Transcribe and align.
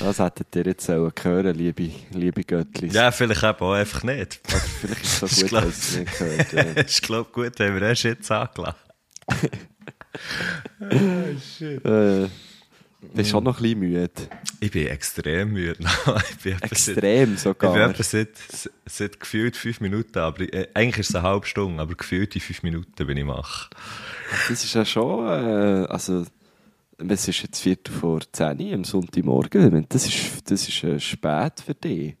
Das 0.00 0.18
hättet 0.18 0.56
ihr 0.56 0.64
jetzt 0.66 0.86
sollen 0.86 1.12
hören, 1.22 1.54
liebe, 1.56 1.90
liebe 2.12 2.42
Göttlis. 2.42 2.92
Ja, 2.94 3.10
vielleicht 3.12 3.42
eben 3.42 3.58
auch 3.60 3.72
einfach 3.74 4.02
nicht. 4.02 4.40
Oder 4.48 4.58
vielleicht 4.58 5.02
ist 5.04 5.12
es 5.12 5.18
so 5.20 5.26
Ich 5.26 5.40
gut, 5.42 5.48
glaub- 5.50 5.64
dass 5.64 5.94
ihr 5.96 6.02
es 6.02 6.08
nicht 6.08 6.18
gehört 6.18 6.52
ja. 6.76 6.82
ich 6.86 7.02
glaube, 7.02 7.30
gut, 7.30 7.60
haben 7.60 7.74
wir 7.74 7.82
erst 7.82 8.02
jetzt 8.04 8.30
angelassen. 8.30 8.78
äh, 11.84 12.26
Bist 13.14 13.30
schon 13.30 13.44
noch 13.44 13.58
ein 13.58 13.62
bisschen 13.62 13.78
müde. 13.78 14.10
Ich 14.60 14.70
bin 14.70 14.86
extrem 14.88 15.52
müde. 15.52 15.76
ich 16.30 16.36
bin 16.38 16.52
etwa 16.54 16.68
seit- 16.68 16.72
Extrem 16.72 17.22
Ich 17.22 17.28
bin 17.28 17.36
sogar. 17.36 17.90
etwa 17.90 18.02
seit, 18.02 18.30
seit 18.86 19.20
gefühlt 19.20 19.56
fünf 19.56 19.80
Minuten, 19.80 20.18
aber 20.18 20.42
äh, 20.52 20.68
eigentlich 20.74 20.98
ist 21.00 21.10
es 21.10 21.14
eine 21.16 21.26
halbe 21.28 21.46
Stunde, 21.46 21.82
aber 21.82 21.94
gefühlt 21.94 22.34
in 22.34 22.40
fünf 22.40 22.62
Minuten 22.62 23.06
bin 23.06 23.16
ich 23.16 23.26
wach. 23.26 23.70
Das 24.48 24.64
ist 24.64 24.74
ja 24.74 24.84
schon, 24.84 25.26
äh, 25.26 25.86
also, 25.88 26.24
es 27.08 27.28
ist 27.28 27.42
jetzt 27.42 27.60
Viertel 27.60 27.92
vor 27.92 28.20
10 28.32 28.60
Uhr 28.60 28.74
am 28.74 28.84
Sonntagmorgen. 28.84 29.86
Das 29.88 30.06
ist, 30.06 30.50
das 30.50 30.68
ist 30.68 30.84
äh, 30.84 31.00
spät 31.00 31.60
für 31.64 31.74
dich. 31.74 32.16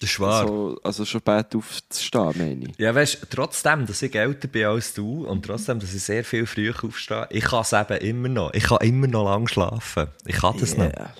Das 0.00 0.10
ist 0.10 0.20
wahr. 0.20 0.42
Also, 0.42 0.80
also 0.84 1.04
schon 1.04 1.20
spät 1.20 1.56
aufzustehen, 1.56 2.32
meine 2.36 2.64
ich. 2.66 2.78
Ja, 2.78 2.94
weißt 2.94 3.22
du, 3.22 3.26
trotzdem, 3.28 3.86
dass 3.86 4.00
ich 4.02 4.14
älter 4.14 4.46
bin 4.46 4.66
als 4.66 4.94
du 4.94 5.26
und 5.26 5.44
trotzdem, 5.44 5.80
dass 5.80 5.92
ich 5.92 6.02
sehr 6.02 6.24
viel 6.24 6.46
früher 6.46 6.74
aufstehe, 6.82 7.26
ich 7.30 7.44
kann 7.44 7.62
es 7.62 7.72
eben 7.72 7.98
immer 7.98 8.28
noch. 8.28 8.54
Ich 8.54 8.64
kann 8.64 8.78
immer 8.82 9.08
noch 9.08 9.24
lang 9.24 9.48
schlafen. 9.48 10.08
Ich 10.24 10.36
kann 10.36 10.56
das 10.58 10.76
noch. 10.76 10.84
Yeah. 10.84 11.10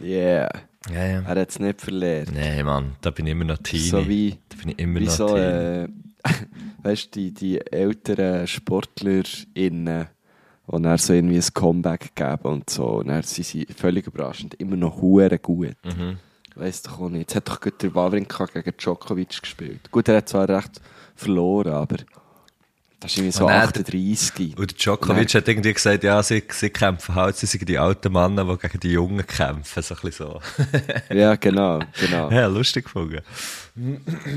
Yeah. 0.00 0.48
Ja, 0.92 1.06
ja. 1.06 1.22
Er 1.22 1.40
hat 1.40 1.50
es 1.50 1.58
nicht 1.58 1.80
verlernt. 1.80 2.32
Nein, 2.32 2.64
Mann, 2.64 2.96
da 3.00 3.10
bin 3.10 3.26
ich 3.26 3.32
immer 3.32 3.44
noch 3.44 3.58
Teenie. 3.58 3.88
So 3.88 4.08
wie, 4.08 4.38
da 4.48 4.56
bin 4.56 4.68
ich 4.70 4.78
immer 4.78 5.00
wie 5.00 5.04
noch 5.04 5.12
so, 5.12 5.26
Teenie. 5.28 5.84
äh, 5.84 5.88
weißt 6.82 7.16
du, 7.16 7.20
die, 7.20 7.34
die 7.34 7.60
älteren 7.60 8.46
SportlerInnen, 8.46 10.06
die 10.70 10.82
dann 10.82 10.98
so 10.98 11.12
irgendwie 11.12 11.36
ein 11.36 11.54
Comeback 11.54 12.14
geben 12.14 12.44
und 12.44 12.70
so, 12.70 12.86
und 12.98 13.08
dann 13.08 13.22
sind 13.22 13.46
sie 13.46 13.66
völlig 13.66 14.06
überraschend 14.06 14.54
immer 14.54 14.76
noch 14.76 15.00
hure 15.00 15.38
gut. 15.38 15.76
Mhm. 15.84 16.18
Weiss 16.54 16.82
doch 16.82 17.00
auch 17.00 17.08
nicht. 17.08 17.20
Jetzt 17.20 17.36
hat 17.36 17.48
doch 17.48 17.60
gerade 17.60 17.76
der 17.76 17.94
Wawrinka 17.94 18.46
gegen 18.46 18.76
Djokovic 18.76 19.40
gespielt. 19.42 19.90
Gut, 19.90 20.08
er 20.08 20.16
hat 20.18 20.28
zwar 20.28 20.48
recht 20.48 20.80
verloren, 21.14 21.72
aber 21.72 21.96
das 23.00 23.12
ist 23.12 23.18
irgendwie 23.18 23.32
so 23.32 23.44
Und 23.46 23.52
er- 23.52 23.62
38. 23.64 24.56
Und 24.58 24.70
der 24.70 24.76
Djokovic 24.76 25.32
hat 25.34 25.46
irgendwie 25.48 25.72
gesagt, 25.72 26.02
ja, 26.04 26.22
sie, 26.22 26.42
sie 26.50 26.70
kämpfen 26.70 27.14
halt, 27.14 27.36
sie 27.36 27.46
sind 27.46 27.68
die 27.68 27.78
alten 27.78 28.12
Männer, 28.12 28.44
die 28.44 28.58
gegen 28.66 28.80
die 28.80 28.90
Jungen 28.92 29.24
kämpfen, 29.26 29.82
so 29.82 29.94
ein 29.94 30.00
bisschen 30.02 30.26
so. 30.26 30.40
Ja, 31.14 31.36
genau, 31.36 31.80
genau. 32.00 32.30
ja, 32.30 32.46
lustig 32.46 32.84
gefunden. 32.86 33.20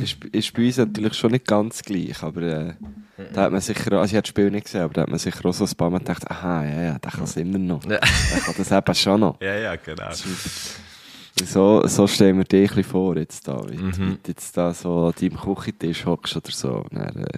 ist, 0.04 0.18
ist 0.32 0.54
bei 0.54 0.66
uns 0.68 0.78
natürlich 0.78 1.14
schon 1.16 1.32
nicht 1.32 1.48
ganz 1.48 1.82
gleich, 1.82 2.22
aber 2.22 2.42
äh, 2.44 2.74
da 3.34 3.44
hat 3.44 3.52
man 3.52 3.62
sicher, 3.62 3.92
also 3.94 4.06
ich 4.06 4.14
habe 4.14 4.22
das 4.22 4.30
Spiel 4.30 4.52
nicht 4.52 4.66
gesehen, 4.66 4.82
aber 4.82 4.94
da 4.94 5.02
hat 5.02 5.10
man 5.10 5.18
sicher 5.20 5.44
auch 5.46 5.54
so 5.54 5.66
ein 5.66 5.76
paar 5.76 5.90
Mal 5.90 5.98
gedacht, 6.00 6.30
aha, 6.30 6.64
ja, 6.66 6.82
ja, 6.84 7.00
der 7.00 7.12
kann 7.12 7.24
es 7.24 7.36
immer 7.38 7.58
noch. 7.58 7.84
Ja. 7.86 7.98
Der 8.00 8.40
kann 8.42 8.56
das 8.58 8.72
eben 8.72 8.96
schon 8.96 9.20
noch. 9.22 9.42
Ja, 9.42 9.56
ja, 9.56 9.76
genau. 9.76 10.10
So, 11.44 11.88
so 11.88 12.06
stellen 12.08 12.38
wir 12.38 12.44
dich 12.44 12.70
ein 12.72 12.76
bisschen 12.76 12.92
vor 12.92 13.18
jetzt 13.18 13.48
da, 13.48 13.60
wie, 13.70 13.78
Mhm. 13.78 13.92
wie 13.98 14.18
du 14.22 14.28
jetzt 14.28 14.56
da 14.56 14.74
so 14.74 15.08
an 15.08 15.14
deinem 15.20 15.38
Küchentisch 15.40 16.06
hockst 16.06 16.36
oder 16.36 16.52
so, 16.52 16.86
dann, 16.92 17.24
äh, 17.24 17.38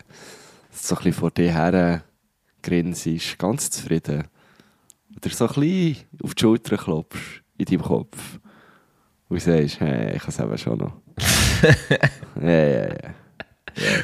so 0.74 0.96
ein 0.96 0.98
bisschen 0.98 1.14
vor 1.14 1.32
dir 1.32 1.52
her 1.52 2.04
grinsest, 2.62 3.38
ganz 3.38 3.70
zufrieden. 3.70 4.24
Oder 5.16 5.30
so 5.30 5.48
ein 5.48 5.54
bisschen 5.54 6.08
auf 6.24 6.36
die 6.36 6.42
Schulter 6.42 6.78
klopfst, 6.78 7.44
in 7.58 7.66
deinem 7.66 7.82
Kopf. 7.82 8.18
Und 9.30 9.42
sagst, 9.42 9.80
hey, 9.80 10.16
ich 10.16 10.22
kann 10.22 10.30
es 10.30 10.40
eben 10.40 10.58
schon 10.58 10.78
noch. 10.78 10.94
ja, 12.42 12.50
ja, 12.50 12.88
ja. 12.88 13.14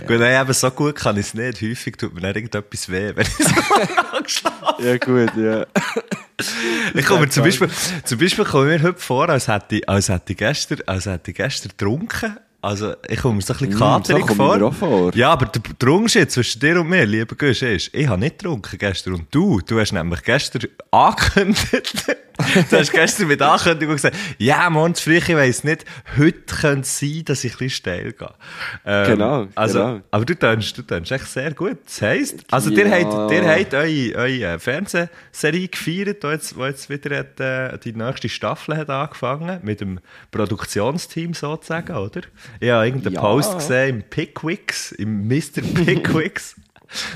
Gut, 0.08 0.20
nein, 0.20 0.42
eben 0.42 0.54
so 0.54 0.72
gut 0.72 0.96
kann 0.96 1.18
ich 1.18 1.28
es 1.28 1.34
nicht. 1.34 1.62
Häufig 1.62 1.96
tut 1.98 2.14
mir 2.14 2.22
dann 2.22 2.36
irgendetwas 2.36 2.90
weh, 2.90 3.16
wenn 3.16 3.26
ich 3.26 3.34
so 3.34 3.44
lange 4.14 4.30
schlafe. 4.30 4.84
Ja, 4.84 4.98
gut, 4.98 5.36
ja. 5.36 5.66
Ich 6.96 7.06
komme 7.06 7.22
mir 7.22 7.30
zum 7.30 7.44
Beispiel, 7.44 7.70
zum 8.04 8.18
Beispiel 8.18 8.46
komme 8.46 8.74
ich 8.74 8.82
mir 8.82 8.88
heute 8.88 9.00
vor, 9.00 9.30
als 9.30 9.48
hätte 9.48 9.76
ich, 9.76 9.90
als 9.90 10.10
hätte 10.10 10.32
ich 10.32 10.38
gestern, 10.38 10.80
als 10.88 11.06
hätte 11.06 11.32
ich 11.32 11.38
gestern 11.38 11.70
getrunken. 11.70 12.38
Also, 12.62 12.94
ich 13.08 13.20
komme 13.22 13.36
mir 13.38 13.42
so 13.42 13.54
ein 13.54 13.60
bisschen 13.60 13.76
Mm, 13.76 13.80
katerig 13.80 14.26
ich 14.30 14.36
vor. 14.36 14.74
vor. 14.74 15.16
Ja, 15.16 15.30
aber 15.32 15.46
der, 15.46 15.90
Unterschied 15.90 16.30
zwischen 16.30 16.60
dir 16.60 16.82
und 16.82 16.90
mir, 16.90 17.06
lieber 17.06 17.36
Gusch, 17.36 17.62
ist, 17.62 17.90
ich 17.94 18.08
habe 18.08 18.20
nicht 18.20 18.40
getrunken 18.40 18.78
gestern 18.78 19.14
und 19.14 19.28
du, 19.34 19.62
du 19.62 19.80
hast 19.80 19.94
nämlich 19.94 20.22
gestern 20.24 20.64
angekündigt, 20.92 22.06
du 22.70 22.78
hast 22.78 22.92
gestern 22.92 23.28
mit 23.30 23.42
Ankündigung 23.42 23.96
gesagt, 23.96 24.18
ja, 24.40 24.70
morgen 24.70 24.94
früh, 24.96 25.18
ich 25.18 25.30
weiss 25.30 25.64
nicht, 25.64 25.86
heute 26.18 26.42
könnte 26.54 26.82
es 26.82 27.00
sein, 27.00 27.22
dass 27.26 27.44
ich 27.46 27.54
ein 27.54 27.58
bisschen 27.60 27.70
steil 27.70 28.12
gehe. 28.12 28.30
Ähm, 28.86 29.08
Genau, 29.08 29.48
also, 29.56 29.80
genau. 29.80 30.02
Aber 30.12 30.26
du 30.26 30.36
tönst, 30.36 30.78
du 30.78 30.82
tönst 30.82 31.12
echt 31.14 31.28
sehr 31.28 31.54
gut. 31.54 31.78
Das 31.86 32.02
heisst, 32.02 32.44
also, 32.52 32.72
Ja. 32.72 32.86
ihr 32.86 32.92
habt, 32.92 33.32
ihr 33.32 33.48
habt 33.50 33.74
eure, 33.74 34.16
eure 34.16 34.60
Fernsehserie 34.60 35.68
gefeiert, 35.70 36.24
die 36.24 36.28
jetzt, 36.28 36.56
die 36.58 36.62
jetzt 36.62 36.90
wieder 36.90 37.20
hat, 37.20 37.40
äh, 37.40 37.78
die 37.78 37.94
nächste 37.94 38.28
Staffel 38.28 38.76
hat 38.76 38.90
angefangen, 38.90 39.60
mit 39.64 39.80
dem 39.80 40.00
Produktionsteam 40.32 41.34
sozusagen, 41.34 41.96
oder? 41.96 42.22
Ich 42.60 42.70
habe 42.70 42.86
irgendeinen 42.86 43.16
Ja. 43.16 43.22
Post 43.22 43.56
gesehen 43.58 43.98
im 43.98 44.04
Pickwicks, 44.04 44.92
im 44.92 45.28
Mr. 45.28 45.62
Pickwicks. 45.62 46.56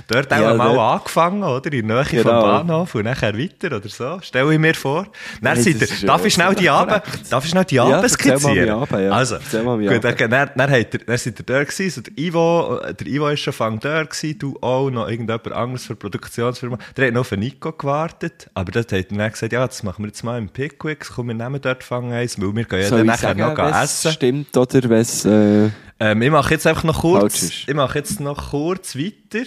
Dort 0.08 0.32
haben 0.32 0.42
Ja, 0.44 0.50
wir 0.52 0.56
mal 0.56 0.74
dort- 0.76 1.00
angefangen, 1.02 1.44
oder? 1.44 1.72
In 1.74 1.88
der 1.88 1.98
Nähe 2.04 2.06
Genau. 2.06 2.24
vom 2.24 2.42
Bahnhof 2.68 2.96
und 2.96 3.04
nachher 3.06 3.38
weiter 3.38 3.76
oder 3.78 3.90
so. 3.90 4.20
Stelle 4.22 4.54
ich 4.54 4.60
mir 4.60 4.74
vor. 4.76 5.04
Dann 5.42 5.56
Nein, 5.56 5.64
seid 5.64 5.82
ihr, 5.82 6.08
darf 6.08 6.24
ich 6.26 6.34
schnell 6.34 6.54
die. 6.56 6.70
Abend, 6.70 7.02
darf 7.30 7.44
ich 7.44 7.50
schnell 7.52 7.66
die 7.66 7.76
Ja, 7.76 7.84
Abend 7.86 8.02
mal 8.02 8.10
skizzieren? 8.10 8.70
Abend, 8.70 8.92
ja. 9.02 9.10
Also, 9.12 9.36
gut, 9.38 9.56
Abend. 9.68 10.04
dann, 10.04 10.30
dann, 10.30 10.50
dann, 10.56 10.72
habt 10.72 10.94
ihr, 10.94 11.00
dann 11.06 11.18
seid 11.18 11.40
ihr 11.40 11.46
dort 11.46 11.70
gewesen, 11.70 11.90
so 11.90 12.02
der 12.02 12.18
Ivo, 12.18 12.80
äh, 12.84 12.94
der 12.94 13.08
Ivo 13.08 13.28
ist 13.30 13.40
schon 13.40 13.54
fang 13.54 13.80
dort 13.80 14.12
gewesen, 14.12 14.38
du 14.40 14.58
auch, 14.62 14.90
noch 14.90 15.08
irgendjemand 15.10 15.52
anderes 15.52 15.86
für 15.86 15.94
die 15.94 16.00
Produktionsfirma. 16.00 16.78
Der 16.96 17.08
hat 17.08 17.14
noch 17.14 17.28
den 17.28 17.40
Nico 17.40 17.72
gewartet, 17.72 18.50
aber 18.54 18.72
dort 18.72 18.92
hat 18.92 19.12
er 19.12 19.18
dann 19.18 19.32
gesagt, 19.32 19.52
ja, 19.54 19.66
das 19.66 19.82
machen 19.84 20.04
wir 20.04 20.08
jetzt 20.10 20.24
mal 20.24 20.38
im 20.38 20.50
Pickwicks, 20.50 21.12
komm, 21.16 21.28
wir 21.30 21.34
nehmen 21.36 21.60
dort 21.62 21.84
fang 21.84 22.12
eins, 22.14 22.40
weil 22.40 22.56
wir 22.56 22.66
gehen 22.66 22.82
ja 22.82 22.90
dann 22.90 23.06
nachher 23.08 23.36
sagen, 23.36 23.40
noch 23.58 23.82
essen. 23.84 24.12
stimmt 24.12 24.56
oder 24.56 24.90
was 24.90 25.26
äh, 25.26 25.70
Ähm, 26.00 26.22
ich 26.22 26.32
mache 26.32 26.54
jetzt 26.56 26.68
einfach 26.68 26.84
noch 26.84 27.02
kurz, 27.02 27.44
ich 27.44 27.74
mache 27.74 28.00
jetzt 28.00 28.20
noch 28.20 28.50
kurz 28.52 28.96
weiter. 28.98 29.46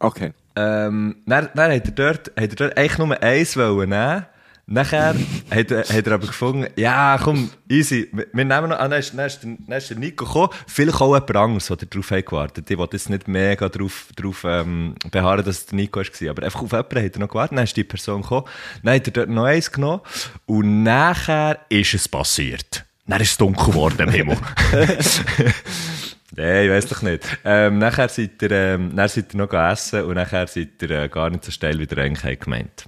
Okay. 0.00 0.32
Ähm, 0.56 1.16
dann, 1.26 1.48
dann 1.54 1.72
hat 1.72 1.84
er 1.86 1.92
dort, 1.92 2.28
hat 2.28 2.50
er 2.50 2.56
dort 2.56 2.76
eigentlich 2.76 2.98
nur 2.98 3.22
eins 3.22 3.56
wollen 3.56 3.88
nehmen. 3.90 4.26
Nachher 4.72 5.14
hat, 5.50 5.70
er- 5.72 5.80
hat 5.84 6.06
er 6.06 6.12
aber 6.12 6.28
gefunden, 6.28 6.68
ja, 6.76 7.18
komm, 7.20 7.50
easy, 7.68 8.08
wir 8.12 8.26
wir 8.32 8.44
nehmen 8.44 8.68
noch, 8.68 8.78
ah, 8.78 8.86
dann 8.86 9.00
ist, 9.00 9.12
dann 9.18 9.26
ist, 9.26 9.42
der, 9.42 9.56
dann 9.66 9.78
ist 9.78 9.90
der 9.90 9.98
Nico 9.98 10.24
gekommen, 10.24 10.50
vielleicht 10.68 11.00
auch 11.00 11.12
jemand 11.12 11.36
anderes, 11.36 11.66
der 11.66 11.76
darauf 11.78 12.10
hat 12.12 12.26
gewartet. 12.26 12.70
Ich 12.70 12.78
wollte 12.78 12.96
jetzt 12.96 13.10
nicht 13.10 13.26
mega 13.26 13.68
darauf, 13.68 14.06
darauf 14.14 14.44
ähm, 14.44 14.94
beharren, 15.10 15.44
dass 15.44 15.56
es 15.58 15.66
der 15.66 15.74
Nico 15.76 15.98
war, 15.98 16.30
aber 16.30 16.44
einfach 16.44 16.62
auf 16.62 16.70
jemanden 16.70 17.04
hat 17.04 17.14
er 17.14 17.18
noch 17.18 17.28
gewartet, 17.28 17.58
dann 17.58 17.64
ist 17.64 17.76
die 17.76 17.82
Person 17.82 18.22
gekommen, 18.22 18.46
dann 18.84 18.94
hat 18.94 19.06
er 19.08 19.12
dort 19.12 19.28
noch 19.28 19.44
eins 19.44 19.72
genommen 19.72 20.02
und 20.46 20.84
nachher 20.84 21.58
ist 21.68 21.94
es 21.94 22.06
passiert. 22.08 22.84
Dann 23.08 23.20
ist 23.20 23.30
es 23.32 23.36
dunkel 23.38 23.66
geworden 23.66 23.98
im 24.02 24.10
Himmel. 24.10 24.36
Nein, 26.36 26.64
ich 26.64 26.70
weiss 26.70 26.86
doch 26.86 27.02
nicht. 27.02 27.26
Ähm, 27.44 27.78
nachher 27.78 28.08
seid 28.08 28.40
ihr, 28.42 28.50
ähm, 28.52 28.94
dann 28.94 29.08
seid 29.08 29.34
ihr 29.34 29.38
noch 29.38 29.52
essen 29.52 30.04
und 30.04 30.14
nachher 30.14 30.46
seid 30.46 30.80
ihr 30.82 30.90
äh, 30.90 31.08
gar 31.08 31.30
nicht 31.30 31.44
so 31.44 31.50
steil, 31.50 31.78
wie 31.78 31.84
ihr 31.84 31.98
eigentlich 31.98 32.40
gemeint. 32.40 32.86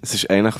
Es 0.00 0.14
ist 0.14 0.30
eigentlich, 0.30 0.54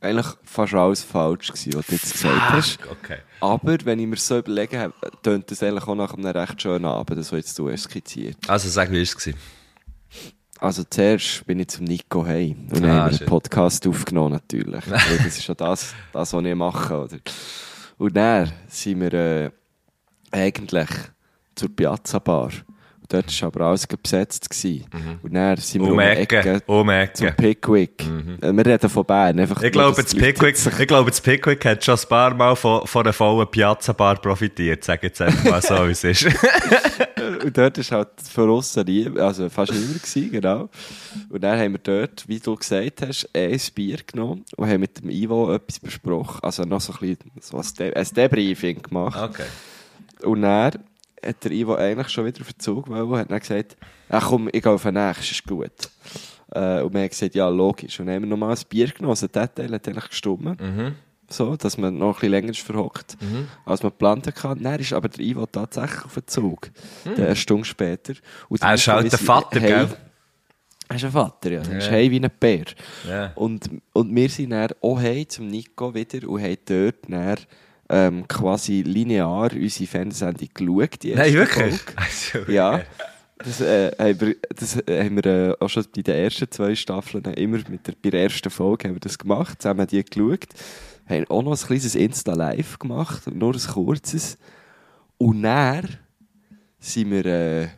eigentlich 0.00 0.26
fast 0.44 0.74
alles 0.74 1.02
falsch 1.02 1.48
gewesen, 1.48 1.74
was 1.74 1.86
du 1.86 1.92
jetzt 1.92 2.12
gesagt 2.12 2.50
hast. 2.50 2.78
Okay. 2.90 3.18
Aber 3.40 3.76
wenn 3.84 3.98
ich 3.98 4.06
mir 4.06 4.16
so 4.16 4.38
überlege, 4.38 4.78
habe, 4.78 4.94
tönt 5.22 5.50
das 5.50 5.62
eigentlich 5.62 5.86
auch 5.86 5.94
nach 5.94 6.14
einem 6.14 6.26
recht 6.26 6.60
schönen 6.60 6.84
Abend, 6.84 7.18
das, 7.18 7.32
was 7.32 7.38
jetzt 7.38 7.58
du 7.58 7.70
hast 7.70 7.84
skizziert. 7.84 8.36
Also 8.48 8.68
sag, 8.68 8.90
wie 8.90 8.96
war 8.96 9.02
es? 9.02 9.30
Also 10.58 10.84
zuerst 10.84 11.46
bin 11.46 11.60
ich 11.60 11.68
zum 11.68 11.84
Nico 11.84 12.24
hey 12.24 12.56
und 12.70 12.84
Ah, 12.84 12.88
haben 12.88 13.10
wir 13.12 13.18
einen 13.20 13.26
Podcast 13.26 13.86
aufgenommen 13.86 14.32
natürlich. 14.32 14.84
Das 14.86 15.26
ist 15.26 15.46
ja 15.46 15.54
das, 15.54 15.94
das, 16.12 16.32
was 16.32 16.44
ich 16.44 16.54
mache. 16.54 16.94
Oder? 16.96 17.18
Und 17.98 18.16
dann 18.16 18.52
sind 18.68 19.00
wir 19.00 19.12
äh, 19.12 19.50
eigentlich 20.36 20.88
zur 21.54 21.74
Piazza 21.74 22.18
Bar. 22.18 22.50
Und 23.00 23.12
dort 23.12 23.40
war 23.40 23.46
aber 23.48 23.60
alles 23.66 23.86
besetzt. 23.86 24.50
Gewesen. 24.50 24.84
Und 25.22 25.32
dann 25.34 25.56
sind 25.58 25.80
wir 25.80 25.86
Um 25.88 25.92
um 25.94 26.00
Ecke, 26.00 26.38
Ecke 26.38 26.62
um 26.66 26.80
zum 26.80 26.88
Ecke. 26.90 27.32
Pickwick. 27.36 28.02
Äh, 28.40 28.52
Wir 28.52 28.66
reden 28.66 28.90
von 28.90 29.04
Bern. 29.04 29.38
Einfach 29.38 29.62
Ich 29.62 29.70
glaube, 29.70 30.02
das 30.02 30.12
Pickwick, 30.14 30.56
sich- 30.56 30.78
ich 30.80 30.88
glaube, 30.88 31.10
das 31.10 31.20
Pickwick 31.20 31.64
hat 31.64 31.84
schon 31.84 31.94
ein 31.96 32.08
paar 32.08 32.34
Mal 32.34 32.56
von, 32.56 32.84
von 32.86 33.02
einer 33.04 33.12
vollen 33.12 33.48
Piazza-Bar 33.48 34.16
profitiert. 34.20 34.82
Sag 34.82 35.04
jetzt 35.04 35.20
einfach 35.22 35.44
mal 35.44 35.62
so, 35.62 35.86
wie 35.86 35.92
es 35.92 36.02
ist. 36.02 36.24
und 37.44 37.56
dort 37.56 37.78
war 37.90 37.98
halt 37.98 38.08
von 38.32 38.62
nie, 38.86 39.08
also 39.20 39.48
fast 39.50 39.72
niemand 39.72 40.02
gewesen, 40.02 40.30
genau. 40.32 40.68
Und 41.28 41.44
dann 41.44 41.58
haben 41.60 41.72
wir 41.74 41.78
dort, 41.80 42.24
wie 42.28 42.40
du 42.40 42.56
gesagt 42.56 43.02
hast, 43.06 43.28
ein 43.34 43.60
Bier 43.74 43.98
genommen 44.04 44.44
und 44.56 44.68
haben 44.68 44.80
mit 44.80 45.00
dem 45.00 45.10
Ivo 45.10 45.54
etwas 45.54 45.78
besprochen. 45.78 46.40
Also 46.42 46.64
noch 46.64 46.80
so 46.80 46.92
ein 46.94 46.98
bisschen 46.98 47.18
so 47.40 47.56
ein, 47.58 47.66
De 47.78 47.94
ein 47.94 48.06
Debriefing 48.14 48.82
gemacht. 48.82 49.22
Okay. 49.30 49.44
Und 50.22 50.42
dann 50.42 50.72
hat 51.24 51.44
der 51.44 51.50
Ivo 51.52 51.74
eigentlich 51.74 52.08
schon 52.08 52.24
wieder 52.26 52.40
auf 52.40 52.52
den 52.52 52.58
Zug 52.60 52.88
wollen 52.88 53.18
hat 53.20 53.30
dann 53.30 53.40
gesagt, 53.40 53.76
ja 54.10 54.20
komm, 54.20 54.48
ich 54.52 54.62
gehe 54.62 54.72
auf 54.72 54.82
den 54.82 54.94
nächsten, 54.94 55.22
ist 55.24 55.46
gut. 55.46 55.70
Äh, 56.52 56.80
und 56.82 56.94
wir 56.94 57.00
haben 57.02 57.08
gesagt, 57.08 57.34
ja, 57.34 57.48
logisch. 57.48 57.98
Und 58.00 58.06
dann 58.06 58.16
haben 58.16 58.22
wir 58.22 58.28
nochmal 58.28 58.54
ein 58.54 58.62
Bier 58.68 58.86
genommen, 58.88 59.10
also 59.10 59.26
der 59.26 59.52
Teil 59.52 59.72
hat 59.72 59.88
eigentlich 59.88 60.08
gestummt. 60.08 60.60
Mhm. 60.60 60.94
So, 61.28 61.56
dass 61.56 61.76
man 61.76 61.98
noch 61.98 62.06
ein 62.08 62.12
bisschen 62.14 62.30
länger 62.30 62.50
ist 62.50 62.60
verhockt, 62.60 63.16
als 63.64 63.82
man 63.82 63.90
geplant 63.90 64.28
hatte. 64.28 64.62
Dann 64.62 64.78
ist 64.78 64.92
aber 64.92 65.08
der 65.08 65.24
Ivo 65.24 65.44
tatsächlich 65.46 66.04
auf 66.04 66.14
den 66.14 66.26
Zug. 66.28 66.70
Der 67.04 67.26
eine 67.26 67.36
Stunde 67.36 67.64
später. 67.64 68.14
Und 68.48 68.62
Er 68.62 68.74
ist 68.74 68.86
halt 68.86 69.10
der 69.10 69.18
Vater, 69.18 69.58
gell? 69.58 69.88
Er 70.88 70.94
ist 70.96 71.04
ein 71.04 71.10
Vater, 71.10 71.50
ja. 71.50 71.62
Er 71.68 71.78
ist 71.78 71.86
Ja. 71.86 71.90
hey 71.90 72.08
wie 72.12 72.20
ein 72.20 72.30
Bär. 72.38 72.66
Ja. 73.08 73.32
Und, 73.34 73.68
und 73.92 74.14
wir 74.14 74.28
sind 74.28 74.50
dann 74.50 74.70
auch 74.80 75.00
hey 75.00 75.26
zum 75.26 75.48
Nico 75.48 75.92
wieder 75.92 76.28
und 76.28 76.40
haben 76.40 76.56
dort 76.64 76.94
dann, 77.08 77.36
ähm, 77.88 78.26
quasi 78.28 78.82
linear 78.82 79.50
unsere 79.52 79.86
Fernsehsendung 79.88 80.48
geschaut. 80.52 81.02
Die 81.02 81.14
Nein, 81.14 81.32
wirklich? 81.34 81.80
Folge. 81.80 81.92
Also, 81.96 82.52
Ja. 82.52 82.82
Das, 83.38 83.60
äh, 83.60 83.90
haben 83.98 84.20
wir, 84.20 84.36
das 84.54 84.76
äh, 84.88 85.04
haben 85.04 85.16
wir 85.16 85.26
äh, 85.26 85.54
auch 85.60 85.68
schon 85.68 85.84
bei 85.94 86.00
den 86.00 86.14
ersten 86.14 86.50
zwei 86.50 86.74
Staffeln 86.74 87.22
immer 87.34 87.58
mit 87.68 87.86
der, 87.86 87.92
bei 88.02 88.08
der 88.08 88.22
ersten 88.22 88.48
Folge 88.48 88.88
haben 88.88 88.94
wir 88.96 89.00
das 89.00 89.18
gemacht, 89.18 89.60
zusammen 89.60 89.86
die 89.86 90.02
geschaut. 90.02 90.46
Haben 91.06 91.26
auch 91.28 91.42
noch 91.42 91.52
ein 91.52 91.66
kleines 91.66 91.94
Insta-Live 91.94 92.78
gemacht, 92.78 93.30
nur 93.30 93.54
ein 93.54 93.60
kurzes. 93.60 94.38
Und 95.18 95.42
dann 95.42 95.98
sind 96.78 97.10
wir, 97.10 97.26
äh, 97.26 97.68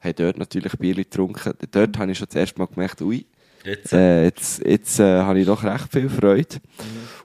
haben 0.00 0.14
dort 0.16 0.38
natürlich 0.38 0.72
Bier 0.78 0.94
getrunken. 0.94 1.52
Dort 1.70 1.98
habe 1.98 2.10
ich 2.12 2.18
schon 2.18 2.26
das 2.28 2.36
erste 2.36 2.58
Mal 2.58 2.66
gemerkt, 2.66 3.02
ui, 3.02 3.26
Jetzt. 3.62 3.92
äh, 3.92 4.24
jetzt, 4.24 4.64
jetzt 4.64 5.00
äh, 5.00 5.20
habe 5.20 5.40
ich 5.40 5.46
doch 5.46 5.62
recht 5.64 5.92
viel 5.92 6.08
Freude. 6.08 6.56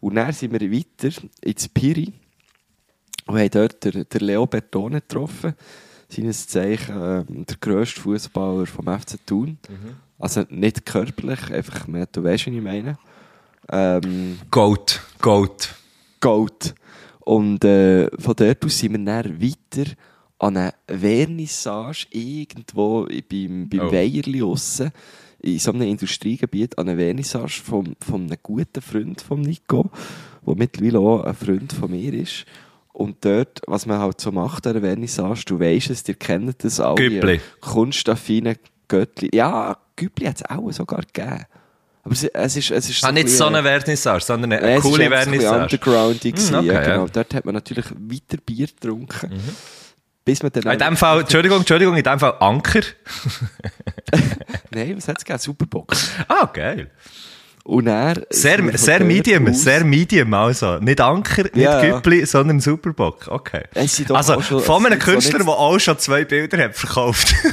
Und 0.02 0.16
dann 0.16 0.32
sind 0.34 0.52
wir 0.52 0.72
weiter 0.72 1.16
ins 1.42 1.68
Piri 1.70 2.14
und 3.30 3.38
haben 3.38 3.50
dort 3.52 3.84
den, 3.86 4.06
den 4.10 4.22
Leo 4.22 4.46
Bertone 4.48 5.02
getroffen. 5.02 5.54
Seines 6.08 6.48
Zeichen 6.48 6.96
ähm, 7.00 7.46
der 7.46 7.58
grösste 7.62 8.02
Fußballer 8.02 8.66
vom 8.66 8.88
FC 8.88 9.20
Thun. 9.26 9.60
Also 10.18 10.44
nicht 10.50 10.86
körperlich, 10.86 11.52
einfach 11.52 11.88
mehr, 11.88 12.08
du 12.08 12.24
weißt, 12.24 12.48
was 12.48 12.54
ich 12.54 12.62
meine. 12.62 12.98
Ähm, 13.72 14.40
Goat. 14.50 15.02
Goat. 15.22 15.76
Gold. 16.20 16.74
Und 17.20 17.64
äh, 17.64 18.10
von 18.18 18.36
dort 18.36 18.66
aus 18.66 18.80
sind 18.80 18.94
wir 18.94 19.06
dann 19.06 19.40
weiter 19.40 19.92
an 20.40 20.58
eine 20.58 20.74
Vernissage 20.88 22.08
irgendwo 22.10 23.06
beim, 23.30 23.70
beim 23.70 23.80
Oh. 23.82 23.92
Weierli 23.92 24.42
aussen, 24.42 24.90
in 25.42 25.60
so 25.60 25.72
einem 25.72 25.84
Industriegebiet, 25.84 26.78
an 26.80 26.90
eine 26.90 27.00
Vernissage 27.00 27.62
von, 27.64 27.96
von 28.02 28.24
einem 28.24 28.38
guten 28.42 28.82
Freund 28.82 29.22
von 29.22 29.42
Nico, 29.42 29.92
der 30.48 30.56
mittlerweile 30.56 31.00
auch 31.00 31.24
ein 31.24 31.36
Freund 31.36 31.72
von 31.72 31.92
mir 31.92 32.14
ist. 32.14 32.46
Und 33.00 33.24
dort, 33.24 33.62
was 33.66 33.86
man 33.86 34.00
halt 34.00 34.20
so 34.20 34.30
macht 34.32 34.68
an 34.68 34.74
der 34.74 34.82
Vernissage, 34.82 35.44
du 35.46 35.58
weisst 35.60 35.90
es, 35.90 36.06
ihr 36.08 36.16
kennt 36.16 36.64
das 36.66 36.80
alle. 36.82 36.96
Güppli. 36.96 37.40
Kunstaffine 37.62 38.58
Göttli. 38.90 39.30
Ja, 39.34 39.78
Güppli 39.96 40.26
hat 40.26 40.36
es 40.36 40.46
auch 40.50 40.70
sogar 40.72 41.02
gegeben. 41.12 41.46
Aber 42.04 42.14
es, 42.14 42.24
es 42.26 42.56
ist, 42.58 42.72
es 42.72 42.90
ist 42.90 43.04
Ah, 43.06 43.12
nicht 43.14 43.28
ein 43.28 43.30
so 43.30 43.46
eine 43.46 43.62
Vernissage, 43.64 44.22
sondern 44.24 44.52
eine 44.52 44.62
Nein, 44.62 44.78
es 44.80 44.84
coole 44.84 45.06
ist 45.06 45.12
einfach 45.14 45.24
so 45.24 45.30
ein 45.30 45.32
bisschen 45.38 45.50
Vernissage. 45.50 45.64
undergroundig 45.64 46.36
Hm, 46.38 46.56
okay, 46.56 46.68
ja, 46.68 46.82
genau. 46.82 47.06
ja. 47.06 47.12
Dort 47.14 47.34
hat 47.34 47.46
man 47.46 47.54
natürlich 47.56 47.86
weiter 47.92 48.38
Bier 48.46 48.68
getrunken. 48.68 49.32
Bis 50.26 50.44
man 50.44 50.52
dann... 50.52 50.68
Ah, 50.68 50.74
In 50.74 50.80
dem 50.80 50.98
Fall, 50.98 51.20
Entschuldigung, 51.22 51.60
Entschuldigung, 51.60 51.96
in 51.96 52.04
dem 52.04 52.20
Fall 52.20 52.36
Anker. 52.40 52.82
Nein, 54.72 54.98
was 54.98 55.08
hat 55.08 55.18
es 55.20 55.24
gegeben? 55.26 55.40
Superbox. 55.40 56.12
Ah, 56.28 56.46
geil. 56.52 56.92
Und 57.70 57.86
wir 57.86 58.26
Sehr, 58.32 58.78
sehr 58.78 59.04
medium, 59.04 59.48
aus- 59.48 59.62
sehr 59.62 59.84
medium 59.84 60.34
also. 60.34 60.80
Nicht 60.80 61.00
Anker, 61.00 61.44
nicht 61.44 61.56
Ja. 61.58 61.82
Güppli, 61.82 62.26
sondern 62.26 62.60
Superbock. 62.60 63.28
Okay. 63.28 63.64
Also, 64.10 64.42
schon- 64.42 64.62
von 64.64 64.86
einem 64.86 65.00
so 65.00 65.06
Künstler, 65.06 65.40
der 65.40 65.50
auch 65.50 65.78
schon 65.80 65.98
zwei 66.00 66.26
Bilder 66.26 66.64
hat 66.64 66.76
verkauft. 66.76 67.34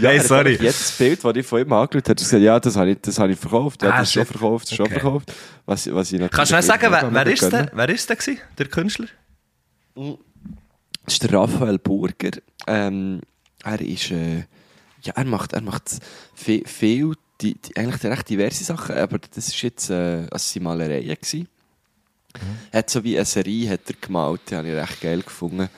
Ja, 0.00 0.08
hey, 0.10 0.16
er 0.16 0.22
sorry. 0.24 0.40
eigentlich 0.40 0.60
Jedes 0.60 0.92
Bild, 0.92 1.22
das 1.24 1.36
ich 1.36 1.46
von 1.46 1.60
ihm 1.60 1.72
angeschaut 1.72 1.94
habe, 2.04 2.10
hat 2.10 2.20
er 2.20 2.24
gesagt, 2.24 2.42
ja, 2.42 2.58
das 2.60 2.76
habe 2.76 2.90
ich, 2.90 2.98
das 3.02 3.18
habe 3.18 3.32
ich 3.32 3.38
verkauft. 3.38 3.82
Ja, 3.82 3.90
Ah, 3.90 3.98
das 3.98 4.08
ist 4.08 4.14
schon 4.14 4.24
verkauft, 4.26 4.64
das 4.64 4.70
ist 4.72 4.76
schon 4.76 4.86
Okay. 4.86 4.94
verkauft. 5.00 5.32
Was, 5.66 5.94
was 5.94 6.12
ich 6.12 6.18
Kannst 6.20 6.38
du 6.38 6.46
schnell 6.46 6.62
sagen, 6.62 6.86
wer, 6.90 7.12
wer, 7.12 7.26
ist 7.26 7.42
der, 7.52 7.70
wer 7.74 7.88
ist 7.90 8.08
der 8.08 8.16
gewesen, 8.16 8.40
der 8.58 8.66
Künstler? 8.66 9.06
Das 9.94 11.14
ist 11.14 11.22
der 11.22 11.32
Raphael 11.34 11.78
Burger. 11.78 12.30
Ähm, 12.66 13.20
er 13.64 13.80
ist, 13.80 14.10
äh, 14.10 14.38
ja, 15.02 15.12
er 15.14 15.24
macht, 15.26 15.52
er 15.52 15.60
macht 15.60 15.90
viel, 16.34 16.66
viel 16.66 17.12
die, 17.44 17.54
die, 17.60 17.76
eigentlich 17.76 18.02
recht 18.04 18.28
diverse 18.28 18.64
Sachen, 18.64 18.96
aber 18.96 19.18
das 19.18 19.48
ist 19.48 19.60
jetzt, 19.62 19.90
äh, 19.90 20.26
also 20.30 20.60
Malereien 20.60 21.14
gewesen. 21.14 21.48
Er 22.72 22.78
hat 22.80 22.90
so 22.90 23.04
wie 23.04 23.16
eine 23.16 23.24
Serie 23.24 23.70
hat 23.70 23.88
er 23.88 23.94
gemalt, 24.00 24.40
die 24.50 24.56
habe 24.56 24.68
ich 24.68 24.74
recht 24.74 25.00
geil 25.00 25.22
gefunden, 25.22 25.68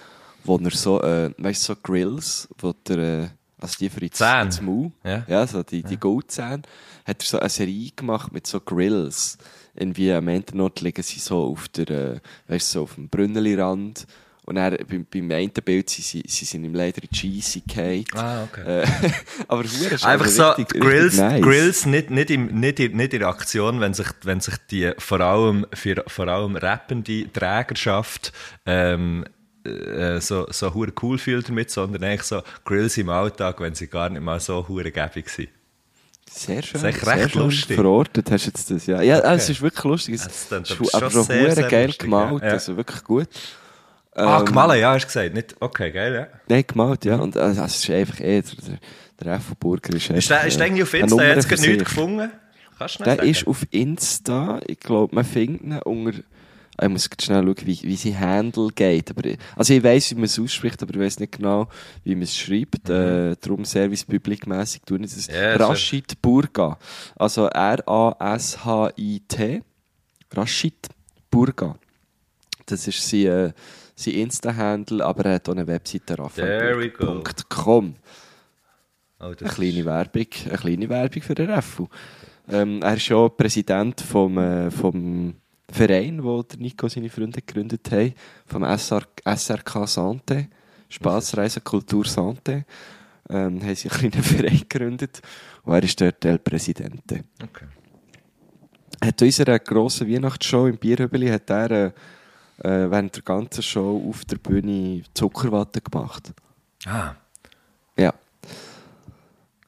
wo 0.44 0.56
er 0.56 0.70
so, 0.70 1.02
äh, 1.02 1.30
weißt 1.36 1.64
so 1.64 1.76
Grills, 1.76 2.48
wo 2.58 2.72
der, 2.72 2.98
äh, 2.98 3.28
also 3.58 3.76
die 3.78 3.90
für 3.90 4.00
ins, 4.00 4.16
Zähne. 4.16 4.92
Ja. 5.04 5.24
ja, 5.26 5.46
so 5.46 5.62
die, 5.62 5.82
die 5.82 5.98
Goldzähne, 5.98 6.62
hat 7.04 7.22
er 7.22 7.26
so 7.26 7.38
eine 7.38 7.48
Serie 7.48 7.90
gemacht 7.94 8.32
mit 8.32 8.46
so 8.46 8.60
Grills. 8.60 9.38
Irgendwie 9.74 10.12
am 10.12 10.28
Endnot 10.28 10.80
liegen 10.80 11.02
sie 11.02 11.18
so 11.18 11.44
auf 11.44 11.68
der, 11.68 11.88
äh, 11.90 12.20
weißt 12.48 12.70
so 12.70 12.82
auf 12.84 12.94
dem 12.94 13.08
Brünneli-Rand. 13.08 14.06
Und 14.46 14.54
dann, 14.54 14.76
beim, 14.88 15.04
beim 15.12 15.30
einen 15.32 15.50
Bild, 15.50 15.90
sie, 15.90 16.02
sie, 16.02 16.22
sie 16.24 16.44
sind 16.44 16.64
im 16.64 16.72
Leder 16.72 17.02
Cheesy 17.12 17.62
gefallen. 17.66 18.04
Ah, 18.14 18.44
okay. 18.44 18.82
Äh, 18.82 18.86
aber 19.48 19.64
hure 19.64 19.94
ist 19.94 20.04
Einfach 20.04 20.26
so, 20.26 20.50
richtig, 20.50 20.66
richtig 20.66 20.80
Grills, 20.82 21.16
nice. 21.18 21.42
Grills 21.42 21.86
nicht, 21.86 22.10
nicht, 22.10 22.30
im, 22.30 22.46
nicht, 22.60 22.78
in, 22.78 22.96
nicht 22.96 23.12
in 23.12 23.20
der 23.20 23.28
Aktion, 23.28 23.80
wenn 23.80 23.92
sich, 23.92 24.06
wenn 24.22 24.40
sich 24.40 24.54
die 24.70 24.92
vor 24.98 25.20
allem, 25.20 25.66
für, 25.74 26.04
vor 26.06 26.28
allem 26.28 26.54
rappende 26.54 27.26
Trägerschaft 27.32 28.32
ähm, 28.66 29.24
äh, 29.64 30.20
so, 30.20 30.46
so 30.50 30.72
hure 30.72 30.92
cool 31.02 31.18
fühlt 31.18 31.48
damit, 31.48 31.72
sondern 31.72 32.04
eigentlich 32.04 32.22
so 32.22 32.42
Grills 32.64 32.96
im 32.98 33.08
Alltag, 33.08 33.60
wenn 33.60 33.74
sie 33.74 33.88
gar 33.88 34.08
nicht 34.10 34.22
mal 34.22 34.38
so 34.38 34.68
hure 34.68 34.92
gäbig 34.92 35.28
sind. 35.28 35.48
Sehr 36.30 36.62
schön. 36.62 36.82
Das 36.82 36.94
ist 36.94 37.04
recht 37.06 37.32
schön 37.32 37.42
lustig. 37.42 37.74
Verortet 37.74 38.30
hast 38.30 38.44
du 38.44 38.50
jetzt 38.50 38.70
das, 38.70 38.86
ja. 38.86 39.02
Ja, 39.02 39.34
es 39.34 39.48
ist 39.48 39.60
wirklich 39.60 39.84
lustig. 39.84 40.14
Es 40.14 40.48
Das 40.48 40.48
klingt 40.48 40.70
ist 40.82 40.94
aber 40.94 41.10
schon 41.10 41.24
sehr, 41.24 41.42
hure 41.42 41.52
sehr 41.52 41.68
geil 41.68 41.86
lustig, 41.86 42.04
gemalt. 42.04 42.42
Ja. 42.44 42.50
also 42.50 42.76
wirklich 42.76 43.02
gut. 43.02 43.28
Ah, 44.16 44.40
Ähm, 44.40 44.46
gemalt, 44.46 44.80
ja, 44.80 44.92
hast 44.92 45.02
du 45.02 45.06
gesagt. 45.06 45.34
Nicht, 45.34 45.54
okay, 45.60 45.90
geil, 45.92 46.14
ja. 46.14 46.26
Nein, 46.48 46.64
gemalt, 46.66 47.04
ja. 47.04 47.16
Und 47.16 47.36
also, 47.36 47.62
es 47.62 47.76
ist 47.76 47.90
einfach 47.90 48.20
eh, 48.20 48.42
der, 48.42 48.78
der 49.22 49.34
F. 49.34 49.54
Burger 49.60 49.94
ist 49.94 50.10
Ist 50.10 50.30
der, 50.30 50.44
ist 50.46 50.58
der 50.58 50.66
irgendwie 50.66 50.82
auf 50.82 50.94
Insta 50.94 51.16
für 51.16 51.38
gerade 51.48 51.62
nichts 51.62 51.84
gefunden? 51.84 52.30
Kannst 52.78 53.00
du 53.00 53.04
Der 53.04 53.12
nicht 53.14 53.20
sagen? 53.20 53.30
ist 53.30 53.46
auf 53.46 53.66
Insta, 53.70 54.60
ich 54.66 54.80
glaube, 54.80 55.14
man 55.14 55.24
findet 55.24 55.62
ihn 55.62 55.78
unter, 55.84 56.18
ich 56.82 56.88
muss 56.88 57.08
schnell 57.22 57.42
schauen, 57.42 57.56
wie, 57.64 57.82
wie 57.84 57.96
sein 57.96 58.20
Handle 58.20 58.68
geht. 58.74 59.10
Aber, 59.10 59.22
also 59.56 59.72
ich 59.72 59.82
weiss, 59.82 60.10
wie 60.10 60.16
man 60.16 60.24
es 60.24 60.38
ausspricht, 60.38 60.82
aber 60.82 60.92
ich 60.94 61.00
weiss 61.00 61.18
nicht 61.18 61.38
genau, 61.38 61.68
wie 62.04 62.14
man 62.14 62.24
es 62.24 62.36
schreibt. 62.36 62.90
Äh, 62.90 63.34
darum 63.40 63.64
Service 63.64 64.04
Public-mässig 64.04 64.82
tun 64.84 65.02
ich 65.04 65.14
das. 65.14 65.28
Mhm. 65.28 65.34
Ja, 65.34 65.56
Rashid 65.56 66.20
Burga. 66.20 66.78
Also 67.16 67.46
R-A-S-H-I-T. 68.46 69.62
Rashid 70.34 70.88
Burga. 71.30 71.76
Das 72.66 72.86
ist 72.86 73.08
sein, 73.08 73.26
äh, 73.26 73.52
sein 73.96 74.14
Insta-Handle, 74.14 75.04
aber 75.04 75.24
er 75.24 75.34
hat 75.34 75.48
auch 75.48 75.52
eine 75.52 75.66
Webseite 75.66 76.18
raphaelburg.com. 76.18 77.94
Oh, 79.18 79.24
Eine 79.24 79.34
kleine 79.34 79.84
Werbung, 79.86 80.26
eine 80.44 80.58
kleine 80.58 80.88
Werbung 80.90 81.22
für 81.22 81.34
den 81.34 81.50
Reffu. 81.50 81.88
Ähm, 82.48 82.82
er 82.82 82.96
ist 82.96 83.08
ja 83.08 83.28
Präsident 83.30 84.00
vom, 84.02 84.36
äh, 84.36 84.70
vom 84.70 85.34
Verein, 85.70 86.22
wo 86.22 86.42
der 86.42 86.58
Nico 86.58 86.86
seine 86.88 87.08
Freunde 87.08 87.40
gegründet 87.40 87.90
haben, 87.90 88.12
vom 88.44 88.62
SR, 88.62 89.02
SRK 89.24 89.84
Santé, 89.84 90.46
Spaßreise 90.88 91.62
Kultur 91.62 92.04
Santé. 92.04 92.64
Ähm, 93.28 93.60
haben 93.62 93.74
sie 93.74 93.90
einen 93.90 93.98
kleinen 93.98 94.22
Verein 94.22 94.58
gegründet 94.68 95.20
und 95.64 95.72
er 95.74 95.82
ist 95.82 96.00
dort 96.00 96.22
der 96.22 96.38
Präsidente. 96.38 97.24
Okay. 97.42 97.66
Hat 99.02 99.20
unserer 99.20 99.58
grossen 99.58 100.08
Weihnachtsshow 100.08 100.66
im 100.66 100.76
Bierhübeli 100.76 101.28
hat 101.28 101.50
er 101.50 101.70
äh, 101.70 101.92
äh, 102.58 102.90
während 102.90 103.14
der 103.14 103.22
ganzen 103.22 103.62
Show 103.62 104.06
auf 104.08 104.24
der 104.24 104.36
Bühne 104.36 105.02
Zuckerwatte 105.14 105.80
gemacht. 105.80 106.32
Ah, 106.86 107.14
Ja. 107.96 108.14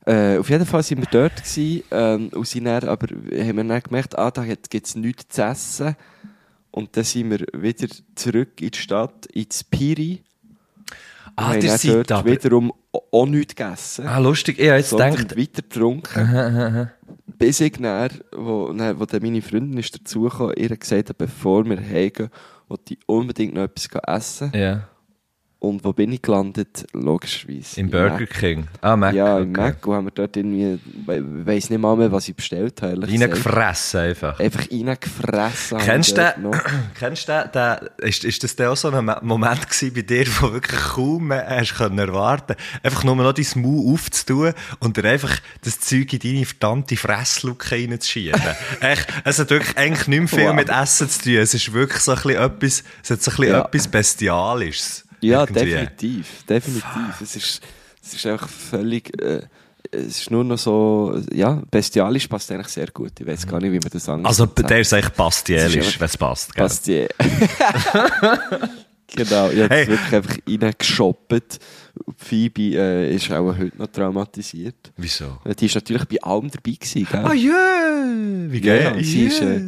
Äh, 0.06 0.38
auf 0.38 0.48
jeden 0.48 0.64
Fall 0.64 0.82
waren 0.82 0.98
wir 0.98 1.08
dort 1.10 1.36
gewesen, 1.36 1.84
ähm, 1.90 2.28
und 2.28 2.46
sind 2.46 2.64
dann, 2.64 2.88
aber 2.88 3.08
haben 3.08 3.56
wir 3.56 3.64
dann 3.64 3.82
gemerkt, 3.82 4.18
ah, 4.18 4.30
da 4.30 4.42
gibt 4.44 4.86
es 4.86 4.94
nichts 4.94 5.28
zu 5.28 5.42
essen. 5.42 5.96
Und 6.70 6.96
dann 6.96 7.04
sind 7.04 7.30
wir 7.30 7.46
wieder 7.52 7.88
zurück 8.14 8.60
in 8.60 8.70
die 8.70 8.78
Stadt, 8.78 9.26
ins 9.26 9.64
Piri. 9.64 10.22
ah 11.36 11.48
haben 11.48 11.60
dann 11.60 11.76
seid 11.76 11.94
dort 11.94 12.12
aber... 12.12 12.30
wiederum 12.30 12.72
auch 12.90 13.26
nichts 13.26 13.54
gegessen. 13.54 14.06
Ah, 14.06 14.18
lustig. 14.18 14.58
Ich 14.58 14.68
habe 14.68 14.78
jetzt 14.78 14.90
gedacht... 14.92 15.36
weiter 15.36 15.62
getrunken. 15.62 16.90
Bis 17.38 17.60
ich 17.60 17.72
dann, 17.72 18.10
wo, 18.32 18.72
dann, 18.72 18.98
wo 18.98 19.04
dann 19.04 19.22
meine 19.22 19.42
Freundin 19.42 19.78
ist 19.78 19.94
dazugekommen, 19.94 20.54
ihr 20.56 20.74
gesagt 20.74 21.10
hat, 21.10 21.18
bevor 21.18 21.64
wir 21.66 21.78
heimgehen, 21.78 22.30
wollte 22.68 22.94
ich 22.94 23.00
unbedingt 23.06 23.54
noch 23.54 23.62
etwas 23.62 23.88
essen. 24.06 24.52
Ja. 24.54 24.88
Und 25.60 25.84
wo 25.84 25.92
bin 25.92 26.12
ich 26.12 26.22
gelandet? 26.22 26.86
Logischerweise. 26.92 27.80
Im 27.80 27.90
Burger 27.90 28.20
Mac. 28.20 28.30
King. 28.30 28.68
Ah, 28.80 28.94
Mac. 28.94 29.12
Ja, 29.12 29.40
im 29.40 29.50
okay. 29.50 29.60
Mac. 29.60 29.86
Und 29.88 29.94
haben 29.96 30.04
wir 30.06 30.10
dort 30.12 30.36
irgendwie, 30.36 30.74
ich 30.74 31.46
weiss 31.46 31.68
nicht 31.68 31.80
mal 31.80 31.96
mehr, 31.96 32.12
was 32.12 32.28
ich 32.28 32.36
bestellt 32.36 32.80
habe. 32.80 33.02
Reingefressen 33.02 34.00
einfach. 34.00 34.38
Einfach 34.38 34.70
reingefressen. 34.70 35.78
Kennst 35.78 36.16
du 36.16 36.20
den, 36.36 36.52
kennst 36.98 37.28
du 37.28 37.32
den, 37.32 37.50
den 37.52 38.08
ist, 38.08 38.24
ist 38.24 38.44
das 38.44 38.54
dann 38.54 38.68
auch 38.68 38.76
so 38.76 38.88
ein 38.90 39.04
Mo- 39.04 39.16
Moment 39.22 39.68
gewesen 39.68 39.92
bei 39.94 40.02
dir, 40.02 40.26
wo 40.40 40.52
wirklich 40.52 40.80
kaum 40.80 41.26
mehr 41.26 41.44
hast 41.48 41.74
können 41.74 41.98
erwarten 41.98 42.54
einfach 42.84 43.02
nur 43.02 43.16
noch 43.16 43.32
dein 43.32 43.46
Maul 43.56 43.94
aufzutun 43.94 44.52
und 44.78 44.96
dir 44.96 45.04
einfach 45.06 45.40
das 45.64 45.80
Zeug 45.80 46.12
in 46.12 46.18
deine 46.20 46.46
verdammte 46.46 46.96
Fressluke 46.96 47.72
reinzuschieben. 47.72 48.40
Echt, 48.80 49.08
es 49.24 49.40
hat 49.40 49.50
wirklich 49.50 49.76
eigentlich 49.76 50.06
nicht 50.06 50.20
mehr 50.20 50.28
viel 50.28 50.46
Wow. 50.48 50.54
mit 50.54 50.68
Essen 50.68 51.08
zu 51.10 51.22
tun. 51.22 51.34
Es 51.38 51.52
ist 51.52 51.72
wirklich 51.72 52.00
so 52.00 52.12
ein 52.12 52.16
bisschen 52.22 52.36
etwas, 52.42 52.84
es 53.02 53.10
hat 53.10 53.22
so 53.22 53.30
ein 53.32 53.36
bisschen 53.38 53.52
Ja. 53.54 53.64
etwas 53.64 53.88
Bestialisches. 53.88 55.04
Ja, 55.20 55.40
Irgendwie. 55.42 55.60
definitiv. 55.64 56.44
Definitiv. 56.48 57.20
Es 57.22 57.36
ist, 57.36 57.62
es 58.02 58.14
ist 58.14 58.26
einfach 58.26 58.48
völlig, 58.48 59.20
äh, 59.20 59.42
es 59.90 60.20
ist 60.20 60.30
nur 60.30 60.44
noch 60.44 60.58
so, 60.58 61.18
ja, 61.32 61.62
bestialisch 61.70 62.26
passt 62.28 62.50
eigentlich 62.52 62.68
sehr 62.68 62.88
gut. 62.88 63.12
Ich 63.18 63.26
weiß 63.26 63.46
gar 63.46 63.60
nicht, 63.60 63.72
wie 63.72 63.78
man 63.78 63.90
das 63.90 64.08
anders 64.08 64.38
Also, 64.40 64.46
der 64.46 64.80
ist 64.80 64.92
eigentlich 64.92 65.14
bastielisch, 65.14 65.98
wenn 65.98 66.06
es 66.06 66.16
passt. 66.16 66.54
Gell? 66.54 66.68
Je. 66.84 67.08
genau, 69.14 69.50
ich 69.50 69.60
habe 69.62 69.74
Hey. 69.74 69.86
wirklich 69.88 70.12
einfach 70.14 70.36
reingeshoppt. 70.46 71.32
Und 72.04 72.20
Phoebe 72.20 72.76
äh, 72.76 73.14
ist 73.14 73.30
auch 73.32 73.56
heute 73.56 73.76
noch 73.76 73.88
traumatisiert. 73.88 74.92
Wieso? 74.96 75.38
Die 75.58 75.66
ist 75.66 75.74
natürlich 75.74 76.04
bei 76.04 76.22
allem 76.22 76.50
dabei 76.50 76.72
gewesen, 76.78 77.06
gell? 77.10 77.24
Ah, 77.24 77.32
ja! 77.34 78.04
Wie 78.52 78.60
Ja, 78.64 78.90
geil! 78.92 79.04
sie 79.04 79.24
ist, 79.26 79.40
äh, 79.40 79.62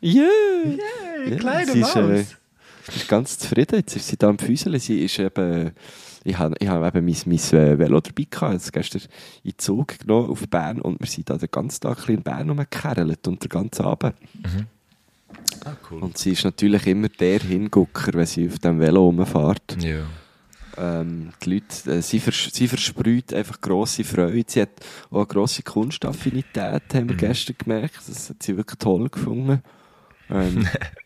Ja! 0.00 0.22
yeah, 0.22 1.36
kleine 1.36 1.72
sie 1.72 1.80
ist, 1.80 1.96
äh, 1.96 2.02
Maus. 2.02 2.26
Ist 2.88 3.08
ganz 3.08 3.38
zufrieden. 3.38 3.76
Jetzt 3.76 3.96
ist 3.96 4.08
sie 4.08 4.16
da 4.16 4.28
am 4.28 4.38
Füßeln. 4.38 4.78
Sie 4.78 5.04
ist 5.04 5.18
eben, 5.18 5.72
ich 6.24 6.38
habe, 6.38 6.54
ich 6.58 6.68
habe 6.68 6.86
eben 6.86 7.04
mein, 7.04 7.16
mein 7.26 7.38
äh, 7.60 7.78
Velo 7.78 8.00
dabei 8.00 8.26
gehabt. 8.30 8.52
Jetzt 8.54 8.72
gestern 8.72 9.02
in 9.42 9.50
den 9.52 9.58
Zug 9.58 9.98
genommen 9.98 10.30
auf 10.30 10.46
Bern 10.48 10.80
und 10.80 11.00
wir 11.00 11.06
sind 11.06 11.30
da 11.30 11.36
den 11.36 11.50
ganzen 11.50 11.80
Tag 11.80 12.08
in 12.08 12.22
Bern 12.22 12.48
rumgekerlt 12.50 13.26
und 13.28 13.42
den 13.42 13.48
ganzen 13.48 13.84
Abend. 13.84 14.14
Ah, 15.64 15.72
cool. 15.90 16.02
Und 16.02 16.18
sie 16.18 16.32
ist 16.32 16.44
natürlich 16.44 16.86
immer 16.86 17.08
der 17.08 17.40
Hingucker, 17.40 18.12
wenn 18.14 18.26
sie 18.26 18.48
auf 18.48 18.58
dem 18.58 18.78
Velo 18.80 19.04
rumfährt. 19.06 19.82
Ja. 19.82 20.04
Ähm, 20.76 21.30
die 21.44 21.54
Leute, 21.54 21.92
äh, 21.92 22.02
sie, 22.02 22.18
vers 22.18 22.50
sie 22.52 22.66
versprüht 22.68 23.32
einfach 23.32 23.60
grosse 23.60 24.02
Freude. 24.04 24.44
Sie 24.48 24.60
hat 24.60 24.70
auch 25.10 25.18
eine 25.18 25.26
grosse 25.26 25.62
Kunstaffinität, 25.62 26.82
haben 26.92 27.04
Mhm. 27.04 27.08
wir 27.10 27.16
gestern 27.16 27.56
gemerkt. 27.58 28.00
Das 28.08 28.28
hat 28.30 28.42
sie 28.42 28.56
wirklich 28.56 28.78
toll 28.78 29.08
gefunden. 29.08 29.62
Ähm, 30.30 30.66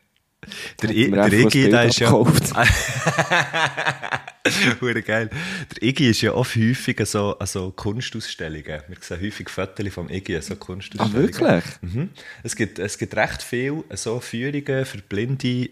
Der, 0.82 0.90
hat 0.90 0.96
I, 0.96 1.10
der 1.10 1.32
Iggy, 1.32 1.60
Bild 1.62 1.72
der 1.72 1.84
ist 1.84 1.98
ja. 1.98 2.10
Hure 4.80 5.02
geil. 5.02 5.30
Der 5.72 5.82
Iggy 5.82 6.10
ist 6.10 6.20
ja 6.22 6.32
oft 6.32 6.56
häufig 6.56 7.00
so, 7.06 7.38
an 7.38 7.46
so 7.46 7.70
Kunstausstellungen. 7.72 8.82
Wir 8.88 8.96
sehen 9.00 9.20
häufig 9.20 9.48
Fotos 9.48 9.92
vom 9.92 10.08
Iggy 10.08 10.40
so 10.40 10.54
Ah, 10.54 10.56
Kunstausstellungen. 10.56 11.22
wirklich? 11.22 11.64
Mhm. 11.82 12.10
Es, 12.42 12.56
gibt, 12.56 12.78
es 12.78 12.96
gibt 12.98 13.16
recht 13.16 13.42
viele 13.42 13.84
so 13.94 14.20
Führungen 14.20 14.84
für 14.86 14.98
blinde 14.98 15.70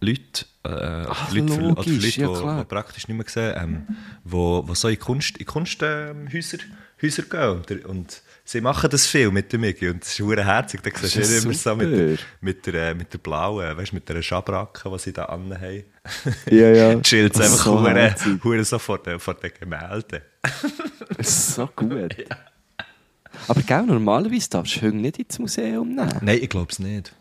Leute, 0.00 0.44
äh, 0.64 0.68
Ach, 1.08 1.32
Leute, 1.32 1.52
für 1.54 1.62
ja, 1.62 1.74
die, 1.82 1.98
die 1.98 2.64
praktisch 2.66 3.08
nicht 3.08 3.16
mehr 3.16 3.26
sehen, 3.28 3.54
ähm, 3.56 3.86
wo, 4.24 4.62
wo 4.66 4.74
so 4.74 4.88
in 4.88 4.98
Kunst, 4.98 5.38
in 5.38 5.46
Kunsthäuser 5.46 6.10
ähm, 6.10 6.28
Häuser, 6.32 6.58
gehen. 7.22 7.50
Und, 7.50 7.84
und 7.86 8.22
sie 8.44 8.60
machen 8.60 8.90
das 8.90 9.06
viel 9.06 9.30
mit 9.30 9.52
dem 9.52 9.64
Iggy. 9.64 9.90
Und 9.90 10.02
es 10.02 10.12
ist 10.12 10.20
hure 10.20 10.44
herzig. 10.44 10.82
Da 10.82 10.90
siehst 10.94 11.16
du 11.16 11.48
immer 11.48 11.54
so 11.54 11.74
mit, 11.76 12.20
mit, 12.40 12.66
der, 12.66 12.90
äh, 12.90 12.94
mit 12.94 13.12
der 13.12 13.18
blauen, 13.18 13.76
weißt, 13.76 13.92
mit 13.92 14.08
der 14.08 14.22
Schabracke, 14.22 14.90
die 14.90 14.98
sie 14.98 15.12
da 15.12 15.26
anhaben. 15.26 15.84
Ja, 16.50 16.68
ja. 16.68 17.00
Chillt 17.02 17.38
Das 17.38 17.52
einfach 17.52 17.64
so 17.64 17.80
hure, 17.80 18.14
hure 18.42 18.64
so 18.64 18.78
vor 18.78 18.98
den, 18.98 19.18
vor 19.18 19.34
den 19.34 19.52
Gemälden. 19.58 20.20
Das 21.16 21.28
ist 21.28 21.54
so 21.56 21.68
gut. 21.76 21.92
Aber 23.48 23.62
gell, 23.62 23.82
normalerweise 23.82 24.48
darfst 24.50 24.80
du 24.80 24.88
nicht 24.88 25.18
ins 25.18 25.38
Museum 25.38 25.94
nehmen. 25.94 26.18
Nein, 26.20 26.38
ich 26.40 26.48
glaube 26.48 26.70
es 26.70 26.78
nicht. 26.78 27.12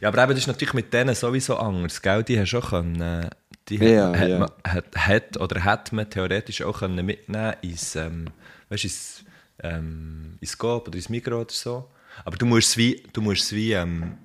Ja, 0.00 0.08
aber 0.08 0.22
eben, 0.22 0.30
das 0.32 0.40
ist 0.40 0.46
natürlich 0.46 0.74
mit 0.74 0.92
denen 0.92 1.14
sowieso 1.14 1.56
anders, 1.56 2.02
gell? 2.02 2.22
Die 2.22 2.38
hast 2.38 2.52
du 2.52 2.58
auch 2.58 2.70
können, 2.70 3.00
äh, 3.00 3.30
die 3.68 3.76
Ja, 3.76 4.12
hat, 4.14 4.28
ja. 4.28 4.38
Man, 4.38 4.50
hat, 4.64 4.84
hat, 4.96 5.36
oder 5.38 5.64
hat 5.64 5.92
man 5.92 6.08
theoretisch 6.10 6.62
auch 6.62 6.80
können 6.80 7.04
mitnehmen 7.04 7.54
ins, 7.62 7.96
ähm, 7.96 8.26
weißt, 8.68 8.84
ins, 8.84 9.24
ähm, 9.62 10.36
ins 10.40 10.56
Coop 10.56 10.88
oder 10.88 10.96
ins 10.96 11.08
Migros 11.08 11.40
oder 11.40 11.50
so. 11.50 11.88
Aber 12.24 12.36
du 12.36 12.46
musst 12.46 12.70
es 12.70 12.76
wie, 12.76 13.02
du 13.12 13.20
musst 13.20 13.42
es 13.42 13.52
wie, 13.52 13.72
ähm, 13.72 14.16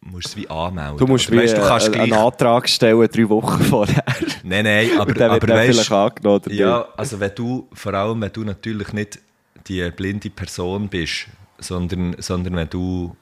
musst 0.00 0.28
es 0.28 0.36
wie 0.36 0.48
anmelden. 0.48 0.98
Du 0.98 1.06
musst 1.06 1.28
oder, 1.28 1.38
wie, 1.38 1.42
weißt, 1.42 1.56
du 1.56 1.60
kannst 1.60 1.88
äh, 1.88 1.98
einen 1.98 2.06
gleich, 2.08 2.20
Antrag 2.20 2.68
stellen, 2.68 3.08
drei 3.08 3.28
Wochen 3.28 3.62
vorher. 3.64 4.04
Nein, 4.42 4.64
nein, 4.64 4.90
aber, 4.94 5.10
Und 5.10 5.18
wird 5.18 5.30
aber 5.30 5.46
dann 5.46 5.56
weißt, 5.58 5.92
angenommen. 5.92 6.42
oder 6.44 6.52
Ja, 6.52 6.78
nicht? 6.78 6.98
also 6.98 7.20
wenn 7.20 7.34
du, 7.34 7.68
vor 7.72 7.94
allem 7.94 8.20
wenn 8.20 8.32
du 8.32 8.44
natürlich 8.44 8.92
nicht 8.92 9.20
die 9.66 9.88
blinde 9.90 10.30
Person 10.30 10.88
bist, 10.88 11.28
sondern, 11.58 12.16
sondern 12.18 12.56
wenn 12.56 12.70
du, 12.70 13.16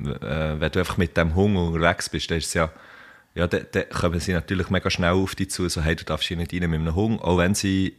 äh, 0.00 0.54
wenn 0.58 0.72
du 0.72 0.78
einfach 0.78 0.96
mit 0.96 1.16
dem 1.16 1.34
Hunger 1.34 1.64
unterwegs 1.64 2.08
bist, 2.08 2.30
dann 2.30 2.38
ist 2.38 2.46
es 2.46 2.54
ja, 2.54 2.70
ja, 3.34 3.46
dann, 3.46 3.66
dann 3.72 3.88
kommen 3.88 4.20
sie 4.20 4.32
natürlich 4.32 4.70
mega 4.70 4.90
schnell 4.90 5.12
auf 5.12 5.34
dich 5.34 5.50
zu, 5.50 5.68
so, 5.68 5.80
hey, 5.82 5.96
du 5.96 6.04
darfst 6.04 6.28
hier 6.28 6.36
nicht 6.36 6.52
rein 6.52 6.70
mit 6.70 6.80
einem 6.80 6.94
Hunger, 6.94 7.24
auch 7.24 7.38
wenn 7.38 7.54
sie, 7.54 7.96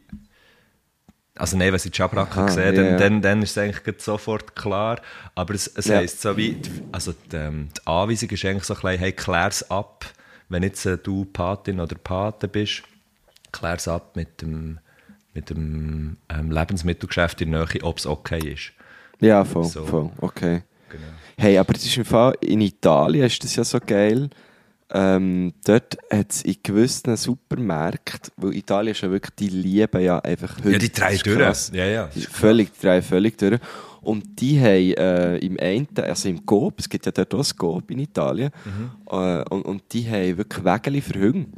also 1.36 1.56
nein, 1.56 1.72
wenn 1.72 1.78
sie 1.78 1.90
die 1.90 1.96
Schabracke 1.96 2.40
Aha, 2.40 2.48
sehen, 2.48 2.74
ja, 2.76 2.82
dann, 2.82 2.98
dann, 2.98 3.22
dann 3.22 3.42
ist 3.42 3.52
es 3.52 3.58
eigentlich 3.58 4.00
sofort 4.00 4.54
klar, 4.54 5.00
aber 5.34 5.54
es, 5.54 5.66
es 5.66 5.86
Ja. 5.86 5.96
heisst 5.96 6.20
so 6.20 6.36
wie, 6.36 6.56
also 6.92 7.12
die, 7.32 7.36
ähm, 7.36 7.68
die 7.76 7.86
Anweisung 7.86 8.30
ist 8.30 8.44
eigentlich 8.44 8.64
so 8.64 8.74
ein 8.74 8.80
bisschen, 8.80 8.98
hey, 8.98 9.12
klär's 9.12 9.70
ab, 9.70 10.04
wenn 10.48 10.62
jetzt 10.62 10.86
äh, 10.86 10.96
du 10.96 11.24
Patin 11.24 11.80
oder 11.80 11.96
Pate 11.96 12.46
bist, 12.48 12.82
klär's 13.52 13.88
ab 13.88 14.14
mit 14.14 14.42
dem, 14.42 14.78
mit 15.32 15.50
dem 15.50 16.16
ähm, 16.28 16.50
Lebensmittelgeschäft 16.52 17.40
in 17.40 17.50
der 17.52 17.66
Nähe, 17.66 17.82
ob 17.82 17.98
es 17.98 18.06
okay 18.06 18.52
ist. 18.52 18.72
Ja, 19.20 19.44
voll, 19.44 19.64
So. 19.64 19.84
voll, 19.84 20.10
okay. 20.18 20.62
Genau. 20.90 21.04
Hey, 21.36 21.58
aber 21.58 21.72
das 21.72 21.84
ist 21.84 21.96
im 21.96 22.04
Fall, 22.04 22.34
in 22.40 22.60
Italien 22.60 23.24
ist 23.24 23.42
das 23.42 23.56
ja 23.56 23.64
so 23.64 23.80
geil. 23.84 24.30
Ähm, 24.90 25.54
dort 25.64 25.96
hat 26.10 26.30
es 26.30 26.42
in 26.42 26.56
gewissen 26.62 27.16
Supermärkten, 27.16 28.32
weil 28.36 28.54
Italien 28.54 28.92
ist 28.92 29.00
ja 29.00 29.10
wirklich, 29.10 29.34
die 29.36 29.48
lieben 29.48 30.02
ja 30.02 30.18
einfach 30.18 30.56
Hunde. 30.58 30.72
Ja, 30.72 30.78
die 30.78 30.92
drei 30.92 31.16
durch. 31.16 31.70
Ja, 31.72 31.86
ja. 31.86 32.08
Völlig, 32.30 32.72
die 32.72 32.86
drei 32.86 33.02
völlig 33.02 33.38
durch. 33.38 33.58
Und 34.02 34.40
die 34.40 34.60
haben 34.60 34.94
äh, 34.94 35.38
im 35.38 35.58
einen, 35.58 35.88
also 35.96 36.28
im 36.28 36.44
Coop, 36.44 36.78
es 36.78 36.88
gibt 36.88 37.06
ja 37.06 37.12
dort 37.12 37.34
auch 37.34 37.38
ein 37.38 37.56
Coop 37.56 37.90
in 37.90 38.00
Italien, 38.00 38.50
äh, 39.10 39.42
und, 39.48 39.62
und 39.62 39.82
die 39.92 40.06
haben 40.08 40.36
wirklich 40.36 40.62
Wägeli 40.62 41.00
für 41.00 41.18
Hunde. 41.18 41.48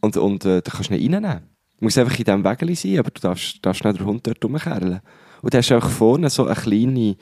Und, 0.00 0.16
und 0.16 0.44
äh, 0.44 0.62
da 0.62 0.70
kannst 0.70 0.90
du 0.90 0.94
nicht 0.94 1.02
reinnehmen. 1.02 1.42
Du 1.78 1.84
musst 1.84 1.98
einfach 1.98 2.16
in 2.16 2.24
diesem 2.24 2.44
Wägeli 2.44 2.74
sein, 2.76 2.98
aber 2.98 3.10
du 3.10 3.20
darfst, 3.20 3.58
darfst 3.60 3.84
nicht 3.84 3.98
den 3.98 4.06
Hund 4.06 4.26
dort 4.26 4.44
rumkerlen. 4.44 5.00
Und 5.42 5.52
da 5.52 5.58
hast 5.58 5.70
du 5.70 5.76
auch 5.76 5.90
vorne 5.90 6.30
so 6.30 6.46
eine 6.46 6.54
kleine, 6.54 7.16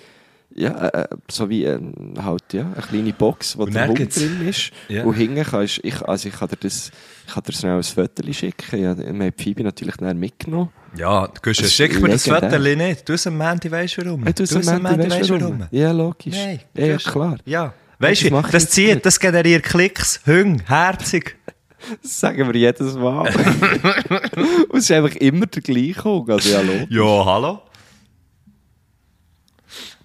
ja, 0.56 0.88
äh, 0.88 1.08
so 1.30 1.48
wie 1.50 1.64
äh, 1.64 1.78
halt, 2.22 2.52
ja, 2.52 2.62
eine 2.62 2.82
kleine 2.86 3.12
Box, 3.12 3.56
wo 3.58 3.64
Und 3.64 3.74
der 3.74 3.88
Hund 3.88 3.98
gibt's- 3.98 4.16
drin 4.16 4.46
ist. 4.48 4.70
Ja. 4.88 5.04
Und 5.04 5.14
hinten 5.14 5.42
kannst 5.44 5.80
ich, 5.82 6.00
also 6.02 6.28
ich 6.28 6.34
kann 6.36 6.48
dir 6.48 6.56
das, 6.60 6.90
ich 7.26 7.34
kann 7.34 7.42
dir 7.42 7.52
schnell 7.52 7.76
ein 7.76 7.82
Foto 7.82 8.32
schicken. 8.32 8.80
Ja, 8.82 8.96
wir 8.96 9.06
haben 9.06 9.32
Phoebe 9.36 9.62
natürlich 9.64 9.96
dann 9.96 10.18
mitgenommen. 10.18 10.70
Ja, 10.96 11.26
du 11.26 11.32
Das 11.50 11.58
ist 11.58 11.74
schick 11.74 12.00
mir 12.00 12.08
das. 12.10 12.26
Foto 12.28 12.58
nicht. 12.58 13.08
Du 13.08 13.12
hast 13.14 13.26
am 13.26 13.36
Mandy, 13.36 13.70
weißt 13.70 13.96
du 13.98 14.06
warum? 14.06 14.22
Hey, 14.24 14.32
du, 14.32 14.42
hast 14.44 14.68
am 14.68 14.82
Mandy, 14.82 15.10
weißt 15.10 15.30
du 15.30 15.40
warum? 15.40 15.66
Ja, 15.70 15.90
logisch. 15.90 16.34
Nein, 16.36 16.60
ja, 16.76 16.86
ja, 16.86 16.96
klar. 16.98 17.36
Ja. 17.44 17.74
Weißt 17.98 18.22
das 18.22 18.30
du, 18.30 18.42
das 18.42 18.52
jetzt 18.52 18.72
zieht, 18.72 18.94
nicht. 18.94 19.06
das 19.06 19.18
generiert 19.20 19.62
Klicks, 19.64 20.20
Hüng, 20.24 20.62
herzig. 20.66 21.36
Das 22.02 22.18
sagen 22.18 22.46
wir 22.50 22.58
jedes 22.58 22.94
Mal. 22.94 23.28
Und 24.70 24.78
es 24.78 24.84
ist 24.84 24.90
einfach 24.92 25.14
immer 25.16 25.44
der 25.44 25.60
gleiche 25.60 26.02
Hund. 26.04 26.30
Also, 26.30 26.48
ja, 26.48 26.60
logisch. 26.62 26.86
Ja, 26.88 27.24
hallo. 27.26 27.60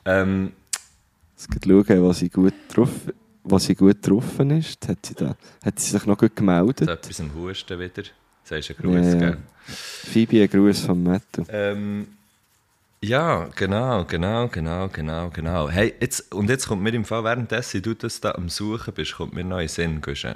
Ähm, 0.06 0.54
Jetzt 1.36 1.52
geht 1.52 1.66
schauen, 1.66 2.04
was 2.04 2.20
sie 2.20 2.30
gut 2.30 2.54
drauf, 2.74 2.90
was 3.44 3.64
sie 3.66 3.76
gut 3.76 4.02
getroffen 4.02 4.52
ist. 4.52 4.88
Hat 4.88 5.06
sie, 5.06 5.14
da, 5.16 5.36
hat 5.64 5.80
sie 5.80 5.92
sich 5.92 6.06
noch 6.06 6.18
gut 6.18 6.36
gemeldet? 6.36 6.90
etwas 6.90 7.22
am 7.22 7.34
Husten 7.34 7.80
wieder. 7.80 8.04
Sagst 8.44 8.70
du 8.70 8.74
einen 8.84 8.96
Gruß, 8.96 9.06
Ja, 9.06 9.12
ja. 9.14 9.20
gell? 9.32 9.38
Phoebe, 9.66 10.42
ein 10.44 10.50
Gruß 10.50 10.80
von 10.82 11.04
Matthew. 11.04 11.44
Ähm, 11.50 12.08
ja, 13.02 13.48
genau, 13.56 14.04
genau, 14.04 14.48
genau, 14.50 14.90
genau, 14.90 15.30
genau. 15.30 15.70
Hey, 15.70 15.94
jetzt, 16.02 16.34
und 16.34 16.50
jetzt 16.50 16.68
kommt 16.68 16.82
mir 16.82 16.94
im 16.94 17.06
Fall, 17.06 17.24
währenddessen 17.24 17.82
du 17.82 17.94
das 17.94 18.20
da 18.20 18.32
am 18.32 18.50
Suchen 18.50 18.94
bist, 18.94 19.16
kommt 19.16 19.34
mir 19.34 19.44
noch 19.46 19.60
in 19.60 19.68
Sinn, 19.70 20.02
Guschen. 20.02 20.36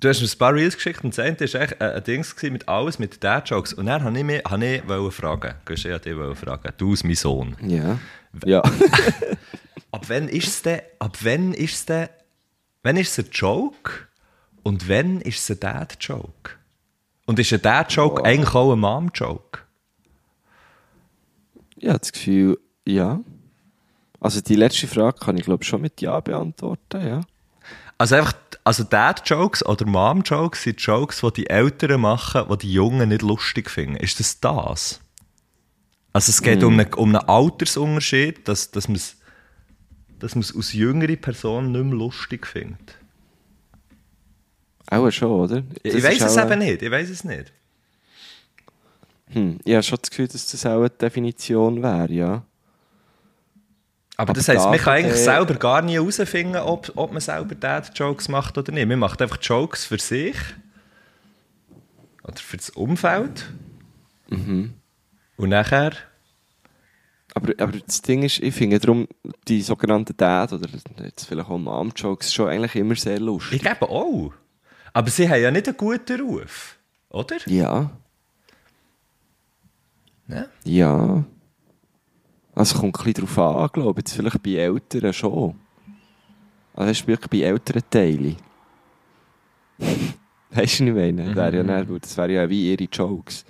Du 0.00 0.08
hast 0.08 0.20
mir 0.20 0.26
ein 0.26 0.38
paar 0.38 0.54
Reels 0.54 0.74
geschickt 0.74 1.02
und 1.04 1.16
das 1.16 1.24
eine 1.24 1.38
war 1.38 1.60
echt 1.62 1.80
ein, 1.80 2.04
Ding 2.04 2.24
mit 2.52 2.68
alles, 2.68 2.98
mit 2.98 3.22
Dad-Jokes. 3.22 3.72
Und 3.74 3.86
dann 3.86 4.04
wollte 4.04 4.18
ich 4.18 4.24
mich 4.24 4.44
hab 4.44 4.60
ich 4.60 4.88
wollte 4.88 5.10
fragen, 5.10 5.54
ich 5.68 5.84
wollte 5.84 6.10
dich 6.10 6.38
fragen, 6.38 6.74
du 6.76 6.90
als 6.90 7.04
mein 7.04 7.14
Sohn. 7.14 7.56
Ja. 7.62 7.98
Ja. 8.44 8.62
Ab 9.94 10.06
wann 10.08 10.28
ist 10.28 10.48
es 10.48 10.62
denn, 10.62 10.80
ab 10.98 11.18
wann 11.20 11.54
ist 11.54 11.74
es 11.74 11.86
denn, 11.86 12.08
wann 12.82 12.96
ist 12.96 13.16
es 13.16 13.24
ein 13.24 13.30
Joke 13.30 13.92
und 14.64 14.88
wann 14.88 15.20
ist 15.20 15.38
es 15.38 15.50
ein 15.52 15.60
Dad-Joke? 15.60 16.50
Und 17.26 17.38
ist 17.38 17.52
ein 17.52 17.62
Dad-Joke 17.62 18.24
eigentlich 18.24 18.54
auch 18.56 18.72
ein 18.72 18.80
Mom-Joke? 18.80 19.60
Ich 21.76 21.88
habe 21.88 22.00
das 22.00 22.10
Gefühl, 22.10 22.58
ja. 22.84 23.20
Also 24.18 24.40
die 24.40 24.56
letzte 24.56 24.88
Frage 24.88 25.16
kann 25.20 25.38
ich 25.38 25.44
glaube 25.44 25.62
schon 25.62 25.80
mit 25.80 26.00
Ja 26.00 26.18
beantworten, 26.18 27.06
ja. 27.06 27.20
Also 27.96 28.16
einfach, 28.16 28.32
also 28.64 28.82
Dad-Jokes 28.82 29.64
oder 29.64 29.86
Mom-Jokes 29.86 30.62
sind 30.62 30.80
Jokes, 30.80 31.20
die 31.20 31.42
die 31.42 31.50
Eltern 31.50 32.00
machen, 32.00 32.44
die 32.50 32.58
die 32.58 32.72
Jungen 32.72 33.10
nicht 33.10 33.22
lustig 33.22 33.70
finden. 33.70 33.96
Ist 33.96 34.18
das 34.20 34.40
das? 34.40 35.00
Also 36.14 36.30
es 36.30 36.42
geht 36.42 36.62
um, 36.64 36.78
einen, 36.78 36.92
um 36.94 37.14
einen 37.14 37.28
Altersunterschied, 37.28 38.48
dass, 38.48 38.70
dass 38.70 38.88
man 38.88 38.96
es 38.96 39.16
dass 40.24 40.34
man's 40.34 40.56
aus 40.56 40.72
jüngeren 40.72 41.20
Personen 41.20 41.72
nicht 41.72 41.84
mehr 41.84 41.94
lustig 41.94 42.46
findet. 42.46 42.96
Auch 44.86 45.10
schon, 45.10 45.30
oder? 45.30 45.62
Ich, 45.82 45.92
Das 45.92 45.94
ich 45.94 46.02
weiß 46.02 46.22
es 46.22 46.36
eben 46.36 46.58
nicht, 46.58 46.82
ich 46.82 46.90
weiß 46.90 47.10
es 47.10 47.24
nicht. 47.24 47.52
Hm, 49.28 49.58
ich 49.64 49.74
habe 49.74 49.82
schon 49.82 49.98
das 50.00 50.10
Gefühl, 50.10 50.28
dass 50.28 50.50
das 50.50 50.64
auch 50.64 50.78
eine 50.78 50.90
Definition 50.90 51.82
wäre, 51.82 52.12
ja. 52.12 52.46
Aber, 54.16 54.32
das 54.32 54.48
heisst, 54.48 54.66
man 54.66 54.78
kann 54.78 54.94
eigentlich 54.94 55.16
selber 55.20 55.54
gar 55.54 55.82
nie 55.82 55.94
herausfinden, 55.94 56.56
ob, 56.56 56.92
ob 56.94 57.12
man 57.12 57.20
selber 57.20 57.54
Dad-Jokes 57.54 58.28
macht 58.28 58.56
oder 58.56 58.70
nicht. 58.72 58.86
Man 58.86 58.98
macht 58.98 59.20
einfach 59.20 59.38
Jokes 59.42 59.84
für 59.86 59.98
sich 59.98 60.36
oder 62.22 62.36
für 62.36 62.56
das 62.56 62.70
Umfeld. 62.70 63.46
Mhm. 64.28 64.74
Und 65.36 65.48
nachher... 65.48 65.92
Aber, 67.36 67.52
aber 67.58 67.72
das 67.84 68.00
Ding 68.02 68.22
ist, 68.22 68.38
ich 68.38 68.54
finde 68.54 68.78
darum 68.78 69.08
die 69.48 69.60
sogenannten 69.60 70.16
Dad- 70.16 70.52
oder 70.52 70.68
jetzt 71.02 71.24
vielleicht 71.26 71.50
auch 71.50 71.58
Mom-Jokes 71.58 72.32
schon 72.32 72.48
eigentlich 72.48 72.76
immer 72.76 72.94
sehr 72.94 73.18
lustig. 73.18 73.56
Ich 73.56 73.62
glaube 73.62 73.88
auch. 73.88 74.32
Aber 74.92 75.10
sie 75.10 75.28
haben 75.28 75.42
ja 75.42 75.50
nicht 75.50 75.66
einen 75.66 75.76
guten 75.76 76.20
Ruf, 76.20 76.78
oder? 77.08 77.36
Ja, 77.46 77.90
Ja. 80.28 80.46
ja. 80.64 81.24
Also 82.54 82.78
kommt 82.78 82.98
ein 82.98 83.04
bisschen 83.04 83.26
drauf 83.26 83.38
an, 83.38 83.70
glaube 83.72 84.00
ich. 84.00 84.06
Jetzt 84.06 84.16
vielleicht 84.16 84.42
bei 84.42 84.50
Eltern 84.52 85.12
schon. 85.12 85.54
Also 86.74 86.90
hast 86.90 87.02
du 87.02 87.06
wirklich 87.08 87.30
bei 87.30 87.46
älteren 87.46 87.82
Teilen. 87.90 88.36
weißt 89.78 90.06
du, 90.50 90.60
was 90.60 90.70
ich 90.80 90.80
meine? 90.92 91.34
Wäre 91.34 91.56
ja 91.56 91.62
nicht, 91.62 92.04
das 92.04 92.16
wären 92.16 92.30
ja 92.30 92.48
wie 92.48 92.72
ihre 92.72 92.84
Jokes. 92.84 93.44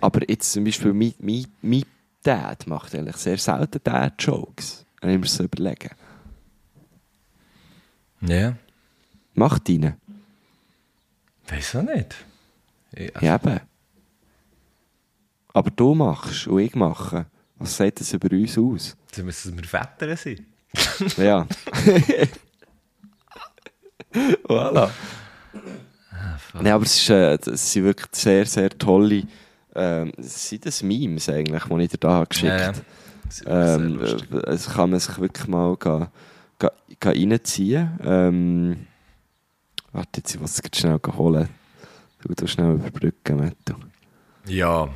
Aber 0.00 0.20
jetzt 0.28 0.52
zum 0.52 0.64
Beispiel 0.64 0.92
mein, 0.92 1.14
mein, 1.18 1.46
mein 1.62 1.84
Dad 2.22 2.66
macht 2.66 2.94
eigentlich 2.94 3.16
sehr 3.16 3.38
selten 3.38 3.80
Dad-Jokes. 3.82 4.84
Wenn 5.00 5.10
ich 5.10 5.20
mir 5.20 5.26
so 5.26 5.44
überlege. 5.44 5.90
Ja. 8.20 8.56
Macht 9.34 9.68
ihn. 9.68 9.94
Weiß 11.48 11.76
auch 11.76 11.82
nicht. 11.82 12.14
Ich, 12.92 13.12
Ja, 13.20 13.36
eben. 13.36 13.60
Aber 15.52 15.70
du 15.70 15.94
machst 15.94 16.46
und 16.46 16.60
ich 16.60 16.74
mache. 16.74 17.26
Was 17.58 17.76
sagt 17.76 18.00
das 18.00 18.12
über 18.12 18.30
uns 18.32 18.58
aus? 18.58 18.96
Dann 19.14 19.26
müssen 19.26 19.56
wir 19.56 19.64
Väter 19.64 20.16
sein. 20.16 20.46
Ja. 21.16 21.46
voilà. 24.48 24.90
Nein, 26.54 26.72
aber 26.72 26.84
es, 26.84 26.96
ist, 26.96 27.10
äh, 27.10 27.34
es 27.50 27.72
sind 27.72 27.84
wirklich 27.84 28.08
sehr, 28.12 28.46
sehr 28.46 28.70
tolle 28.70 29.22
ähm, 29.74 30.12
es 30.16 30.48
sind 30.48 30.66
das 30.66 30.82
Memes 30.82 31.28
eigentlich, 31.28 31.64
die 31.64 31.82
ich 31.82 31.90
dir 31.90 31.98
da 31.98 32.24
geschickt 32.24 32.48
Ja, 32.52 32.58
ja. 32.58 32.66
habe. 32.68 32.80
Sehr 33.28 33.76
Ähm, 33.76 34.00
äh, 34.00 34.50
es 34.50 34.68
kann 34.68 34.90
man 34.90 35.00
sich 35.00 35.18
wirklich 35.18 35.48
mal 35.48 35.76
ga, 35.76 36.10
ga, 36.58 36.70
ga 37.00 37.10
reinziehen. 37.10 37.98
Ähm, 38.04 38.86
warte, 39.92 40.20
jetzt, 40.20 40.34
ich 40.34 40.40
muss 40.40 40.60
es 40.60 40.78
schnell 40.78 41.00
holen. 41.16 41.48
Du 42.20 42.32
du 42.34 42.46
schnell 42.46 42.74
überbrücken, 42.74 43.36
Matto. 43.36 43.78
Ja, 44.46 44.88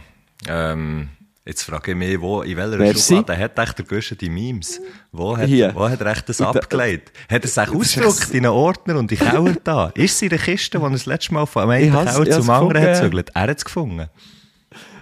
ähm, 0.47 1.09
jetzt 1.49 1.63
frage 1.63 1.93
ich 1.93 1.97
mich, 1.97 2.21
wo, 2.21 2.43
in 2.43 2.57
welcher 2.57 2.77
Merci. 2.77 3.17
Schublade 3.17 3.41
hat 3.41 3.59
echt 3.59 3.79
der 3.79 3.85
Gösche 3.87 4.15
die 4.15 4.29
Memes? 4.29 4.81
Wo 5.11 5.37
hat, 5.37 5.47
Hier. 5.47 5.75
wo 5.75 5.89
hat 5.89 6.01
er 6.01 6.07
echt 6.09 6.29
das 6.29 6.41
abgelegt? 6.41 7.11
Hat 7.29 7.43
er 7.43 7.45
es 7.45 7.57
ist 7.57 7.59
ausgedruckt 7.59 8.31
in 8.31 8.45
einen 8.45 8.55
Ordner 8.55 8.97
und 8.99 9.11
in 9.11 9.19
Keller 9.19 9.57
da? 9.65 9.89
Ist 9.95 10.17
es 10.17 10.23
in 10.23 10.29
der 10.29 10.39
Kiste, 10.39 10.79
die 10.79 10.85
er 10.85 10.91
das 10.91 11.07
letzte 11.07 11.35
Mal 11.35 11.47
von 11.47 11.71
einem 11.71 11.85
Ich 11.85 11.91
Keller 11.93 12.27
ich 12.27 12.35
zum 12.35 12.51
anderen 12.51 12.83
hat 12.83 12.89
ja. 12.89 13.01
gezügelt? 13.01 13.31
Er 13.35 13.43
hat 13.43 13.59
es 13.59 13.65
gefunden. 13.65 14.09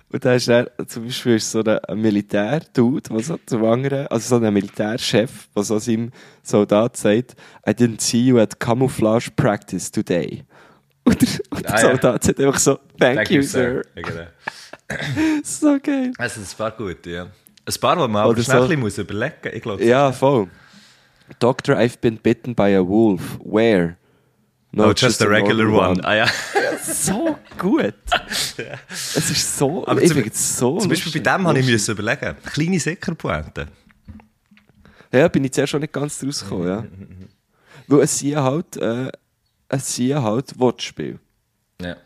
Und 0.08 0.24
da 0.24 0.34
ist 0.34 0.48
er, 0.48 0.70
zum 0.86 1.04
Beispiel 1.04 1.34
ist 1.34 1.50
so 1.50 1.64
ein, 1.64 2.00
Militär-Dude, 2.00 3.10
der 3.10 3.20
so 3.20 3.38
zum 3.44 3.64
anderen, 3.64 4.06
also 4.06 4.38
so 4.38 4.44
ein 4.44 4.54
Militärchef, 4.54 5.48
der 5.54 5.62
so 5.64 5.78
seinem 5.80 6.12
Soldat 6.44 6.96
sagt, 6.96 7.34
I 7.68 7.72
didn't 7.72 8.00
see 8.00 8.20
you 8.20 8.38
at 8.38 8.58
camouflage 8.60 9.30
practice 9.34 9.90
today. 9.90 10.44
Und 11.02 11.20
der, 11.20 11.28
und 11.50 11.64
der 11.64 11.74
Ah, 11.74 11.80
ja. 11.82 11.88
Soldat 11.90 12.22
sagt 12.24 12.40
einfach 12.40 12.58
so, 12.58 12.78
thank, 13.00 13.30
you, 13.30 13.42
sir. 13.42 13.82
Ja, 13.96 14.02
genau. 14.02 14.26
So 15.42 15.78
geil. 15.82 16.12
Also, 16.18 16.40
ein 16.40 16.46
paar 16.56 16.70
gute, 16.72 17.10
ja. 17.10 17.22
Ein 17.24 17.80
paar, 17.80 17.96
die 17.96 18.12
man 18.12 18.22
aber 18.22 18.42
schnell 18.42 18.68
so. 18.68 18.76
muss 18.76 18.98
überlegen 18.98 19.36
muss. 19.42 19.52
Ich 19.52 19.62
glaube, 19.62 19.84
Ja, 19.84 20.12
voll. 20.12 20.48
Doctor, 21.40 21.76
I've 21.76 22.00
been 22.00 22.18
bitten 22.18 22.54
by 22.54 22.76
a 22.76 22.86
wolf. 22.86 23.38
Where? 23.44 23.96
no, 24.72 24.92
just, 24.92 25.22
a 25.22 25.28
regular 25.28 25.64
normal 25.64 25.90
one. 25.90 26.04
Ah, 26.04 26.14
ja. 26.14 26.26
So 26.82 27.38
gut. 27.58 27.94
Es 28.56 29.30
ist 29.30 29.58
so, 29.58 29.86
Aber 29.86 30.00
ich 30.00 30.12
finde 30.12 30.28
es 30.28 30.56
so 30.56 30.78
Zum 30.78 30.88
Beispiel 30.88 31.12
bei 31.12 31.18
dem 31.36 31.46
habe 31.46 31.58
ich 31.58 31.66
müssen 31.66 31.90
überlegen. 31.92 32.36
Kleine 32.44 32.78
Sickerpointe. 32.78 33.66
Ja, 35.12 35.28
bin 35.28 35.44
ich 35.44 35.52
zuerst 35.52 35.70
schon 35.70 35.80
nicht 35.80 35.92
ganz 35.92 36.18
draus 36.18 36.42
gekommen, 36.42 36.68
ja. 36.68 36.84
Weil 37.86 38.00
es 38.00 38.18
sind 38.18 38.36
halt, 38.36 38.76
äh, 38.76 39.10
es 39.68 39.96
sind 39.96 40.22
halt 40.22 40.58
Wortspiel. 40.58 41.18
Ja. 41.80 41.96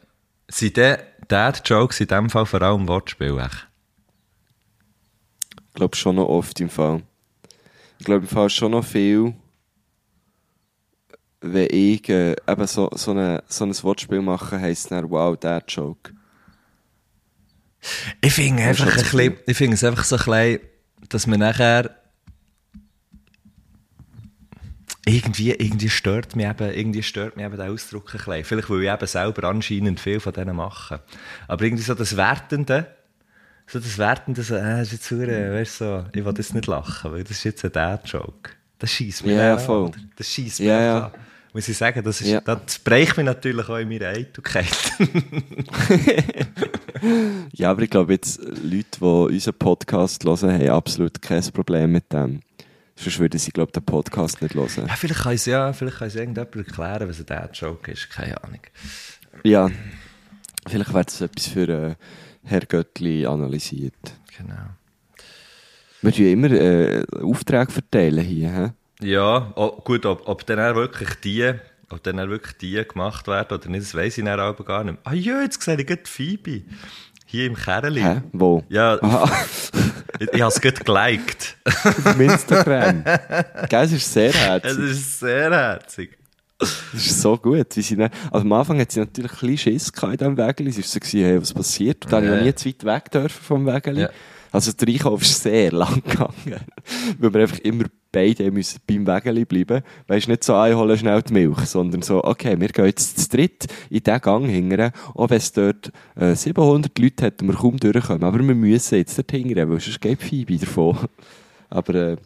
Sind 0.49 0.77
die 0.77 0.97
Dad-Jokes 1.31 2.01
in 2.01 2.09
dem 2.09 2.29
Fall 2.29 2.47
vor 2.47 2.61
allem 2.63 2.89
Wortspiel? 2.89 3.39
Ich 5.69 5.75
glaube 5.75 5.97
schon 5.97 6.17
noch 6.17 6.29
oft 6.29 6.59
im 6.61 6.69
Fall. 6.69 7.03
Ich 7.99 8.05
glaube 8.05 8.23
im 8.23 8.29
Fall 8.29 8.51
schon 8.51 8.73
noch 8.73 8.85
viel, 8.85 9.35
wenn 11.41 11.69
ich 11.71 12.09
äh, 12.09 12.33
eben 12.47 12.67
so, 12.67 12.91
so, 12.95 13.13
eine, 13.13 13.43
so 13.47 13.65
ein 13.65 13.83
Wortspiel 13.83 14.21
mache, 14.21 14.61
heisst 14.61 14.85
es 14.85 14.89
dann, 14.89 15.11
wow, 15.11 15.39
that 15.39 15.71
joke. 15.71 16.13
Ich 18.21 18.33
finde 18.33 18.63
einfach 18.63 18.85
schon 18.85 18.93
ein 18.93 18.99
das 18.99 19.11
bisschen, 19.11 19.37
ich 19.47 19.57
finde 19.57 19.75
es 19.75 19.85
einfach 19.85 20.05
so 20.05 20.17
ein 20.17 20.25
bisschen, 20.25 20.61
dass 21.09 21.27
man 21.27 21.41
nachher 21.41 22.00
irgendwie, 25.11 25.51
irgendwie 25.51 25.89
stört 25.89 26.37
mich 26.37 26.47
eben, 26.47 26.73
irgendwie 26.73 27.03
stört 27.03 27.37
mich 27.37 27.45
eben 27.45 27.57
der 27.57 27.71
Ausdruck 27.71 28.15
ein 28.15 28.19
bisschen. 28.19 28.45
Vielleicht, 28.45 28.71
weil 28.71 28.83
ich 28.85 28.91
eben 28.93 29.07
selber 29.07 29.49
anscheinend 29.49 30.01
viel 30.01 30.21
von 30.21 30.33
denen 30.33 30.57
mache. 30.57 31.01
Aber 31.49 31.65
irgendwie 31.65 31.83
so 31.83 31.95
das 31.95 32.17
Wertende, 32.17 32.87
so 33.67 33.79
das 33.79 33.99
Wertende, 33.99 34.43
so, 34.43 34.55
äh, 34.55 34.83
ist 34.83 34.93
jetzt 34.93 35.11
hure, 35.11 35.55
weißt 35.55 35.81
du, 35.81 35.85
so, 35.85 36.05
ich 36.13 36.25
will 36.25 36.33
das 36.35 36.55
nicht 36.55 36.67
lachen, 36.67 37.13
weil 37.13 37.23
das 37.23 37.33
ist 37.33 37.45
jetzt 37.45 37.65
ein 37.65 37.73
Dad-Joke. 37.73 38.51
Das 38.79 38.91
schießt 38.91 39.27
mich 39.27 39.39
an, 39.39 39.59
voll. 39.59 39.89
oder? 39.89 39.99
Das 40.17 40.29
schießt 40.29 40.61
mich 40.61 40.71
einfach 40.71 40.85
ja. 40.85 41.07
an. 41.07 41.13
Muss 41.53 41.69
ich 41.69 41.77
sagen, 41.77 42.03
das, 42.05 42.21
ist, 42.21 42.29
Ja. 42.29 42.41
das 42.41 42.79
bricht 42.79 43.17
mich 43.17 43.27
natürlich 43.27 43.69
auch 43.69 43.77
in 43.77 43.89
meiner 43.89 44.09
Eitelkeit. 44.09 44.93
Ja, 47.53 47.71
aber 47.71 47.83
ich 47.83 47.91
glaube 47.91 48.13
jetzt, 48.13 48.41
Leute, 48.43 48.99
die 49.01 49.05
unseren 49.05 49.55
Podcast 49.55 50.25
hören, 50.25 50.53
haben 50.53 50.69
absolut 50.69 51.21
kein 51.23 51.43
Problem 51.53 51.93
mit 51.93 52.13
dem. 52.13 52.41
Sonst 53.03 53.19
würden 53.19 53.39
sie, 53.39 53.51
glaube 53.51 53.71
ich, 53.71 53.73
den 53.73 53.85
Podcast 53.85 54.43
nicht 54.43 54.55
hören. 54.55 54.87
Ja, 54.87 54.95
vielleicht 54.95 55.21
kann 55.23 55.33
es 55.33 55.47
ja, 55.47 55.73
vielleicht 55.73 55.99
kann 55.99 56.09
es 56.09 56.17
irgendjemand 56.17 56.55
erklären, 56.55 57.09
was 57.09 57.19
ein 57.19 57.27
Dad-Joke 57.27 57.93
ist. 57.93 58.11
Keine 58.11 58.43
Ahnung. 58.45 58.61
Ja, 59.43 59.71
vielleicht 60.69 60.93
wäre 60.93 61.05
das 61.07 61.21
etwas 61.23 61.47
für 61.47 61.69
äh, 61.69 61.95
Herr 62.45 62.61
Göttli 62.61 63.25
analysiert. 63.25 63.95
Genau. 64.37 64.55
Wir 66.03 66.13
tun 66.13 66.27
immer 66.27 66.51
äh, 66.51 67.05
Aufträge 67.23 67.73
verteilen 67.73 68.23
hier. 68.23 68.51
Hä? 68.51 69.07
Ja, 69.07 69.51
oh, 69.57 69.81
gut, 69.81 70.05
ob, 70.05 70.29
ob 70.29 70.45
dann 70.45 70.61
auch 70.61 70.75
wirklich 70.75 71.15
die, 71.25 71.55
ob 71.89 72.03
dann 72.03 72.17
wirklich 72.29 72.59
die 72.59 72.85
gemacht 72.87 73.27
werden 73.29 73.59
oder 73.59 73.69
nicht, 73.71 73.83
das 73.83 73.95
weiss 73.95 74.19
ich 74.19 74.25
dann 74.25 74.39
aber 74.39 74.65
gar 74.65 74.85
nicht. 74.85 74.99
Ah 75.05 75.15
ja, 75.15 75.41
jetzt 75.41 75.63
sehe 75.63 75.81
ich 75.81 75.87
gerade 75.87 76.03
Phoebe. 76.05 76.65
Hier 77.31 77.47
im 77.47 77.55
Kerli. 77.55 78.01
Hä? 78.01 78.23
Wo? 78.33 78.65
Ja, 78.69 78.95
ich, 80.19 80.29
ich 80.33 80.41
habe 80.41 80.53
es 80.53 80.61
gerade 80.61 80.83
geliked. 80.83 81.57
auf 81.65 82.19
Instagram. 82.19 83.05
Gell, 83.69 83.85
es 83.85 83.93
ist 83.93 84.13
sehr 84.13 84.31
Es 84.31 84.37
herzig. 84.37 84.79
ist 84.79 85.21
sehr 85.21 85.51
herzig. 85.51 86.19
Es 86.59 87.07
ist 87.07 87.21
so 87.23 87.37
gut. 87.37 87.77
Wie 87.77 87.83
sie 87.83 87.97
dann, 87.97 88.11
also 88.33 88.45
am 88.45 88.53
Anfang 88.53 88.81
hat 88.81 88.91
sie 88.91 88.99
natürlich 89.01 89.31
ein 89.33 89.39
bisschen 89.49 89.59
Schiss 89.59 89.93
in 90.03 90.11
diesem 90.17 90.37
Wägeli. 90.37 90.73
Sie 90.73 90.83
war 90.83 90.89
so, 90.89 91.19
hey, 91.19 91.41
was 91.41 91.55
passiert? 91.55 92.05
Und 92.05 92.13
dann 92.13 92.25
Ja. 92.25 92.31
habe 92.31 92.39
ich 92.41 92.55
noch 92.57 92.65
nie 92.67 92.75
zu 92.75 92.87
weit 92.87 93.05
weg 93.05 93.11
dürfen 93.13 93.43
vom 93.43 93.65
Wägeli. 93.67 94.01
Ja. 94.03 94.11
Also 94.53 94.73
der 94.73 94.89
Einkauf 94.89 95.23
ist 95.23 95.43
sehr 95.43 95.73
lang 95.73 96.03
gegangen. 96.03 96.61
Weil 97.19 97.35
wir 97.35 97.41
einfach 97.43 97.59
immer 97.61 97.85
beide 98.11 98.51
müssen 98.51 98.81
beim 98.87 99.07
Wägeli 99.07 99.45
bleiben. 99.45 99.83
Weißt 100.09 100.29
nicht 100.29 100.45
so, 100.45 100.65
ich 100.65 100.75
hole 100.75 100.99
schnell 100.99 101.23
die 101.23 101.33
Milch, 101.33 101.61
sondern 101.67 102.03
so, 102.03 102.25
okay, 102.25 102.61
wir 102.61 102.69
gehen 102.69 102.87
jetzt 102.87 103.19
zu 103.19 103.29
dritt 103.37 103.67
in 103.89 104.03
diesen 104.03 104.21
Gang 104.21 104.47
hingern. 104.47 104.93
Auch 105.15 105.31
wenn 105.31 105.37
es 105.37 105.53
dort 105.53 105.93
äh, 106.17 106.35
700 106.35 106.99
Leute 106.99 107.27
hat 107.27 107.43
wir 107.43 107.55
kaum 107.55 107.77
durchkommen. 107.77 108.25
Aber 108.25 108.39
wir 108.39 108.55
müssen 108.55 108.97
jetzt 108.97 109.17
dort 109.17 109.31
hingern, 109.31 109.71
weil 109.71 109.81
sonst 109.81 110.01
geht 110.01 110.23
Phoebe 110.23 110.59
davon. 110.59 110.99
Aber 111.71 111.95
äh, 111.95 112.17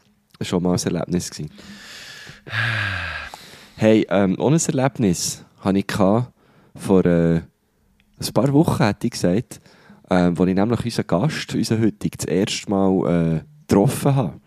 schon 0.40 0.62
mal 0.62 0.72
ein 0.72 0.82
Erlebnis. 0.82 1.30
Gewesen. 1.30 1.50
Hey, 3.76 4.06
ähm, 4.08 4.36
ohne 4.38 4.58
Erlebnis 4.66 5.44
hatte 5.60 5.78
ich 5.78 5.86
vor 6.76 7.04
äh, 7.04 7.36
ein 7.36 8.32
paar 8.32 8.52
Wochen, 8.52 8.82
hätte 8.82 9.06
ich 9.06 9.12
gesagt, 9.12 9.60
ähm, 10.10 10.38
wo 10.38 10.44
ich 10.44 10.54
nämlich 10.54 10.84
unseren 10.84 11.06
Gast, 11.06 11.54
unseren 11.54 11.82
heutigen, 11.82 12.16
das 12.16 12.26
erste 12.26 12.70
Mal 12.70 13.36
äh, 13.36 13.40
getroffen 13.66 14.14
habe. 14.14 14.40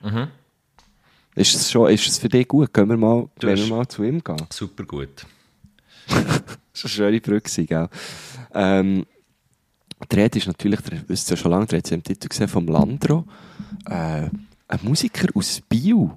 Ist 1.36 1.54
es, 1.56 1.72
schon, 1.72 1.92
ist 1.92 2.08
es 2.08 2.18
für 2.18 2.30
dich 2.30 2.48
gut? 2.48 2.74
Gehen 2.74 2.90
wir 2.90 2.98
mal, 2.98 3.30
Du 3.40 3.48
wir 3.48 3.68
mal 3.68 3.88
zu 3.88 4.04
ihm 4.04 4.24
gehen? 4.24 4.48
Super 4.50 4.84
gut. 4.84 5.26
Das 6.80 6.84
war 6.84 7.08
eine 7.08 7.20
schöne 7.20 7.22
Brücke, 7.22 7.66
gell? 7.66 7.90
Ähm, 8.54 9.06
der 10.12 10.24
Rede 10.26 10.38
ist 10.38 10.46
natürlich, 10.46 10.80
der 10.82 11.10
wisst 11.10 11.28
ja 11.32 11.36
schon 11.36 11.50
lange, 11.50 11.66
der 11.66 11.80
hat 11.80 11.86
es 11.86 11.92
im 11.92 12.04
Titel 12.04 12.28
gesehen, 12.28 12.48
vom 12.48 12.68
Landro. 12.68 13.26
Äh, 13.90 14.30
ein 14.68 14.80
Musiker 14.84 15.28
aus 15.34 15.60
Biel. 15.68 16.12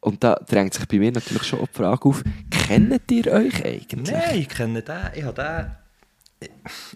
Und 0.00 0.24
da 0.24 0.34
drängt 0.34 0.72
sich 0.72 0.88
bei 0.88 0.98
mir 0.98 1.12
natürlich 1.12 1.42
schon 1.42 1.60
die 1.60 1.76
Frage 1.76 2.08
auf, 2.08 2.24
kennt 2.50 3.10
ihr 3.10 3.26
euch 3.26 3.64
eigentlich? 3.64 4.16
Nein, 4.16 4.38
ich 4.38 4.48
kenne 4.48 4.82
den. 4.82 4.96
Ich 5.14 5.24
habe 5.24 5.42
den. 5.42 5.79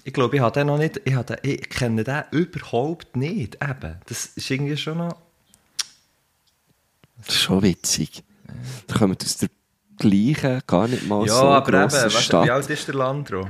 Ich, 0.05 0.13
glaube, 0.13 0.37
ich 0.37 0.43
habe 0.43 0.53
den 0.53 0.69
noch 0.69 0.79
nicht. 0.79 1.01
Ich, 1.05 1.15
habe 1.15 1.37
den, 1.37 1.51
ich 1.51 1.69
kenne 1.69 2.05
den 2.05 2.23
überhaupt 2.31 3.17
nicht. 3.17 3.57
Eben. 3.63 3.97
Das 4.07 4.27
ist 4.27 4.51
irgendwie 4.51 4.77
schon 4.77 4.99
noch. 4.99 5.17
Das 7.19 7.29
ist 7.29 7.43
schon 7.43 7.63
witzig. 7.63 8.25
Da 8.87 8.99
kommen 8.99 9.17
aus 9.23 9.37
der 9.37 9.49
gleichen, 9.99 10.63
gar 10.67 10.89
nicht 10.89 11.07
mal 11.07 11.27
ja, 11.27 11.35
so 11.35 11.43
aber 11.43 11.69
eben, 11.69 11.89
grossen 11.89 12.05
weißt 12.05 12.21
Stadt. 12.23 12.47
wie 12.47 12.51
alt 12.51 12.71
ist 12.71 12.89
der 12.89 12.95
Landro? 12.95 13.49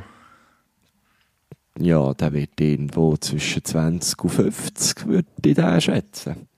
Ja, 1.78 2.14
der 2.14 2.32
wird 2.32 2.60
irgendwo 2.60 3.16
zwischen 3.16 3.64
20 3.64 4.22
und 4.22 4.30
50, 4.30 5.06
würde 5.06 5.28
ich 5.44 5.54
den 5.54 5.80
schätzen. 5.80 6.48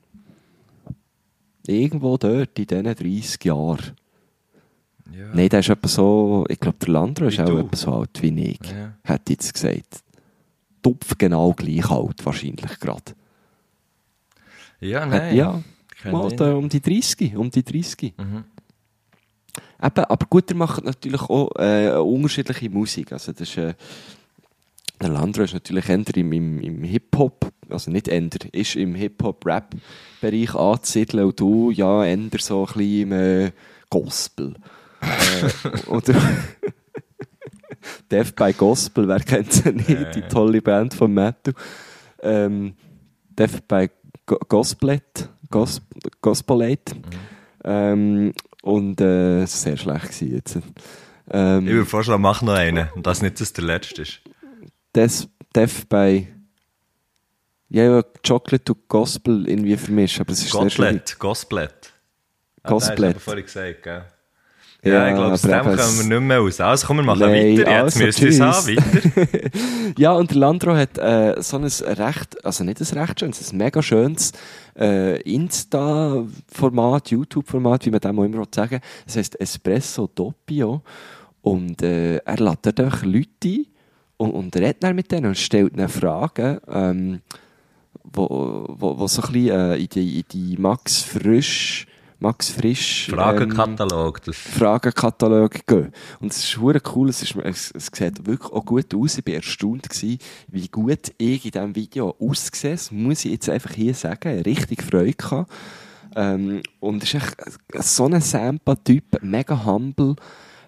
Irgendwo 1.66 2.16
dort, 2.16 2.58
in 2.58 2.66
diesen 2.66 2.84
30 2.84 3.44
Jahren. 3.44 3.96
Ja. 5.12 5.28
Nein, 5.34 5.48
der 5.48 5.60
ist 5.60 5.68
etwa 5.68 5.88
so, 5.88 6.44
ich 6.48 6.58
glaube, 6.58 6.78
der 6.78 6.88
Landro 6.88 7.26
ist 7.26 7.38
Wie 7.38 7.42
auch 7.42 7.46
du. 7.46 7.58
etwa 7.58 7.76
so 7.76 7.92
alt 7.92 8.22
wie 8.22 8.50
ich. 8.50 8.58
Ja. 8.70 8.94
Ich 9.04 9.30
jetzt 9.30 9.54
gesagt. 9.54 10.02
Tupf 10.82 11.16
genau 11.18 11.52
gleich 11.52 11.90
alt, 11.90 12.24
wahrscheinlich 12.24 12.78
gerade. 12.80 13.14
Ja, 14.80 15.00
Hat- 15.02 15.08
nein. 15.10 15.36
Ja, 15.36 15.62
Kenn 16.02 16.12
mal 16.12 16.30
da 16.36 16.54
um 16.54 16.68
die 16.68 16.80
30, 16.80 17.36
um 17.36 17.50
die 17.50 17.64
30. 17.64 18.14
Mhm. 18.18 18.44
Eben, 19.82 20.04
aber 20.04 20.26
gut, 20.26 20.50
er 20.50 20.56
macht 20.56 20.84
natürlich 20.84 21.20
auch 21.22 21.50
äh, 21.56 21.90
unterschiedliche 21.96 22.70
Musik. 22.70 23.12
Also 23.12 23.32
das 23.32 23.42
ist, 23.48 23.56
äh, 23.58 23.74
der 25.00 25.08
Landro 25.10 25.42
ist 25.42 25.54
natürlich 25.54 25.88
eher 25.88 26.16
im, 26.16 26.32
im, 26.32 26.60
im 26.60 26.82
Hip-Hop, 26.84 27.50
also 27.68 27.90
nicht 27.90 28.08
eher, 28.08 28.28
ist 28.52 28.76
im 28.76 28.94
Hip-Hop-Rap-Bereich 28.94 30.54
anzusiedeln 30.54 31.26
und 31.26 31.38
du 31.40 31.70
ja 31.70 32.04
eher 32.04 32.18
so 32.38 32.60
ein 32.66 32.66
bisschen 32.66 33.02
im 33.02 33.12
äh, 33.12 33.52
Gospel. 33.90 34.54
Äh, 35.00 35.88
oder 35.88 36.14
Death 38.10 38.34
by 38.34 38.52
Gospel, 38.52 39.08
wer 39.08 39.20
kennt 39.20 39.52
sie 39.52 39.72
nicht, 39.72 40.14
die 40.14 40.22
tolle 40.22 40.62
Band 40.62 40.94
von 40.94 41.12
Matthew. 41.12 41.52
Ähm, 42.22 42.74
Death 43.30 43.66
by 43.68 43.90
Go 44.26 44.38
Gospelet, 44.48 45.28
Gos 45.50 45.80
Gospelate. 46.20 46.96
Ähm, 47.64 48.32
und 48.62 49.00
äh, 49.00 49.42
es 49.42 49.52
war 49.52 49.72
sehr 49.72 49.76
schlecht 49.76 50.08
gewesen 50.08 50.34
jetzt. 50.34 50.58
Ähm, 51.30 51.66
Ich 51.66 51.72
würde 51.72 51.86
vorschlagen, 51.86 52.22
mach 52.22 52.42
noch 52.42 52.54
einen. 52.54 52.88
Und 52.94 53.06
das 53.06 53.22
nicht, 53.22 53.40
dass 53.40 53.52
der 53.52 53.64
letzte 53.64 54.02
ist. 54.02 54.20
Des, 54.94 55.28
Death 55.54 55.88
by. 55.88 56.26
Ja, 57.68 57.82
ja, 57.84 58.02
Chocolate 58.26 58.72
und 58.72 58.88
Gospel 58.88 59.48
irgendwie 59.48 59.76
vermischt, 59.76 60.20
aber 60.20 60.32
es 60.32 60.42
ist 60.42 60.52
sehr 60.52 60.70
schwierig. 60.70 61.18
Gosplet. 61.18 61.18
Gosplet. 61.18 61.92
Ah, 62.62 62.70
Gosplet. 62.70 62.98
das 62.98 63.06
hast 63.06 63.14
du 63.16 63.20
vorhin 63.20 63.44
gesagt, 63.44 63.82
gell? 63.82 64.04
Ja, 64.86 65.08
ich 65.08 65.14
glaube, 65.14 65.32
aus 65.32 65.42
dem 65.42 65.60
kommen 65.62 66.10
wir 66.10 66.18
nicht 66.18 66.28
mehr 66.28 66.38
raus. 66.38 66.60
Also, 66.60 66.86
komm, 66.86 66.96
wir 66.98 67.02
machen 67.04 67.20
Nein, 67.20 67.58
weiter. 67.58 67.70
Jetzt 67.70 67.96
also, 67.96 68.04
müsst 68.04 68.20
ihr 68.20 68.28
es 68.28 68.40
haben, 68.40 68.66
weiter. 68.68 69.50
Ja, 69.98 70.12
und 70.12 70.30
der 70.30 70.38
Landro 70.38 70.76
hat 70.76 70.98
äh, 70.98 71.40
so 71.40 71.56
ein 71.56 71.64
recht, 71.64 72.44
also 72.44 72.64
nicht 72.64 72.80
ein 72.80 72.98
recht 72.98 73.20
schönes, 73.20 73.52
ein 73.52 73.56
mega 73.56 73.82
schönes 73.82 74.32
äh, 74.78 75.20
Insta-Format, 75.22 77.10
YouTube-Format, 77.10 77.86
wie 77.86 77.90
man 77.90 78.00
dem 78.00 78.18
auch 78.18 78.24
immer 78.24 78.44
sagen 78.54 78.80
Das 79.06 79.16
heisst 79.16 79.40
Espresso 79.40 80.08
Doppio. 80.14 80.82
Und 81.42 81.82
äh, 81.82 82.16
er 82.16 82.36
lädt 82.36 82.66
dort 82.66 83.04
Leute 83.04 83.28
ein 83.44 83.66
und, 84.16 84.30
und 84.32 84.56
redet 84.56 84.82
dann 84.82 84.96
mit 84.96 85.12
denen 85.12 85.26
und 85.26 85.38
stellt 85.38 85.74
ihnen 85.74 85.88
Fragen, 85.88 86.58
ähm, 86.68 87.20
wo, 88.04 88.66
wo, 88.68 88.98
wo 88.98 89.06
so 89.06 89.22
ein 89.22 89.32
bisschen 89.32 89.60
äh, 89.60 89.76
in, 89.76 89.88
die, 89.88 90.18
in 90.20 90.24
die 90.32 90.56
Max 90.58 91.02
Frisch, 91.02 91.86
Max 92.18 92.50
Frisch 92.50 93.08
ähm, 93.08 93.14
Fragenkatalog. 93.14 94.22
Das 94.22 94.36
Fragenkatalog 94.36 95.66
gehen. 95.66 95.92
Und 96.20 96.32
es 96.32 96.38
ist 96.38 96.58
hure 96.58 96.80
cool, 96.94 97.10
es, 97.10 97.22
ist, 97.22 97.36
es, 97.36 97.70
es 97.72 97.90
sieht 97.92 98.26
wirklich 98.26 98.52
auch 98.52 98.64
gut 98.64 98.94
aus. 98.94 99.18
Ich 99.18 99.26
war 99.26 99.34
erstaunt, 99.34 99.88
gewesen, 99.88 100.18
wie 100.48 100.68
gut 100.68 101.12
ich 101.18 101.44
in 101.44 101.50
diesem 101.50 101.74
Video 101.74 102.16
aussehe. 102.18 102.72
Das 102.72 102.90
muss 102.90 103.24
ich 103.24 103.32
jetzt 103.32 103.48
einfach 103.48 103.72
hier 103.72 103.94
sagen. 103.94 104.38
Ich 104.38 104.46
richtig 104.46 104.82
Freude. 104.82 105.12
Gehabt. 105.12 105.50
Ähm, 106.14 106.62
und 106.80 107.02
es 107.02 107.12
ist 107.12 107.26
echt 107.26 107.36
so 107.84 108.06
ein 108.06 108.20
Sampa-Typ, 108.20 109.22
mega 109.22 109.64
humble 109.66 110.16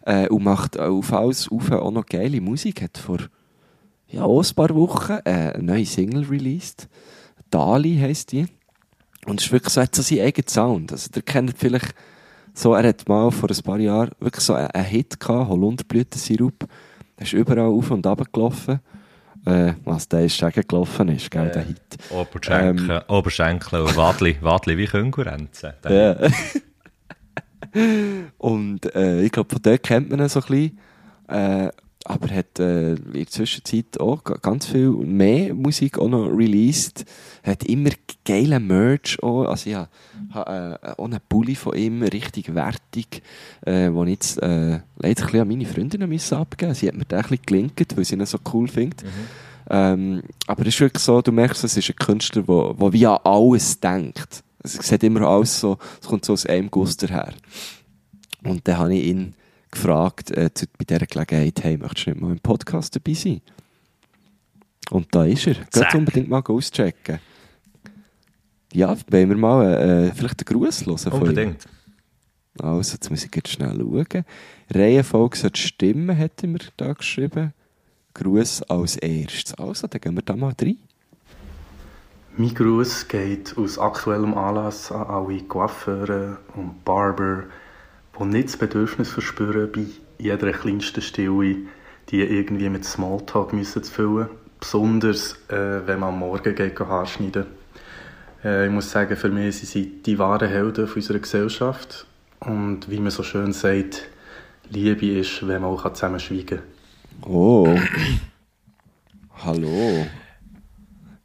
äh, 0.04 0.28
und 0.28 0.44
macht 0.44 0.78
auf 0.78 1.12
alles 1.12 1.48
auf 1.50 1.70
auch 1.70 1.90
noch 1.90 2.04
geile 2.04 2.40
Musik. 2.42 2.82
Hat 2.82 2.98
vor 2.98 3.18
ja, 4.08 4.22
auch 4.22 4.42
ein 4.42 4.54
paar 4.54 4.74
Wochen 4.74 5.18
äh, 5.24 5.52
eine 5.54 5.62
neue 5.62 5.86
Single 5.86 6.26
released. 6.26 6.88
Dali 7.50 7.98
heisst 7.98 8.32
die. 8.32 8.46
Und 9.28 9.40
es 9.40 9.46
ist 9.46 9.52
wirklich 9.52 9.74
so, 9.74 9.82
hat 9.82 9.94
so 9.94 10.02
seinen 10.02 10.22
eigenen 10.22 10.48
Sound. 10.48 10.92
Also, 10.92 11.10
ihr 11.14 11.22
kennt 11.22 11.56
vielleicht 11.56 11.94
so, 12.54 12.74
er 12.74 12.88
hat 12.88 13.08
mal 13.08 13.30
vor 13.30 13.50
ein 13.50 13.62
paar 13.62 13.78
Jahren 13.78 14.10
wirklich 14.20 14.44
so 14.44 14.54
einen 14.54 14.68
einen 14.68 14.86
Hit 14.86 15.20
gehabt, 15.20 15.48
Holunderblütensirup. 15.48 16.66
Der 17.18 17.26
ist 17.26 17.32
überall 17.32 17.66
auf 17.66 17.90
und 17.90 18.06
ab 18.06 18.22
gelaufen. 18.32 18.80
Äh, 19.44 19.74
was 19.84 20.08
der 20.08 20.24
ist 20.24 20.40
gelaufen 20.40 21.08
ist, 21.08 21.30
gell, 21.30 21.50
der 21.50 21.62
Hit. 21.62 21.80
Oberschenkel, 22.10 23.02
Oberschenkel 23.08 23.80
und 23.82 23.96
Wadli. 23.96 24.36
Wadli 24.40 24.76
wie 24.76 24.86
Konkurrenzen. 24.86 25.72
Ja. 25.88 26.16
und 28.38 28.94
äh, 28.94 29.22
ich 29.22 29.32
glaube, 29.32 29.50
von 29.50 29.62
dort 29.62 29.82
kennt 29.82 30.10
man 30.10 30.20
ihn 30.20 30.28
so 30.28 30.40
ein 30.40 30.46
bisschen. 30.46 30.78
Äh, 31.28 31.70
aber 32.08 32.34
hat 32.34 32.58
äh, 32.58 32.94
in 32.94 33.12
der 33.12 33.26
Zwischenzeit 33.26 34.00
auch 34.00 34.24
ga- 34.24 34.38
ganz 34.40 34.66
viel 34.66 34.88
mehr 34.90 35.52
Musik 35.54 35.98
auch 35.98 36.08
noch 36.08 36.26
released. 36.26 37.04
Hat 37.44 37.64
immer 37.64 37.90
geile 38.24 38.58
Merch 38.60 39.22
auch. 39.22 39.44
Also 39.44 39.68
ich 39.70 39.76
habe 39.76 39.88
ha, 40.32 40.78
äh, 40.82 40.92
auch 40.96 41.04
einen 41.04 41.20
Pulli 41.28 41.54
von 41.54 41.76
ihm, 41.76 42.02
richtig 42.02 42.54
wertig, 42.54 43.22
äh, 43.66 43.90
den 43.90 44.02
ich 44.04 44.10
jetzt 44.14 44.42
äh, 44.42 44.80
leider 44.96 45.04
ein 45.04 45.14
bisschen 45.14 45.40
an 45.40 45.48
meine 45.48 45.66
Freundinnen 45.66 46.08
müssen 46.08 46.38
abgeben 46.38 46.74
Sie 46.74 46.88
hat 46.88 46.94
mir 46.96 47.04
den 47.04 47.18
ein 47.18 47.22
bisschen 47.22 47.42
gelinkt, 47.44 47.96
weil 47.96 48.04
sie 48.04 48.14
ihn 48.14 48.24
so 48.26 48.38
cool 48.54 48.68
findet. 48.68 49.04
Ähm, 49.70 50.22
aber 50.46 50.62
es 50.62 50.68
ist 50.68 50.80
wirklich 50.80 51.02
so, 51.02 51.20
du 51.20 51.30
merkst, 51.30 51.62
es 51.62 51.76
ist 51.76 51.90
ein 51.90 51.96
Künstler, 51.96 52.42
der, 52.42 52.74
der 52.74 52.92
wie 52.94 53.06
an 53.06 53.18
alles 53.22 53.78
denkt. 53.78 54.42
Es 54.62 54.72
sieht 54.74 55.02
immer 55.02 55.22
alles 55.28 55.60
so, 55.60 55.76
es 56.00 56.08
kommt 56.08 56.24
so 56.24 56.32
aus 56.32 56.46
einem 56.46 56.70
Guss 56.70 56.96
daher. 56.96 57.34
Und 58.44 58.66
dann 58.66 58.78
habe 58.78 58.94
ich 58.94 59.06
ihn 59.08 59.34
gefragt, 59.70 60.30
äh, 60.30 60.52
zu, 60.52 60.66
bei 60.78 60.84
dieser 60.84 61.06
Gelegenheit, 61.06 61.62
hey, 61.62 61.76
möchtest 61.76 62.06
du 62.06 62.10
nicht 62.10 62.20
mal 62.20 62.32
im 62.32 62.40
Podcast 62.40 62.94
dabei 62.94 63.14
sein? 63.14 63.40
Und 64.90 65.14
da 65.14 65.24
ist 65.24 65.46
er. 65.46 65.54
Geht 65.54 65.94
unbedingt 65.94 66.28
mal 66.28 66.42
auschecken. 66.42 67.18
Ja, 68.72 68.96
wollen 69.10 69.28
wir 69.28 69.36
mal 69.36 69.74
äh, 69.74 70.12
vielleicht 70.12 70.48
einen 70.48 70.60
Gruß 70.60 70.86
hören 70.86 70.98
von 70.98 71.12
ihm? 71.12 71.20
Unbedingt. 71.20 71.66
Also, 72.60 72.94
jetzt 72.94 73.10
muss 73.10 73.24
ich 73.24 73.34
jetzt 73.34 73.50
schnell 73.50 73.76
schauen. 73.76 74.24
Reihenfolge 74.70 75.36
sollte 75.36 75.60
stimmen, 75.60 76.14
hätte 76.14 76.46
mir 76.46 76.58
da 76.76 76.92
geschrieben. 76.92 77.52
Gruß 78.14 78.62
als 78.64 78.96
erstes. 78.96 79.54
Also, 79.54 79.86
dann 79.86 80.00
gehen 80.00 80.14
wir 80.14 80.22
da 80.22 80.36
mal 80.36 80.54
rein. 80.60 80.78
Mein 82.36 82.54
Gruß 82.54 83.08
geht 83.08 83.56
aus 83.56 83.78
aktuellem 83.78 84.34
Anlass 84.34 84.92
an 84.92 85.06
alle 85.06 85.42
Coiffeure 85.42 86.38
und 86.54 86.84
Barber, 86.84 87.44
die 88.18 88.24
nicht 88.24 88.48
das 88.48 88.56
Bedürfnis 88.56 89.10
verspüren, 89.10 89.70
bei 89.72 89.84
jeder 90.18 90.52
kleinsten 90.52 91.02
Stille 91.02 91.56
die 92.10 92.22
irgendwie 92.22 92.70
mit 92.70 92.84
Smalltalk 92.84 93.52
müssen 93.52 93.82
zu 93.82 93.92
füllen. 93.92 94.28
Besonders, 94.60 95.34
äh, 95.48 95.86
wenn 95.86 96.00
man 96.00 96.14
am 96.14 96.18
Morgen 96.18 96.54
geht 96.54 96.80
haarschneiden 96.80 97.46
äh, 98.42 98.66
Ich 98.66 98.72
muss 98.72 98.90
sagen, 98.90 99.16
für 99.16 99.28
mich 99.28 99.58
sind 99.58 99.68
sie 99.68 100.02
die 100.02 100.18
wahren 100.18 100.48
Helden 100.48 100.88
unserer 100.90 101.18
Gesellschaft. 101.18 102.06
Und 102.40 102.90
wie 102.90 102.98
man 102.98 103.10
so 103.10 103.22
schön 103.22 103.52
sagt, 103.52 104.08
Liebe 104.70 105.06
ist, 105.06 105.46
wenn 105.46 105.62
man 105.62 105.70
auch 105.70 105.92
zusammen 105.92 106.20
schweigen 106.20 106.60
kann. 107.22 107.30
Oh. 107.30 107.78
Hallo. 109.44 110.06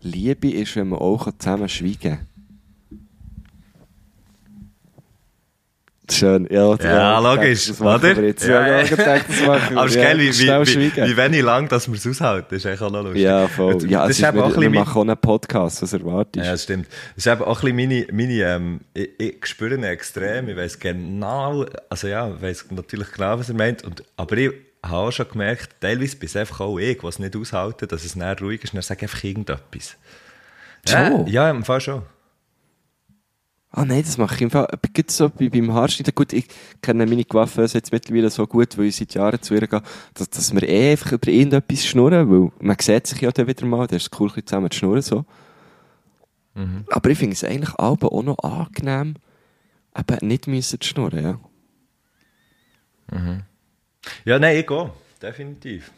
Liebe 0.02 0.52
ist, 0.52 0.76
wenn 0.76 0.90
man 0.90 1.00
auch 1.00 1.32
zusammen 1.38 1.70
schweigen 1.70 2.00
kann. 2.02 2.33
Schön, 6.12 6.48
ja. 6.52 6.76
Ja, 6.76 7.20
logisch, 7.20 7.68
Das 7.68 7.80
oder? 7.82 8.02
wir 8.18 8.24
jetzt. 8.26 8.46
Ja, 8.46 8.62
Ja, 8.62 8.68
ja. 8.68 8.82
ich 8.82 8.92
hab 8.92 8.98
gedacht, 8.98 9.26
das 9.30 9.42
machen 9.46 9.70
wir. 9.70 9.78
Aber 9.78 9.86
es 9.86 9.92
ist 9.92 9.96
Ja, 9.98 10.04
geil, 10.04 10.20
wie, 10.20 10.30
wie, 10.32 10.96
wie, 11.10 11.18
wenig 11.18 11.42
lang 11.42 11.70
dass 11.70 11.88
wir 11.88 11.96
es 11.96 12.06
aushalten. 12.06 12.56
ist 12.56 12.66
eigentlich 12.66 12.82
auch 12.82 12.92
noch 12.92 13.04
lustig. 13.04 13.22
Ja, 13.22 13.48
voll. 13.48 13.74
Und 13.76 13.89
Ja, 13.89 14.02
das 14.02 14.12
ist 14.12 14.20
ist 14.20 14.28
eben 14.28 14.39
auch 14.42 14.44
ein 14.46 14.50
wir 14.52 14.56
bisschen 14.58 14.74
machen 14.74 14.98
auch 14.98 15.02
einen 15.02 15.18
Podcast, 15.18 15.82
was 15.82 15.94
erwartest 15.94 16.46
Ja, 16.46 16.52
das 16.52 16.63
stimmt. 16.63 16.88
Das 17.16 17.26
ist 17.26 17.32
eben 17.32 17.42
auch 17.44 17.63
ein 17.63 17.76
bisschen 17.76 17.76
meine, 17.89 18.08
meine 18.12 18.34
ähm, 18.34 18.80
ich, 18.94 19.10
ich 19.18 19.46
spüre 19.46 19.76
ihn 19.76 19.84
extrem, 19.84 20.50
ich 20.50 20.58
weiss 20.58 20.78
genau, 20.78 21.66
also 21.89 22.08
ja, 22.08 22.30
ich 22.36 22.42
weiss 22.42 22.66
natürlich 22.70 23.12
genau, 23.13 23.39
was 23.39 23.48
er 23.50 23.56
meint, 23.56 23.84
und, 23.86 24.04
aber 24.18 24.36
ich 24.38 24.52
habe 24.86 24.98
auch 25.08 25.12
schon 25.12 25.30
gemerkt, 25.30 25.70
teilweise 25.80 26.18
bin 26.18 26.28
es 26.28 26.36
einfach 26.36 26.60
auch 26.60 26.78
ich, 26.80 27.02
was 27.02 27.20
nicht 27.20 27.36
aushalte, 27.38 27.88
dass 27.88 28.04
es 28.04 28.18
näher 28.18 28.36
ruhig 28.42 28.62
ist, 28.62 28.74
und 28.74 28.84
sage 28.84 29.00
ich 29.00 29.04
einfach 29.12 29.24
irgendetwas. 29.24 29.96
Ja, 30.86 31.24
ja, 31.28 31.50
im 31.50 31.63
Fall 31.63 31.80
schon. 31.80 32.02
Ah 33.76 33.86
nein, 33.86 34.04
das 34.04 34.20
mache 34.20 34.36
ich 34.36 34.42
im 34.42 34.52
Fall. 34.52 34.68
Aber 34.68 34.88
gerade 34.94 35.12
so 35.12 35.30
bei, 35.30 35.50
beim 35.50 35.74
Haarschneiden. 35.74 36.14
Gut, 36.14 36.32
ich 36.32 36.46
kenne 36.84 37.08
meine 37.08 37.26
Coiffeuse 37.26 37.80
jetzt 37.80 37.92
mittlerweile 37.92 38.30
so 38.30 38.46
gut, 38.46 38.78
weil 38.78 38.86
ich 38.86 38.98
seit 38.98 39.16
Jahren 39.16 39.42
zu 39.42 39.56
ihr 39.56 39.66
gehe, 39.66 39.82
dass, 40.14 40.30
dass 40.30 40.54
wir 40.54 40.62
eh 40.62 40.92
einfach 40.92 41.14
über 41.14 41.28
irgendetwas 41.28 41.84
schnurren, 41.84 42.30
weil 42.30 42.52
man 42.60 42.78
sieht 42.80 43.08
sich 43.08 43.22
ja 43.22 43.32
dann 43.32 43.48
wieder 43.48 43.66
mal, 43.66 43.88
das 43.88 44.04
ist 44.04 44.20
cool, 44.20 44.32
zusammen 44.46 44.70
zu 44.70 44.78
schnurren, 44.78 45.02
so. 45.02 45.26
Aber 46.92 47.10
ich 47.10 47.18
finde 47.18 47.34
es 47.34 47.44
eigentlich 47.44 47.74
aber 47.80 48.14
auch 48.14 48.22
noch 48.22 48.38
angenehm, 48.44 49.16
eben 49.98 50.28
nicht 50.28 50.46
müssen 50.48 50.80
zu 50.80 50.88
schnurren, 50.88 51.24
ja. 51.24 51.40
Ja, 54.24 54.38
nein, 54.38 54.58
ich 54.58 54.68
gehe. 54.68 54.92
Definitiv. 55.20 55.92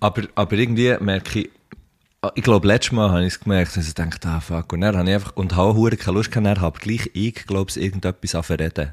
Aber, 0.00 0.22
aber 0.34 0.56
irgendwie 0.56 0.96
merke 0.98 1.40
ich, 1.40 1.50
ich 2.34 2.42
glaube, 2.42 2.66
letztes 2.66 2.92
Mal 2.92 3.10
habe 3.10 3.22
ich 3.22 3.34
es 3.34 3.40
gemerkt, 3.40 3.76
dass 3.76 3.86
ich 3.86 3.94
dachte, 3.94 4.28
ah, 4.28 4.40
fuck. 4.40 4.72
Und 4.72 4.80
dann 4.80 4.96
habe 4.96 5.08
ich 5.08 5.14
einfach, 5.14 5.36
und 5.36 5.56
habe 5.56 5.74
hure 5.74 5.96
keine 5.96 6.16
Lust 6.16 6.30
gehabt, 6.30 6.46
dann 6.46 6.60
habe 6.60 6.78
gleich 6.78 7.10
ich, 7.14 7.46
glaube 7.46 7.70
ich, 7.70 7.80
irgendetwas 7.80 8.34
anverreden. 8.34 8.92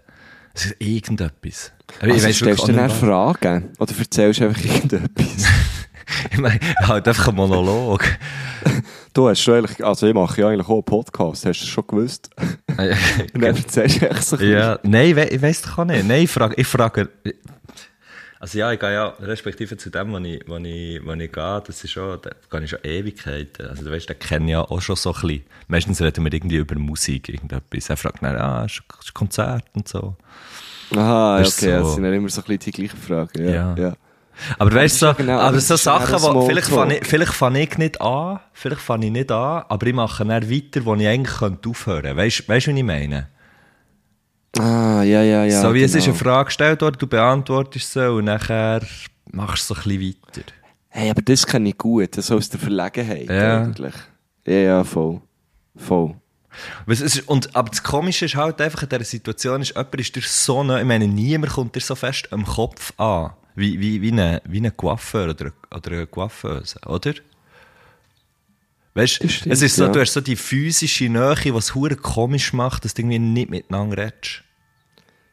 Es 0.53 0.65
ist 0.65 0.75
irgendetwas. 0.79 1.71
Aber 2.01 2.11
Also 2.11 2.27
weiss 2.27 2.35
stellst 2.37 2.67
du 2.67 2.73
dann 2.73 2.89
Fragen? 2.89 3.69
Oder 3.79 3.93
erzählst 3.97 4.39
du 4.39 4.45
einfach 4.45 4.63
irgendetwas? 4.63 5.27
was. 5.27 5.45
Ich 6.29 6.39
meine, 6.39 6.59
halt 6.81 7.07
einfach 7.07 7.29
ein 7.29 7.35
Monolog. 7.35 8.03
du 9.13 9.29
hast 9.29 9.39
schon 9.39 9.59
eigentlich, 9.59 9.83
also 9.83 10.07
ich 10.07 10.13
mache 10.13 10.41
ja 10.41 10.49
eigentlich 10.49 10.67
auch 10.67 10.73
einen 10.73 10.83
Podcast, 10.83 11.45
hast 11.45 11.61
du 11.61 11.65
schon 11.65 11.87
gewusst? 11.87 12.29
Und 13.33 13.41
dann 13.41 13.55
erzählst 13.55 14.01
du 14.01 14.09
echt 14.09 14.23
so 14.23 14.35
ein. 14.35 14.49
Ja, 14.49 14.79
nein, 14.83 15.15
we 15.15 15.25
ich 15.25 15.41
weiss 15.41 15.61
doch 15.61 15.77
auch 15.77 15.85
nicht. 15.85 16.05
Nein, 16.05 16.23
ich 16.23 16.29
frage, 16.29 16.55
ich 16.57 16.67
frage, 16.67 17.09
also 18.41 18.57
ja, 18.57 18.71
ich 18.73 18.79
gehe 18.79 18.91
ja, 18.93 19.13
respektive 19.21 19.77
zu 19.77 19.89
dem, 19.91 20.11
wo 20.11 20.17
ich, 20.17 20.41
wo 20.47 20.57
ich, 20.57 21.05
wo 21.05 21.13
ich 21.13 21.31
gehe, 21.31 21.63
das 21.65 21.83
ist 21.83 21.91
schon, 21.91 22.19
da 22.21 22.31
gehe 22.49 22.63
ich 22.65 22.69
schon 22.71 22.79
Ewigkeiten. 22.83 23.67
Also 23.67 23.83
du 23.85 23.91
weißt, 23.91 24.09
den 24.09 24.17
kenne 24.19 24.45
ich 24.45 24.51
ja 24.51 24.61
auch 24.61 24.81
schon 24.81 24.95
so 24.95 25.13
ein 25.13 25.21
bisschen. 25.21 25.43
Meistens 25.67 26.01
reden 26.01 26.25
wir 26.25 26.33
irgendwie 26.33 26.57
über 26.57 26.75
Musik, 26.75 27.29
irgendetwas. 27.29 27.89
Er 27.89 27.97
fragt 27.97 28.23
dann, 28.23 28.35
ah, 28.35 28.65
ist 28.65 28.81
ist 28.99 29.09
ein 29.09 29.13
Konzert 29.13 29.65
und 29.73 29.87
so. 29.87 30.15
Aha, 30.95 31.37
Das 31.39 31.49
ist 31.49 31.59
okay, 31.63 31.71
das 31.71 31.87
so- 31.87 31.93
sind 31.93 32.03
ja 32.05 32.11
immer 32.13 32.29
so 32.29 32.41
ein 32.41 32.45
bisschen 32.47 32.59
die 32.59 32.71
gleichen 32.71 32.97
Fragen. 32.97 33.45
Ja, 33.45 33.51
Ja. 33.53 33.75
ja. 33.77 33.93
Aber 34.57 34.73
weißt 34.73 35.01
du, 35.01 35.07
so, 35.07 35.13
genau, 35.13 35.37
aber 35.39 35.57
das 35.57 35.67
so 35.67 35.75
Sachen, 35.75 36.15
ein 36.15 36.21
wo, 36.35 36.47
vielleicht 36.47 36.67
fange 36.69 36.97
ich, 36.97 37.05
vielleicht 37.05 37.33
fange 37.33 37.61
ich 37.61 37.77
nicht 37.77 38.01
an, 38.01 38.39
vielleicht 38.53 38.81
fange 38.81 39.05
ich 39.05 39.11
nicht 39.11 39.31
an, 39.31 39.63
aber 39.69 39.85
ich 39.85 39.93
mache 39.93 40.25
dann 40.25 40.49
weiter, 40.49 40.83
wo 40.85 40.95
ich 40.95 41.05
eigentlich 41.07 41.37
könnte 41.37 41.69
aufhören. 41.69 42.17
Weißt, 42.17 42.49
weißt 42.49 42.67
du, 42.67 42.71
was 42.71 42.77
ich 42.77 42.83
meine? 42.83 43.27
Ah, 44.59 45.01
ja, 45.03 45.23
ja, 45.23 45.45
ja. 45.45 45.61
so 45.61 45.73
wie 45.73 45.81
es 45.83 45.95
ist 45.95 46.05
genau. 46.05 46.15
eine 46.15 46.23
Frage 46.23 46.45
gestellt 46.45 46.81
worden, 46.81 46.97
du 46.99 47.07
beantwortest 47.07 47.93
sie 47.93 48.11
und 48.11 48.25
nachher 48.25 48.81
machst 49.31 49.69
du 49.69 49.73
so 49.73 49.79
ein 49.81 49.83
bisschen 49.99 50.15
weiter. 50.35 50.51
Hey, 50.89 51.09
aber 51.09 51.21
das 51.21 51.45
kenne 51.47 51.69
ich 51.69 51.77
gut, 51.77 52.17
das 52.17 52.29
aus 52.31 52.49
der 52.49 52.59
Verlegenheit 52.59 53.29
Ja. 53.29 53.61
eigentlich. 53.63 53.93
Ja, 54.45 54.53
ja, 54.53 54.83
voll. 54.83 55.21
Voll. 55.75 56.15
Was 56.85 56.99
es 56.99 57.15
ist, 57.15 57.29
und, 57.29 57.55
aber 57.55 57.69
das 57.69 57.81
Komische 57.81 58.25
ist 58.25 58.35
halt 58.35 58.59
einfach 58.59 58.83
in 58.83 58.89
dieser 58.89 59.05
Situation, 59.05 59.61
ist, 59.61 59.69
jemand 59.69 59.95
ist 59.95 60.15
dir 60.15 60.21
so 60.21 60.63
nah, 60.63 60.79
ich 60.79 60.85
meine, 60.85 61.07
niemand 61.07 61.53
kommt 61.53 61.75
dir 61.75 61.79
so 61.79 61.95
fest 61.95 62.27
am 62.33 62.45
Kopf 62.45 62.91
an, 62.99 63.31
wie, 63.55 63.79
wie, 63.79 64.01
wie 64.01 64.11
ein 64.11 64.41
wie 64.45 64.57
eine 64.57 64.71
Coiffeur 64.71 65.29
oder, 65.29 65.53
oder 65.73 65.91
eine 65.91 66.07
Coiffeuse, 66.07 66.77
oder? 66.85 67.13
Weißt 68.93 69.23
du, 69.23 69.29
stimmt, 69.29 69.53
es 69.53 69.61
ist 69.61 69.75
so, 69.77 69.85
ja. 69.85 69.89
du 69.91 69.99
hast 70.01 70.11
so 70.13 70.19
die 70.21 70.35
physische 70.35 71.05
Nähe, 71.09 71.35
die 71.35 71.49
es 71.49 71.73
hure 71.75 71.95
komisch 71.95 72.51
macht, 72.53 72.83
dass 72.83 72.93
du 72.93 73.01
irgendwie 73.01 73.19
nicht 73.19 73.49
miteinander 73.49 73.97
redest, 73.97 74.43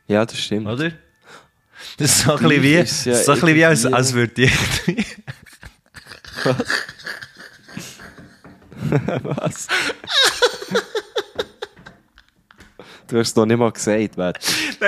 Ja, 0.07 0.25
das 0.25 0.39
stimmt. 0.39 0.69
oder? 0.69 0.93
Das 1.97 2.11
ist 2.11 2.23
so 2.25 2.33
ein 2.37 2.43
bisschen 2.43 2.63
wie, 2.63 2.75
ist 2.75 3.05
ja 3.07 3.15
so 3.15 3.33
ein 3.33 3.41
bisschen 3.41 3.57
wie 3.57 3.65
als, 3.65 3.85
als 3.87 4.13
würde 4.13 4.43
ich 4.43 4.53
irgendwie, 4.87 5.07
Was? 9.23 9.67
du 13.09 13.19
hast 13.19 13.29
es 13.29 13.35
doch 13.35 13.47
nicht 13.47 13.59
mal 13.59 13.73
gesagt, 13.73 14.17
nein, 14.17 14.33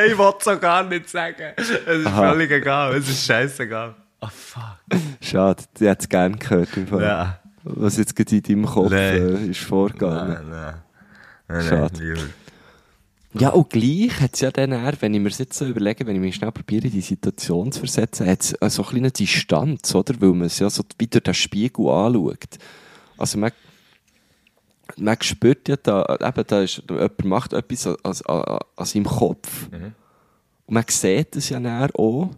ich 0.06 0.18
wollte 0.18 0.38
es 0.38 0.44
so 0.44 0.58
gar 0.58 0.84
nicht 0.84 1.08
sagen. 1.08 1.52
Es 1.56 1.70
ist 1.70 2.06
Aha. 2.06 2.30
völlig 2.30 2.50
egal, 2.50 2.94
es 2.96 3.08
ist 3.08 3.26
scheißegal. 3.26 3.94
Ah, 4.20 4.28
fuck. 4.28 4.78
Schade, 5.20 5.62
ich 5.76 5.80
hätte 5.86 6.02
es 6.02 6.08
gerne 6.08 6.36
gehört. 6.36 6.76
Im 6.76 6.86
Fall. 6.86 7.02
Ja. 7.02 7.39
Was 7.64 7.96
jetzt 7.98 8.16
gerade 8.16 8.36
in 8.36 8.42
deinem 8.42 8.66
Kopf 8.66 8.92
äh, 8.92 9.46
ist 9.48 9.60
vorgegangen. 9.60 10.34
Nein, 10.34 10.50
nein. 10.50 10.74
Nein, 11.48 11.62
Schade. 11.62 12.14
nein. 12.14 12.30
Ja, 13.32 13.50
und 13.50 13.70
gleich 13.70 14.20
hat 14.20 14.34
es 14.34 14.40
ja 14.40 14.50
dann 14.50 14.72
eher, 14.72 14.94
wenn 15.00 15.14
ich 15.14 15.20
mir 15.20 15.28
das 15.28 15.38
jetzt 15.38 15.56
so 15.56 15.64
überlege, 15.64 16.04
wenn 16.04 16.16
ich 16.16 16.20
mich 16.20 16.34
schnell 16.34 16.50
probiere, 16.50 16.86
in 16.86 16.92
die 16.92 17.00
Situation 17.00 17.70
zu 17.70 17.80
versetzen, 17.80 18.26
hat 18.26 18.40
es 18.40 18.74
so 18.74 18.82
ein 18.82 18.88
kleine 18.88 19.10
Distanz, 19.12 19.94
oder? 19.94 20.20
Weil 20.20 20.30
man 20.30 20.46
es 20.46 20.58
ja 20.58 20.68
so 20.68 20.82
wie 20.98 21.06
durch 21.06 21.22
den 21.22 21.34
Spiegel 21.34 21.88
anschaut. 21.88 22.58
Also 23.16 23.38
man, 23.38 23.52
man 24.96 25.16
spürt 25.20 25.68
ja 25.68 25.76
da, 25.76 26.18
eben, 26.20 26.44
da 26.46 26.62
ist, 26.62 26.82
jemand 26.88 27.24
macht 27.24 27.52
etwas 27.52 27.86
an, 27.86 27.96
an, 28.02 28.16
an, 28.26 28.58
an 28.74 28.86
seinem 28.86 29.04
Kopf. 29.04 29.68
Und 29.70 30.74
man 30.74 30.84
sieht 30.88 31.36
es 31.36 31.50
ja 31.50 31.60
dann 31.60 31.90
auch. 31.92 32.30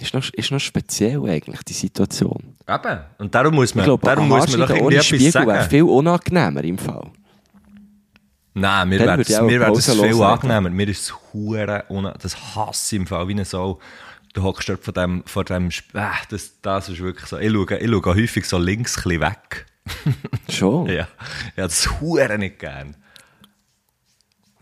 Ist 0.00 0.14
noch, 0.14 0.28
ist 0.32 0.50
noch 0.50 0.58
speziell 0.58 1.22
eigentlich, 1.28 1.62
die 1.64 1.72
Situation. 1.72 2.56
Eben. 2.68 3.00
Und 3.18 3.34
darum 3.34 3.54
muss 3.54 3.74
man, 3.74 3.82
Ich 3.82 3.86
glaube, 3.86 4.04
darum 4.06 4.28
muss 4.28 4.48
man 4.50 4.60
doch 4.60 4.70
irgendwie 4.70 4.94
etwas 4.94 5.06
Spiegel 5.06 5.34
wäre 5.34 5.46
sagen. 5.46 5.70
viel 5.70 5.82
unangenehmer 5.82 6.64
im 6.64 6.78
Fall. 6.78 7.10
Nein, 8.54 8.88
mir 8.88 9.00
wäre 9.00 9.12
auch 9.12 9.46
mir 9.46 9.60
wär 9.60 9.70
das 9.70 9.92
viel 9.92 10.22
angenehmer. 10.22 10.70
Mir 10.70 10.88
ist 10.88 11.02
es 11.02 11.14
hure 11.32 11.84
Das 12.20 12.54
hasse 12.54 12.96
ich 12.96 13.00
im 13.00 13.06
Fall 13.06 13.28
wie 13.28 13.32
eine 13.32 13.44
Sau. 13.44 13.78
Du 14.34 14.42
hockst 14.42 14.68
dort 14.68 14.82
von 14.82 14.94
dem, 14.94 15.22
von 15.26 15.44
dem, 15.44 15.68
äh, 15.68 16.08
das, 16.30 16.60
das 16.62 16.88
ist 16.88 17.00
wirklich 17.00 17.26
so. 17.26 17.38
Ich 17.38 17.52
schaue, 17.52 17.78
ich 17.78 17.90
schaue 17.90 18.14
häufig 18.14 18.46
so 18.46 18.58
links 18.58 18.96
ein 18.96 19.02
bisschen 19.02 19.20
weg. 19.20 19.66
Schon. 20.48 20.86
Ja. 20.88 21.08
Ja, 21.56 21.64
das 21.64 22.00
hure 22.00 22.38
nicht 22.38 22.58
gern. 22.58 22.96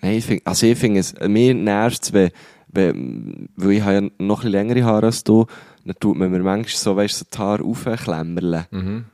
Nein, 0.03 0.15
ich 0.15 0.25
find, 0.25 0.47
also 0.47 0.67
ich 0.67 0.79
finde 0.79 1.01
es, 1.01 1.15
mir 1.21 1.55
nervt 1.55 2.03
es, 2.03 2.13
wenn, 2.13 2.31
wenn, 2.73 3.49
weil 3.57 3.73
ich 3.73 3.83
habe 3.83 3.95
ja 3.95 4.11
noch 4.19 4.45
ein 4.45 4.51
längere 4.51 4.85
Haare 4.85 5.07
als 5.07 5.25
du, 5.25 5.47
dann 5.85 5.97
tut 5.99 6.17
man 6.17 6.31
mir 6.31 6.41
manchmal 6.41 6.77
so, 6.77 6.97
weißt 6.97 7.15
du, 7.15 7.19
so 7.19 7.27
die 7.33 7.39
Haare 7.39 7.65
aufklemmerle. 7.65 8.67
Mhm. 8.71 9.05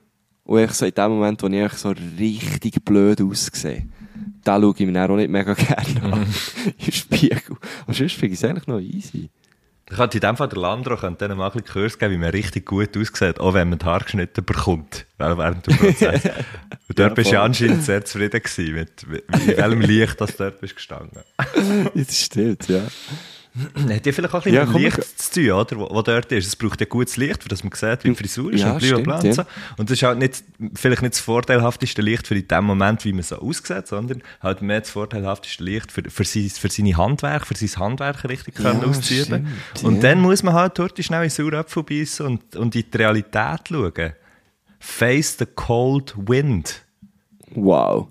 Und 0.44 0.60
ich 0.60 0.70
so 0.72 0.86
in 0.86 0.94
dem 0.94 1.10
Moment, 1.10 1.42
wo 1.42 1.48
ich 1.48 1.72
so 1.72 1.92
richtig 2.18 2.84
blöd 2.84 3.20
aussehe, 3.20 3.86
da 4.44 4.60
schaue 4.60 4.74
ich 4.76 4.86
mir 4.86 4.92
dann 4.92 5.10
auch 5.10 5.16
nicht 5.16 5.30
mega 5.30 5.54
gerne 5.54 6.02
an. 6.02 6.20
Mhm. 6.20 6.72
Im 6.86 6.92
Spiegel. 6.92 7.56
Aber 7.82 7.94
sonst 7.94 8.14
finde 8.14 8.34
ich 8.34 8.42
es 8.42 8.44
eigentlich 8.44 8.66
noch 8.66 8.80
easy. 8.80 9.30
Ich 9.88 9.96
könnte 9.96 10.16
in 10.18 10.20
dem 10.20 10.36
Fall 10.36 10.48
der 10.48 10.58
Landro 10.58 10.96
könnte 10.96 11.28
mal 11.28 11.46
ein 11.46 11.52
bisschen 11.52 11.72
Kurs 11.72 11.98
geben, 11.98 12.14
wie 12.14 12.18
man 12.18 12.30
richtig 12.30 12.66
gut 12.66 12.96
aussieht, 12.96 13.38
auch 13.38 13.54
wenn 13.54 13.68
man 13.68 13.78
die 13.78 13.84
Haare 13.84 14.02
geschnitten 14.02 14.44
bekommt, 14.44 15.06
weil 15.16 15.38
während 15.38 15.64
dem 15.64 15.76
Prozess. 15.76 16.24
Und 16.88 16.98
dort 16.98 17.14
bist 17.14 17.30
du 17.30 17.40
anscheinend 17.40 17.84
sehr 17.84 18.04
zufrieden 18.04 18.42
gewesen, 18.42 18.74
mit, 18.74 19.06
mit, 19.06 19.46
mit 19.46 19.56
welchem 19.56 19.80
Licht 19.82 20.20
das 20.20 20.36
dort 20.36 20.60
bist 20.60 20.74
gestanden. 20.74 21.22
Das 21.94 22.20
stimmt, 22.20 22.68
ja. 22.68 22.82
Hat 23.88 24.04
ja 24.06 24.12
vielleicht 24.12 24.34
auch 24.34 24.44
ein 24.46 24.52
bisschen 24.52 24.54
Ja, 24.54 24.66
komm, 24.66 24.82
Licht 24.82 24.96
wir- 24.98 25.04
zu 25.16 25.32
tun, 25.32 25.50
oder? 25.52 25.76
Wo, 25.78 25.94
wo 25.94 26.02
dort 26.02 26.30
ist. 26.32 26.46
Es 26.46 26.56
braucht 26.56 26.80
ja 26.80 26.86
gutes 26.86 27.16
Licht, 27.16 27.42
für 27.42 27.48
das 27.48 27.64
man 27.64 27.72
sieht, 27.74 28.04
wie 28.04 28.08
die 28.10 28.14
Frisur 28.14 28.52
ist 28.52 28.60
Ja, 28.60 28.72
und 28.72 28.78
bla, 28.80 28.88
bla, 28.96 29.00
bla 29.02 29.14
und 29.14 29.20
stimmt, 29.20 29.34
so. 29.34 29.42
Und 29.78 29.90
das 29.90 29.96
ist 29.98 30.02
halt 30.02 30.18
nicht, 30.18 30.44
vielleicht 30.74 31.02
nicht 31.02 31.14
das 31.14 31.20
vorteilhafteste 31.20 32.02
Licht 32.02 32.26
für 32.26 32.34
in 32.36 32.46
dem 32.46 32.64
Moment, 32.64 33.04
wie 33.04 33.12
man 33.12 33.22
so 33.22 33.36
aussieht, 33.36 33.86
sondern 33.86 34.22
halt 34.42 34.62
mehr 34.62 34.80
das 34.80 34.90
vorteilhafteste 34.90 35.64
Licht 35.64 35.90
für, 35.92 36.02
für, 36.08 36.24
sein, 36.24 36.50
für 36.50 36.68
seine 36.68 36.96
Handwerk, 36.96 37.46
für 37.46 37.54
sein 37.56 37.80
Handwerk 37.80 38.28
richtig 38.28 38.58
Ja, 38.58 38.72
auszuüben. 38.82 39.46
Und 39.82 39.96
ja. 39.96 40.00
dann 40.02 40.20
muss 40.20 40.42
man 40.42 40.54
halt 40.54 40.78
dort 40.78 41.02
schnell 41.02 41.22
in 41.24 41.28
den 41.28 41.34
Sauerapfel 41.34 41.82
beißen 41.82 42.26
und, 42.26 42.56
und 42.56 42.74
in 42.74 42.84
die 42.90 42.96
Realität 42.96 43.60
schauen. 43.68 44.12
Face 44.78 45.36
the 45.38 45.46
cold 45.46 46.14
wind. 46.16 46.82
Wow. 47.54 48.08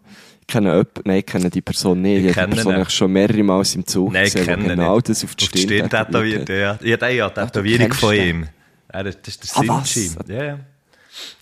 Kenne 0.48 0.70
jemanden, 0.70 1.02
nein, 1.06 1.26
kenne 1.26 1.50
die 1.50 1.62
Person 1.62 2.02
nicht. 2.02 2.20
Ich 2.22 2.26
Ich, 2.28 2.34
kenne 2.34 2.50
die 2.50 2.56
Person 2.62 2.76
ihn. 2.78 2.90
schon 2.90 3.12
mehrere 3.12 3.44
Mal 3.44 3.66
im 3.74 3.86
Zug 3.88 4.14
Nein, 4.14 4.26
gesehen, 4.26 4.46
kenne 4.46 4.68
genau 4.68 4.96
nicht. 4.96 5.10
das 5.10 5.24
auf 5.24 5.36
die 5.36 5.46
Auf 5.46 5.52
die 5.52 5.58
Stirn 5.62 5.90
tätowiert, 5.90 6.50
ja. 6.50 6.78
Ja, 6.82 6.98
der 6.98 7.10
ja, 7.10 7.30
tätowiering 7.30 7.88
kennst 7.88 8.00
von 8.00 8.12
den? 8.14 8.28
ihm. 8.42 8.48
Ja, 8.94 9.04
das 9.04 9.18
das 9.22 9.36
ist 9.36 9.56
der 9.58 9.70
Ah? 9.70 9.84
Sinchi. 9.84 10.12
Ja, 10.28 10.44
ja. 10.44 10.60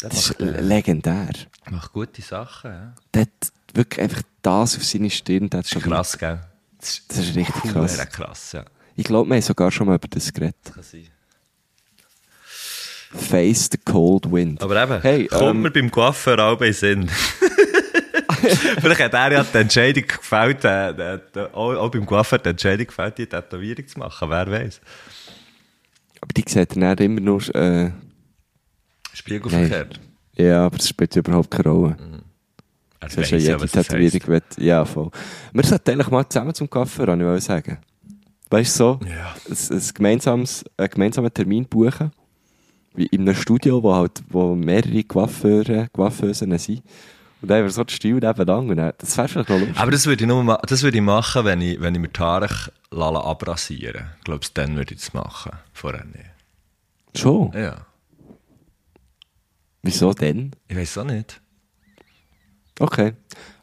Der 0.01 0.09
Das 0.09 0.29
ist 0.29 0.39
macht, 0.39 0.49
äh, 0.55 0.61
legendär. 0.61 1.29
macht 1.69 1.91
gute 1.93 2.21
Sachen, 2.21 2.71
ja. 2.71 2.93
Der 3.13 3.21
hat 3.23 3.29
wirklich 3.73 4.01
einfach 4.01 4.21
das 4.41 4.77
auf 4.77 4.85
seine 4.85 5.09
Stirn. 5.09 5.49
Das 5.49 5.65
ist, 5.65 5.71
schon 5.73 5.81
Krass, 5.81 6.17
gell? 6.17 6.39
Das 6.79 7.01
Das 7.07 7.17
ist 7.17 7.35
richtig 7.35 7.71
krass. 7.73 7.97
krass, 8.09 8.51
ja. 8.53 8.65
Ich 8.95 9.03
glaube, 9.05 9.27
wir 9.29 9.35
haben 9.35 9.41
sogar 9.41 9.69
schon 9.71 9.87
mal 9.87 9.95
über 9.95 10.07
das 10.07 10.31
geredet. 10.31 10.55
Kann 10.73 10.83
sein. 10.83 11.07
Face 13.15 13.69
the 13.71 13.77
cold 13.77 14.31
wind. 14.31 14.61
Aber 14.63 14.81
eben, 14.81 15.01
Hey, 15.01 15.27
kommt 15.27 15.41
ähm, 15.55 15.61
mir 15.61 15.71
beim 15.71 15.91
Coiffeur 15.91 16.39
auch 16.39 16.57
bei 16.57 16.71
Sinn. 16.71 17.09
Vielleicht 18.81 19.01
hat 19.01 19.13
er 19.13 19.31
ja 19.31 19.43
die 19.43 19.57
Entscheidung 19.57 20.03
gefällt, 20.07 20.63
äh, 20.65 20.93
auch, 21.53 21.73
auch 21.75 21.89
beim 21.91 22.05
Coiffeur 22.05 22.39
die 22.39 22.49
Entscheidung 22.49 22.87
gefällt, 22.87 23.17
die 23.17 23.25
Tätowierung 23.27 23.87
zu 23.87 23.99
machen, 23.99 24.29
wer 24.29 24.49
weiß. 24.51 24.81
aber 26.21 26.33
die 26.35 26.43
sieht 26.47 26.75
dann 26.75 26.97
immer 26.97 27.21
nur, 27.21 27.55
äh, 27.55 27.91
Spiegelverkehrt. 29.13 29.99
ja, 30.35 30.65
aber 30.65 30.77
das 30.77 30.89
spielt 30.89 31.15
überhaupt 31.15 31.51
keine 31.51 31.69
Rolle. 31.69 31.97
Er 32.99 33.09
Das 33.09 33.17
ist 33.17 33.31
ja 33.31 33.37
jede. 33.37 33.67
Tätowierung, 33.67 34.27
will, 34.27 34.41
ja, 34.57 34.85
voll. 34.85 35.11
Wir 35.51 35.63
sollten 35.63 35.91
eigentlich 35.91 36.09
mal 36.09 36.27
zusammen 36.27 36.53
zum 36.53 36.69
Kaffee, 36.69 37.05
wollte 37.05 37.21
ich 37.21 37.27
wollte 37.27 37.41
sagen. 37.41 37.77
Weißt 38.49 38.79
du, 38.79 38.83
so, 38.83 38.99
Ja. 39.07 39.35
ein, 39.49 39.77
ein 39.77 39.83
gemeinsames, 39.93 40.63
einen 40.77 40.89
gemeinsamen 40.89 41.33
Termin 41.33 41.65
buchen. 41.65 42.11
Wie 42.95 43.07
in 43.07 43.21
einem 43.21 43.35
Studio, 43.35 43.81
wo 43.81 43.93
halt, 43.95 44.23
wo 44.29 44.53
mehrere 44.55 45.03
Coiffeure, 45.03 45.87
Coiffeusen 45.91 46.55
sind. 46.57 46.83
Und 47.43 47.49
dann 47.49 47.57
haben 47.57 47.65
wir 47.65 47.71
so 47.71 47.83
die 47.83 47.93
Stühle 47.93 48.25
nebeneinander. 48.25 48.73
Dann- 48.75 48.93
Das 48.99 49.17
wäre 49.17 49.27
vielleicht 49.27 49.49
noch 49.49 49.59
lustig. 49.59 49.77
Aber 49.77 49.91
das 49.91 50.05
würde 50.05 50.23
ich, 50.23 50.27
nur 50.29 50.57
das 50.65 50.81
würde 50.81 50.97
ich 50.97 51.03
machen, 51.03 51.43
wenn 51.43 51.59
ich, 51.59 51.81
wenn 51.81 51.93
ich 51.93 51.99
mir 51.99 52.07
die 52.07 52.19
Haare 52.21 52.47
lasse 52.89 53.21
abrasieren 53.21 54.05
Ich 54.19 54.23
glaube, 54.23 54.45
dann 54.53 54.77
würde 54.77 54.93
ich 54.93 55.01
das 55.01 55.13
machen. 55.13 55.51
Vorher 55.73 56.05
nicht. 56.05 56.31
Schon? 57.21 57.51
Ja. 57.51 57.85
Wieso 59.81 60.13
denn? 60.13 60.51
Ich 60.69 60.77
weiß 60.77 60.97
auch 60.99 61.03
nicht. 61.03 61.41
Okay. 62.79 63.11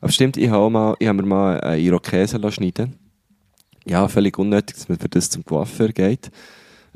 Aber 0.03 0.13
stimmt, 0.13 0.37
ich 0.37 0.51
habe, 0.51 0.69
mal, 0.69 0.95
ich 0.99 1.09
habe 1.09 1.23
mir 1.23 1.27
mal 1.29 1.61
einen 1.63 1.81
Irokesen 1.83 2.43
lassen 2.43 2.55
schneiden 2.57 2.99
Ja, 3.87 4.07
völlig 4.09 4.39
unnötig, 4.39 4.77
dass 4.77 4.89
man 4.91 4.99
für 4.99 5.09
das 5.09 5.31
zum 5.31 5.43
Coiffeur 5.45 5.89
geht. 5.89 6.31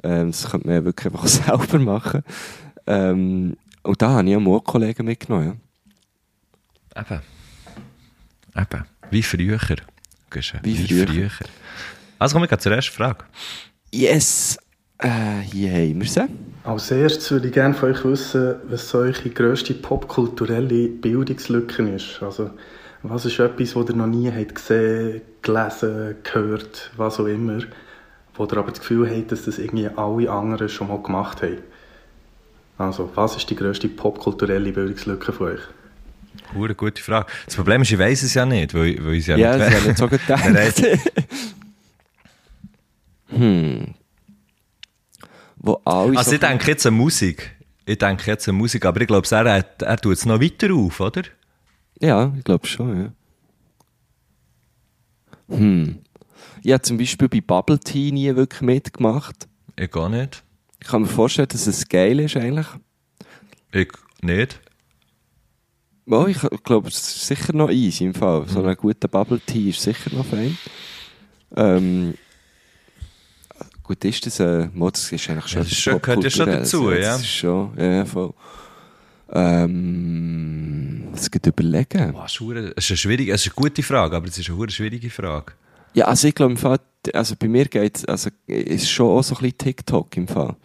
Ähm, 0.03 0.33
das 0.33 0.51
könnte 0.51 0.67
man 0.67 0.77
ja 0.77 0.85
wirklich 0.85 1.07
einfach 1.15 1.27
selber 1.27 1.79
machen. 1.79 2.23
Ähm, 2.87 3.57
und 3.83 4.03
da 4.03 4.11
habe 4.11 4.29
ich 4.29 4.37
einen 4.37 4.65
Kollegen 4.65 5.07
mitgenommen. 5.07 5.61
Eben. 6.97 7.21
Eben. 8.57 8.85
Wie 9.11 9.23
früher. 9.23 9.59
Guschen. 10.31 10.61
Wie 10.63 10.77
früher. 11.07 11.31
Also 12.19 12.35
kommen 12.35 12.51
wir 12.51 12.59
zur 12.59 12.73
ersten 12.73 12.95
Frage. 12.95 13.25
Yes! 13.93 14.59
Äh, 14.99 15.41
hier 15.43 15.73
haben 15.73 16.01
wir 16.01 16.09
sie. 16.09 16.27
Als 16.63 16.91
erstes 16.91 17.31
würde 17.31 17.49
ich 17.49 17.53
gerne 17.53 17.75
von 17.75 17.91
euch 17.91 18.05
wissen, 18.05 18.57
was 18.69 18.95
eure 18.95 19.13
grösste 19.31 19.75
popkulturelle 19.75 20.89
Bildungslücke 20.89 21.83
ist. 21.91 22.23
Also, 22.23 22.51
was 23.03 23.27
ist 23.27 23.39
etwas, 23.39 23.77
was 23.77 23.89
ihr 23.91 23.97
noch 23.97 24.07
nie 24.07 24.31
habt 24.31 24.55
gesehen, 24.55 25.21
gelesen, 25.43 26.17
gehört, 26.23 26.91
was 26.97 27.21
auch 27.21 27.27
immer, 27.27 27.59
wo 28.35 28.45
ihr 28.45 28.57
aber 28.57 28.71
das 28.71 28.81
Gefühl 28.81 29.11
habt, 29.11 29.33
dass 29.33 29.45
das 29.45 29.59
irgendwie 29.59 29.89
alle 29.89 30.31
anderen 30.31 30.69
schon 30.69 30.89
mal 30.89 31.03
gemacht 31.03 31.43
haben? 31.43 31.59
Also, 32.79 33.11
was 33.15 33.37
ist 33.37 33.51
die 33.51 33.57
grösste 33.57 33.89
popkulturelle 33.89 34.73
Bildungslücke 34.73 35.33
von 35.33 35.49
euch? 35.49 35.61
Hure 36.55 36.75
gute 36.75 37.03
Frage. 37.03 37.27
Das 37.47 37.55
Problem 37.57 37.83
ist, 37.83 37.91
ich 37.93 37.99
weiß 37.99 38.23
es 38.23 38.35
ja 38.35 38.45
nicht, 38.47 38.75
weil, 38.75 39.05
weil 39.05 39.15
ich 39.15 39.21
es 39.21 39.27
ja, 39.29 39.37
Ja, 39.37 39.57
nicht 39.57 39.67
habe 39.67 39.77
ich 39.79 39.87
nicht 39.87 39.99
so 39.99 40.09
gedacht. 40.09 40.45
Hm. 43.29 43.95
Wo 45.57 45.81
alle 45.85 46.17
Also 46.19 46.31
so 46.31 46.35
ich 46.35 46.41
denke 46.41 46.67
jetzt 46.71 46.87
an 46.87 46.95
Musik. 46.95 47.57
Ich 47.87 47.99
denke 47.99 48.31
jetzt 48.31 48.49
an 48.49 48.55
Musik, 48.55 48.85
aber 48.85 49.01
ich 49.01 49.07
glaube, 49.07 49.27
er, 49.31 49.55
hat- 49.55 49.83
er 49.83 49.97
tut 49.97 50.13
es 50.15 50.27
noch 50.27 50.41
weiter 50.41 50.73
auf, 50.75 51.01
oder? 51.01 51.23
Ja, 52.01 52.33
ich 52.37 52.45
glaube 52.45 52.67
schon, 52.67 53.01
ja. 55.51 55.57
Hm. 55.57 55.99
Ich 56.63 56.73
habe 56.73 56.83
zum 56.83 56.97
Beispiel 56.99 57.29
bei 57.29 57.41
Bubble 57.41 57.79
Tea 57.79 58.11
nie 58.13 58.35
wirklich 58.35 58.61
mitgemacht. 58.63 59.49
Ich 59.77 59.91
gar 59.91 60.09
nicht. 60.09 60.43
Ich 60.81 60.89
kann 60.89 61.03
mir 61.03 61.09
vorstellen, 61.09 61.49
dass 61.49 61.67
es 61.67 61.89
geil 61.89 62.21
ist 62.21 62.37
eigentlich. 62.37 62.67
Ich 63.73 63.89
nicht. 64.23 64.61
Oh, 66.07 66.27
ich 66.27 66.39
glaube, 66.65 66.89
es 66.89 66.97
ist 66.99 67.27
sicher 67.27 67.53
noch 67.55 67.71
easy 67.71 68.05
im 68.05 68.15
Fall. 68.15 68.45
So 68.49 68.63
ein 68.63 68.77
guter 68.77 69.09
Bubble 69.09 69.41
Tea 69.41 69.71
ist 69.71 69.81
sicher 69.81 70.15
noch 70.15 70.27
fein. 70.27 70.59
Ähm, 71.57 72.15
gut, 73.83 74.05
ist 74.05 74.27
das 74.27 74.41
ein... 74.41 74.71
Mo, 74.75 74.91
das 74.91 75.11
ist 75.11 75.31
eigentlich 75.31 75.47
schon 75.49 75.59
Ja, 75.61 75.65
das 75.65 75.73
ist 75.73 75.81
schon- 75.81 76.03
gehört 76.03 76.25
ja 76.25 76.31
schon 76.31 76.47
dazu, 76.47 76.91
ja. 76.93 76.99
Das 77.13 77.21
ist 77.21 77.29
schon, 77.29 77.73
ja, 77.79 78.05
voll. 78.05 78.35
Ähm, 79.33 81.09
was 81.13 81.31
geht 81.31 81.47
überlegen? 81.47 82.13
Boah, 82.13 82.27
es 82.27 82.35
ist 82.35 82.41
es 82.77 82.85
ist 82.85 82.91
eine 82.91 82.97
schwierige, 82.99 83.33
es 83.33 83.47
ist 83.47 83.53
eine 83.57 83.63
gute 83.69 83.83
Frage, 83.83 84.17
aber 84.17 84.27
es 84.29 84.39
ist 84.39 84.51
eine 84.51 84.71
schwierige 84.71 85.11
Frage. 85.11 85.53
Ja, 85.95 86.07
also 86.07 86.29
ich 86.29 86.35
glaube 86.35 86.53
im 86.53 86.59
Fall, 86.59 86.79
also 87.13 87.35
bei 87.39 87.49
mir 87.49 87.65
geht 87.67 87.97
es, 87.99 88.05
also 88.05 88.31
ist 88.47 88.91
schon 88.91 89.07
auch 89.07 89.23
so 89.23 89.35
ein 89.37 89.41
bisschen 89.41 89.59
TikTok 89.59 90.17
im 90.17 90.29
Fall. 90.29 90.57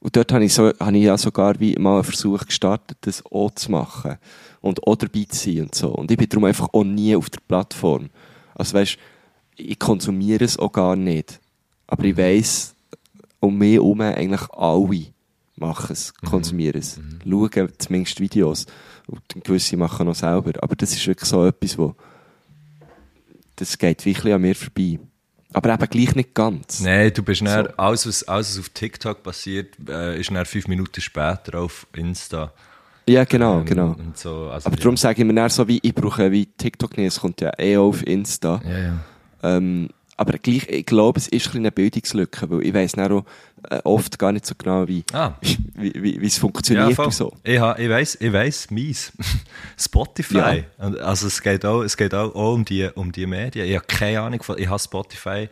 Und 0.00 0.16
dort 0.16 0.32
habe 0.32 0.44
ich, 0.44 0.54
so, 0.54 0.72
habe 0.80 0.96
ich 0.96 1.04
ja 1.04 1.18
sogar 1.18 1.60
wie 1.60 1.74
mal 1.76 1.96
einen 1.96 2.04
Versuch 2.04 2.46
gestartet, 2.46 2.98
das 3.02 3.24
auch 3.26 3.50
zu 3.50 3.70
machen. 3.70 4.16
Und 4.60 4.86
auch 4.86 4.96
dabei 4.96 5.24
zu 5.28 5.36
sein 5.36 5.62
und 5.64 5.74
so. 5.74 5.90
Und 5.90 6.10
ich 6.10 6.16
bin 6.16 6.28
darum 6.28 6.44
einfach 6.44 6.68
auch 6.72 6.84
nie 6.84 7.14
auf 7.14 7.30
der 7.30 7.40
Plattform. 7.46 8.08
Also 8.54 8.74
weißt, 8.74 8.98
ich 9.56 9.78
konsumiere 9.78 10.44
es 10.44 10.58
auch 10.58 10.72
gar 10.72 10.96
nicht. 10.96 11.38
Aber 11.86 12.04
ich 12.04 12.16
weiss, 12.16 12.74
um 13.40 13.58
mich 13.58 13.74
herum 13.74 14.00
eigentlich 14.00 14.50
alle 14.50 15.06
machen 15.56 15.92
es, 15.92 16.14
konsumieren 16.14 16.80
es. 16.80 16.98
Schauen 17.24 17.68
zumindest 17.78 18.20
Videos. 18.20 18.66
Und 19.06 19.44
gewisse 19.44 19.76
machen 19.76 20.06
noch 20.06 20.14
selber. 20.14 20.52
Aber 20.62 20.76
das 20.76 20.92
ist 20.92 21.06
wirklich 21.06 21.28
so 21.28 21.44
etwas, 21.44 21.76
wo 21.76 21.94
das 23.56 23.76
geht 23.76 24.06
wirklich 24.06 24.32
an 24.32 24.40
mir 24.40 24.54
vorbei. 24.54 24.98
Aber 25.52 25.72
eben 25.74 25.86
gleich 25.88 26.14
nicht 26.14 26.34
ganz. 26.34 26.80
Nein, 26.80 27.12
du 27.12 27.22
bist 27.22 27.42
dann, 27.42 27.66
So. 27.66 27.72
alles, 27.76 28.06
was, 28.06 28.22
alles, 28.28 28.52
was 28.56 28.60
auf 28.60 28.68
TikTok 28.68 29.22
passiert, 29.22 29.74
äh, 29.88 30.18
ist 30.20 30.30
dann 30.30 30.44
fünf 30.46 30.68
Minuten 30.68 31.00
später 31.00 31.58
auf 31.60 31.86
Insta. 31.96 32.52
Ja, 33.08 33.24
genau, 33.24 33.58
Ähm, 33.58 33.64
genau. 33.64 33.96
So, 34.14 34.50
also, 34.50 34.66
Aber 34.68 34.76
ja. 34.76 34.82
darum 34.82 34.96
sage 34.96 35.22
ich 35.22 35.26
mir 35.26 35.34
dann 35.34 35.50
so, 35.50 35.66
wie 35.66 35.80
ich 35.82 35.94
brauche 35.94 36.30
wie 36.30 36.46
TikTok 36.46 36.96
nicht, 36.96 37.08
es 37.08 37.20
kommt 37.20 37.40
ja 37.40 37.50
eh 37.58 37.76
auf 37.76 38.06
Insta. 38.06 38.60
Ja, 38.64 38.78
ja. 38.78 38.94
Ähm, 39.42 39.88
aber 40.20 40.36
gleich, 40.36 40.68
ich 40.68 40.84
glaube, 40.84 41.18
es 41.18 41.28
ist 41.28 41.54
ein 41.54 41.60
eine 41.60 41.72
Bildungslücke, 41.72 42.50
weil 42.50 42.66
ich 42.66 42.74
weiss 42.74 42.92
dann 42.92 43.10
auch 43.10 43.24
äh, 43.70 43.80
oft 43.84 44.18
gar 44.18 44.32
nicht 44.32 44.44
so 44.44 44.54
genau, 44.54 44.86
wie, 44.86 45.02
Ah. 45.14 45.32
wie, 45.74 45.94
wie, 45.94 46.20
wie 46.20 46.26
es 46.26 46.36
funktioniert 46.36 46.98
und 46.98 47.14
so. 47.14 47.32
Ich, 47.42 47.58
ha, 47.58 47.74
ich 47.78 47.88
weiss, 47.88 48.18
ich 48.20 48.30
weiss, 48.30 48.70
mies. 48.70 49.12
Spotify. 49.78 50.64
Ja. 50.78 50.88
Also 51.02 51.26
es 51.26 51.40
geht 51.40 51.64
auch, 51.64 51.82
es 51.82 51.96
geht 51.96 52.12
auch, 52.12 52.34
auch 52.34 52.52
um, 52.52 52.66
die, 52.66 52.86
um 52.94 53.10
die 53.10 53.24
Medien. 53.24 53.66
Ich 53.66 53.74
habe 53.74 53.86
keine 53.86 54.20
Ahnung 54.20 54.42
von, 54.42 54.58
ich 54.58 54.68
habe 54.68 54.78
Spotify, 54.78 55.48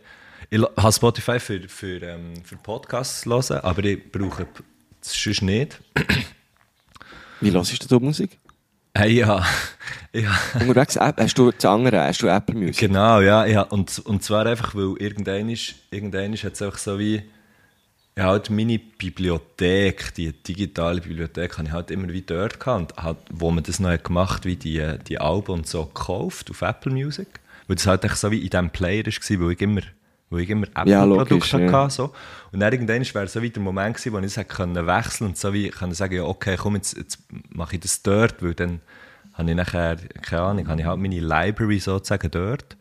ich 0.51 0.61
habe 0.61 0.93
Spotify 0.93 1.39
für, 1.39 1.67
für, 1.67 2.01
ähm, 2.03 2.33
für 2.43 2.55
Podcasts 2.57 3.25
hören, 3.25 3.61
aber 3.63 3.83
ich 3.83 4.11
brauche 4.11 4.45
es 5.01 5.19
sonst 5.19 5.41
nicht. 5.41 5.81
Wie 7.41 7.51
hörst 7.51 7.83
du 7.83 7.87
da 7.87 7.99
Musik? 7.99 8.37
Hey, 8.99 9.13
ja, 9.13 9.45
ja. 10.11 10.37
Unterwegs, 10.59 10.97
App, 10.97 11.21
hast 11.21 11.37
du 11.37 11.51
das 11.51 11.63
andere, 11.63 12.01
hast 12.01 12.21
du 12.21 12.27
Apple 12.27 12.53
Music? 12.53 12.79
Genau, 12.79 13.21
ja. 13.21 13.45
Hab, 13.55 13.71
und, 13.71 13.97
und 13.99 14.21
zwar 14.25 14.45
einfach, 14.45 14.75
weil 14.75 14.93
irgendein 14.99 15.47
ist, 15.47 15.75
irgendein 15.89 16.33
ist 16.33 16.43
jetzt 16.43 16.61
einfach 16.61 16.77
so 16.77 16.99
wie, 16.99 17.21
ja, 18.17 18.25
halt 18.25 18.49
meine 18.49 18.77
Bibliothek, 18.77 20.13
die 20.15 20.33
digitale 20.33 20.99
Bibliothek, 20.99 21.57
habe 21.57 21.69
ich 21.69 21.73
halt 21.73 21.91
immer 21.91 22.09
wie 22.09 22.23
dort 22.23 22.59
gehabt. 22.59 22.91
Und 22.91 23.01
halt, 23.01 23.17
wo 23.31 23.51
man 23.51 23.63
das 23.63 23.79
noch 23.79 23.89
hat 23.89 24.03
gemacht 24.03 24.43
wie 24.43 24.57
die, 24.57 24.85
die 25.07 25.17
Alben 25.17 25.53
und 25.53 25.67
so 25.67 25.85
gekauft 25.85 26.51
auf 26.51 26.61
Apple 26.61 26.91
Music. 26.91 27.39
Weil 27.67 27.77
das 27.77 27.87
halt 27.87 28.03
echt 28.03 28.17
so 28.17 28.31
wie 28.31 28.39
in 28.39 28.49
diesem 28.49 28.69
Player 28.69 29.05
war, 29.05 29.39
wo 29.39 29.49
ich 29.49 29.61
immer, 29.61 29.81
wo 30.29 30.37
ich 30.37 30.49
immer 30.49 30.67
Apple-Produkte 30.67 31.61
ja. 31.61 31.71
hatte. 31.71 31.93
So. 31.93 32.13
Und 32.51 32.59
dann 32.59 32.71
irgendwann 32.71 33.01
wäre 33.01 33.27
so 33.27 33.41
wie 33.41 33.49
der 33.49 33.61
Moment 33.61 33.97
gewesen, 33.97 34.13
wo 34.13 34.19
ich 34.19 34.25
das 34.25 34.37
hätte 34.37 34.87
wechseln 34.87 35.27
und 35.27 35.37
so 35.37 35.53
wie 35.53 35.69
können 35.69 35.93
sagen, 35.93 36.15
ja, 36.15 36.23
okay, 36.23 36.55
komm, 36.57 36.75
jetzt, 36.75 36.97
jetzt 36.97 37.19
mache 37.49 37.75
ich 37.75 37.81
das 37.81 38.01
dort, 38.03 38.41
weil 38.43 38.53
dann 38.53 38.81
habe 39.33 39.49
ich 39.49 39.55
nachher, 39.55 39.97
keine 40.21 40.41
Ahnung, 40.41 40.67
habe 40.67 40.81
ich 40.81 40.87
halt 40.87 40.99
meine 40.99 41.19
Library 41.19 41.79
sozusagen 41.79 42.29
dort. 42.29 42.77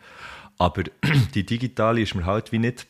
Aber 0.58 0.82
die 1.34 1.46
digitale 1.46 2.00
ist 2.00 2.14
mir 2.14 2.26
halt 2.26 2.52
wie 2.52 2.58
nicht, 2.58 2.86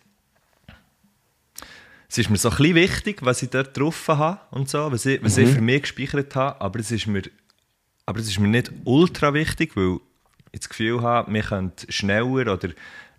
es 2.08 2.16
ist 2.16 2.30
mir 2.30 2.38
so 2.38 2.48
ein 2.48 2.56
bisschen 2.56 2.74
wichtig, 2.74 3.18
was 3.22 3.42
ich 3.42 3.50
dort 3.50 3.76
drauf 3.76 4.08
habe 4.08 4.40
und 4.50 4.68
so, 4.68 4.90
was 4.90 5.04
ich, 5.04 5.22
was 5.22 5.36
ich 5.36 5.50
für 5.50 5.60
mich 5.60 5.82
gespeichert 5.82 6.34
habe, 6.34 6.58
aber 6.60 6.80
es 6.80 6.90
ist 6.90 7.06
mir, 7.06 7.22
aber 8.06 8.18
es 8.18 8.28
ist 8.28 8.38
mir 8.38 8.48
nicht 8.48 8.72
ultra 8.84 9.34
wichtig, 9.34 9.76
weil 9.76 9.98
ich 10.52 10.60
das 10.60 10.70
Gefühl 10.70 11.02
habe, 11.02 11.32
wir 11.32 11.42
können 11.42 11.72
schneller 11.90 12.54
oder 12.54 12.70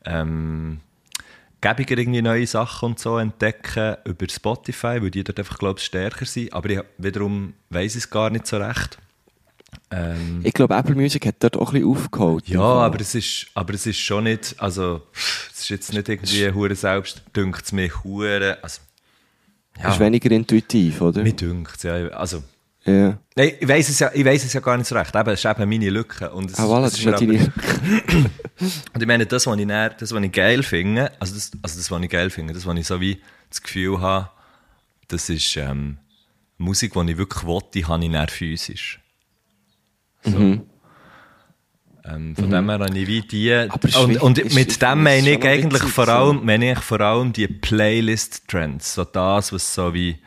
ähm, 0.06 0.80
gäbiger 1.62 1.98
irgendwie 1.98 2.22
neue 2.22 2.48
Sachen 2.48 2.88
und 2.92 3.00
so 3.00 3.18
entdecken 3.18 3.98
über 4.06 4.28
Spotify, 4.30 5.02
weil 5.02 5.12
die 5.12 5.24
dort 5.24 5.40
einfach, 5.40 5.58
glaube 5.58 5.80
ich, 5.80 5.86
stärker 5.86 6.26
sind. 6.26 6.54
Aber 6.54 6.70
ich, 6.70 6.80
wiederum 6.98 7.54
weiss 7.70 7.96
es 7.96 8.10
gar 8.10 8.30
nicht 8.30 8.48
so 8.48 8.58
recht. 8.58 8.98
Ähm, 9.92 10.42
Ich 10.44 10.54
glaube, 10.54 10.76
Apple 10.76 10.96
Music 10.96 11.26
hat 11.26 11.36
dort 11.40 11.58
auch 11.58 11.70
ein 11.74 11.82
bisschen 11.82 11.90
aufgeholt. 11.90 12.48
ja, 12.48 12.62
aber 12.62 13.00
es 13.02 13.14
ist, 13.16 13.48
aber 13.54 13.74
es 13.74 13.86
ist 13.86 14.00
schon 14.00 14.24
nicht, 14.24 14.56
also, 14.58 15.02
es 15.52 15.62
ist 15.62 15.70
jetzt 15.70 15.94
nicht 15.94 16.08
irgendwie 16.10 16.52
hure 16.52 16.76
selbst, 16.76 17.24
dünkt 17.36 17.66
es 17.66 17.72
mir 17.72 17.90
hure, 18.04 18.58
also, 18.64 18.82
Das 19.82 19.96
ist 19.96 20.00
weniger 20.00 20.32
intuitiv, 20.32 21.02
oder? 21.02 21.22
mir 21.24 21.34
dünkt 21.34 21.84
ja, 21.84 21.94
also, 22.10 22.44
ja. 22.90 23.20
nein, 23.36 23.52
ich 23.60 23.68
weiss 23.68 23.90
es 23.90 24.00
ja, 24.00 24.12
ich 24.14 24.26
weiss 24.26 24.44
es 24.44 24.54
ja 24.54 24.60
gar 24.60 24.78
nicht 24.78 24.88
so 24.88 24.96
recht, 24.96 25.16
eben, 25.16 25.30
es 25.30 25.44
ist 25.44 25.46
eben 25.46 25.70
meine 25.70 25.90
Lücke 25.90 26.30
und 26.32 26.52
es, 26.52 26.60
Ah, 26.60 26.66
voilà, 26.66 26.84
das 26.84 26.98
ist 26.98 27.06
deine... 27.06 27.52
Und 28.94 29.02
ich 29.02 29.08
meine, 29.08 29.26
das, 29.26 29.48
was 29.48 29.58
ich, 29.58 29.68
dann, 29.68 29.92
das, 29.98 30.14
was 30.14 30.22
ich 30.24 30.32
geil 30.34 30.64
finde, 30.64 31.12
also 31.20 31.34
das, 31.34 31.52
also 31.62 31.78
das, 31.78 31.90
was 31.90 32.02
ich 32.02 32.10
geil 32.10 32.30
finde, 32.30 32.54
das, 32.54 32.66
was 32.66 32.78
ich 32.78 32.86
so 32.86 33.00
wie 33.00 33.22
das 33.50 33.62
Gefühl 33.62 34.02
habe, 34.02 34.30
das 35.08 35.30
ist 35.30 35.56
ähm, 35.56 35.98
Musik, 36.58 36.94
die 36.94 37.12
ich 37.12 37.18
wirklich 37.18 37.46
will, 37.46 37.60
die 37.74 37.86
habe 37.86 38.04
ich 38.04 38.12
dann 38.12 38.28
physisch. 38.28 39.00
So. 40.24 40.38
Mhm. 40.38 40.62
Ähm, 42.06 42.36
von 42.36 42.50
dem 42.50 42.70
her 42.70 42.80
habe 42.80 42.98
ich 42.98 43.08
wie 43.08 43.22
die... 43.22 43.70
Und, 43.98 44.22
und 44.22 44.54
mit 44.54 44.82
dem 44.82 45.04
meine 45.04 45.32
ich 45.32 45.44
eigentlich 45.46 45.84
vor 45.84 46.08
allem, 46.08 46.46
meine 46.46 46.74
ich 46.74 46.80
vor 46.80 47.00
allem 47.00 47.32
die 47.32 47.48
Playlist-Trends. 47.48 48.96
So 48.96 49.06
das, 49.06 49.54
was 49.54 49.74
so 49.74 49.94
wie... 49.94 50.18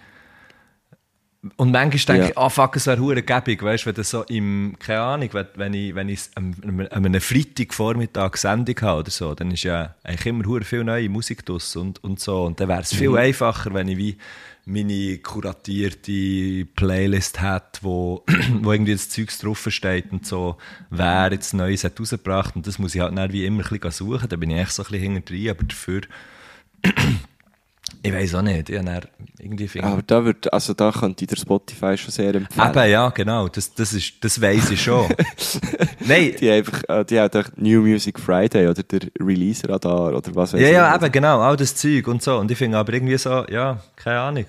Und 1.56 1.72
manchmal 1.72 1.90
denke 2.16 2.22
Ja. 2.22 2.28
ich, 2.30 2.38
ah 2.38 2.48
fuck, 2.48 2.76
es 2.76 2.86
wäre 2.86 3.00
hure 3.00 3.20
gäbig, 3.22 3.62
weißt 3.64 3.84
wenn 3.86 3.94
das 3.94 4.10
so 4.10 4.22
im, 4.24 4.76
keine 4.78 5.00
Ahnung, 5.00 5.30
wenn, 5.56 5.74
ich, 5.74 5.92
wenn 5.92 6.08
ich 6.08 6.20
am, 6.36 6.54
am, 6.62 6.80
am 6.80 7.04
einem 7.04 7.20
Freitagvormittag 7.20 8.36
Sendung 8.36 8.76
habe 8.82 9.00
oder 9.00 9.10
so, 9.10 9.34
dann 9.34 9.50
ist 9.50 9.64
ja 9.64 9.96
eigentlich 10.04 10.26
immer 10.26 10.44
hure 10.46 10.62
viel 10.64 10.84
neue 10.84 11.08
Musik 11.08 11.44
draus 11.44 11.74
und, 11.74 12.02
und 12.04 12.20
so. 12.20 12.44
Und 12.44 12.60
dann 12.60 12.68
wäre 12.68 12.82
es 12.82 12.94
viel 12.94 13.08
Mhm. 13.10 13.16
einfacher, 13.16 13.74
wenn 13.74 13.88
ich 13.88 13.96
wie 13.96 14.18
meine 14.66 15.18
kuratierte 15.18 16.64
Playlist 16.76 17.42
hätte, 17.42 17.80
wo, 17.80 18.24
wo 18.62 18.70
irgendwie 18.72 18.92
das 18.92 19.08
Zeugs 19.08 19.38
drauf 19.38 19.66
steht 19.68 20.12
und 20.12 20.24
so, 20.24 20.58
wer 20.90 21.32
jetzt 21.32 21.54
Neues 21.54 21.82
hat 21.82 21.98
rausgebracht 21.98 22.54
und 22.54 22.68
das 22.68 22.78
muss 22.78 22.94
ich 22.94 23.00
halt 23.00 23.18
dann 23.18 23.32
wie 23.32 23.44
immer 23.46 23.64
ein 23.64 23.80
bisschen 23.80 23.90
suchen, 23.90 24.28
da 24.28 24.36
bin 24.36 24.50
ich 24.50 24.58
echt 24.60 24.72
so 24.72 24.84
ein 24.84 24.90
bisschen 24.92 25.12
hinten 25.14 25.24
drin, 25.24 25.50
aber 25.50 25.64
dafür, 25.64 26.02
ich 28.02 28.12
weiß 28.12 28.34
auch 28.36 28.42
nicht, 28.42 28.68
ich 28.70 28.76
dann 28.76 29.00
irgendwie 29.38 29.68
finde 29.68 29.88
Aber 29.88 30.02
da 30.02 30.24
wird, 30.24 30.52
also 30.52 30.74
da 30.74 30.90
könnte 30.92 31.26
der 31.26 31.36
Spotify 31.36 31.96
schon 31.96 32.10
sehr 32.10 32.34
empfehlen. 32.34 32.70
Eben, 32.70 32.90
ja, 32.90 33.08
genau. 33.10 33.48
Das, 33.48 33.74
das, 33.74 33.92
ist, 33.92 34.14
das 34.20 34.40
weiss 34.40 34.70
ich 34.70 34.82
schon. 34.82 35.08
Nein, 36.00 36.34
Die 36.38 36.50
einfach, 36.50 36.82
äh, 36.88 37.04
die 37.04 37.18
haben 37.18 37.30
doch 37.30 37.48
New 37.56 37.82
Music 37.82 38.18
Friday 38.18 38.68
oder 38.68 38.82
der 38.82 39.00
Release 39.20 39.68
Radar 39.68 40.14
oder 40.14 40.34
was 40.34 40.52
weiß 40.52 40.60
ja, 40.60 40.66
ich. 40.66 40.72
ja, 40.74 40.94
eben, 40.94 41.12
genau. 41.12 41.40
All 41.40 41.56
das 41.56 41.74
Zeug 41.74 42.06
und 42.08 42.22
so. 42.22 42.38
Und 42.38 42.50
ich 42.50 42.58
finde 42.58 42.78
aber 42.78 42.92
irgendwie 42.92 43.18
so, 43.18 43.44
ja, 43.48 43.82
keine 43.96 44.20
Ahnung. 44.20 44.46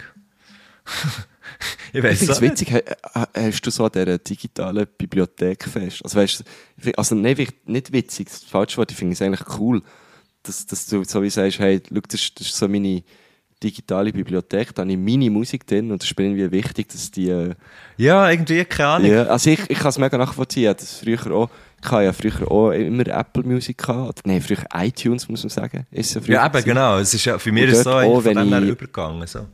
ich 1.93 2.03
weiß 2.03 2.21
es 2.23 2.41
witzig, 2.41 2.73
ha- 2.73 3.27
hast 3.35 3.61
du 3.61 3.71
so 3.71 3.85
an 3.85 3.91
dieser 3.93 4.17
digitalen 4.17 4.87
Bibliothek 4.97 5.63
fest? 5.65 6.01
Also 6.03 6.19
weißt 6.19 6.43
du, 6.83 6.97
also 6.97 7.15
nicht, 7.15 7.67
nicht 7.67 7.91
witzig, 7.93 8.27
das 8.27 8.35
ist 8.35 8.43
das 8.43 8.49
falsche 8.51 8.77
Wort, 8.77 8.91
ich 8.91 8.97
finde 8.97 9.13
es 9.13 9.21
eigentlich 9.21 9.57
cool, 9.59 9.81
dass, 10.43 10.65
dass 10.65 10.87
du 10.87 11.03
so 11.03 11.21
wie 11.21 11.29
sagst, 11.29 11.59
hey, 11.59 11.81
schau, 11.87 11.99
das 12.07 12.33
das 12.35 12.47
ist 12.47 12.55
so 12.57 12.67
meine 12.67 13.03
digitale 13.63 14.11
Bibliothek, 14.11 14.75
da 14.75 14.81
habe 14.81 14.91
ich 14.91 14.97
meine 14.97 15.29
Musik 15.29 15.65
drin 15.65 15.91
und 15.91 16.03
es 16.03 16.09
ist 16.11 16.17
mir 16.19 16.25
irgendwie 16.25 16.51
wichtig, 16.51 16.89
dass 16.89 17.09
die... 17.11 17.29
Äh, 17.29 17.53
Ja, 17.97 18.29
irgendwie, 18.29 18.65
keine 18.65 18.89
Ahnung. 18.89 19.11
ja, 19.11 19.23
also 19.23 19.49
ich, 19.49 19.59
ich 19.69 19.77
kann 19.79 19.89
es 19.89 19.97
mega 19.97 20.17
nachvollziehen, 20.17 20.73
das 20.77 20.99
früher 20.99 21.31
auch, 21.31 21.49
ich 21.83 21.89
habe 21.91 22.03
ja 22.05 22.13
früher 22.13 22.51
auch 22.51 22.71
immer 22.71 23.07
Apple 23.07 23.43
Music 23.43 23.77
gehabt, 23.77 24.21
nein, 24.25 24.41
früher 24.41 24.63
iTunes, 24.75 25.27
muss 25.29 25.43
man 25.43 25.49
sagen, 25.49 25.85
ist 25.91 26.13
ja 26.13 26.21
früher 26.21 26.35
Ja, 26.35 26.45
eben, 26.47 26.63
genau. 26.63 26.97
Es 26.99 27.13
ist 27.13 27.25
ja, 27.25 27.37
für 27.37 27.51
mich 27.51 27.65
ist 27.65 27.77
es 27.79 27.83
so 27.83 27.91
auch, 27.91 28.21
von 28.21 28.25
wenn 28.35 28.49
dem 28.49 28.63
ich- 28.63 28.69
übergegangen. 28.69 29.25
So. 29.27 29.47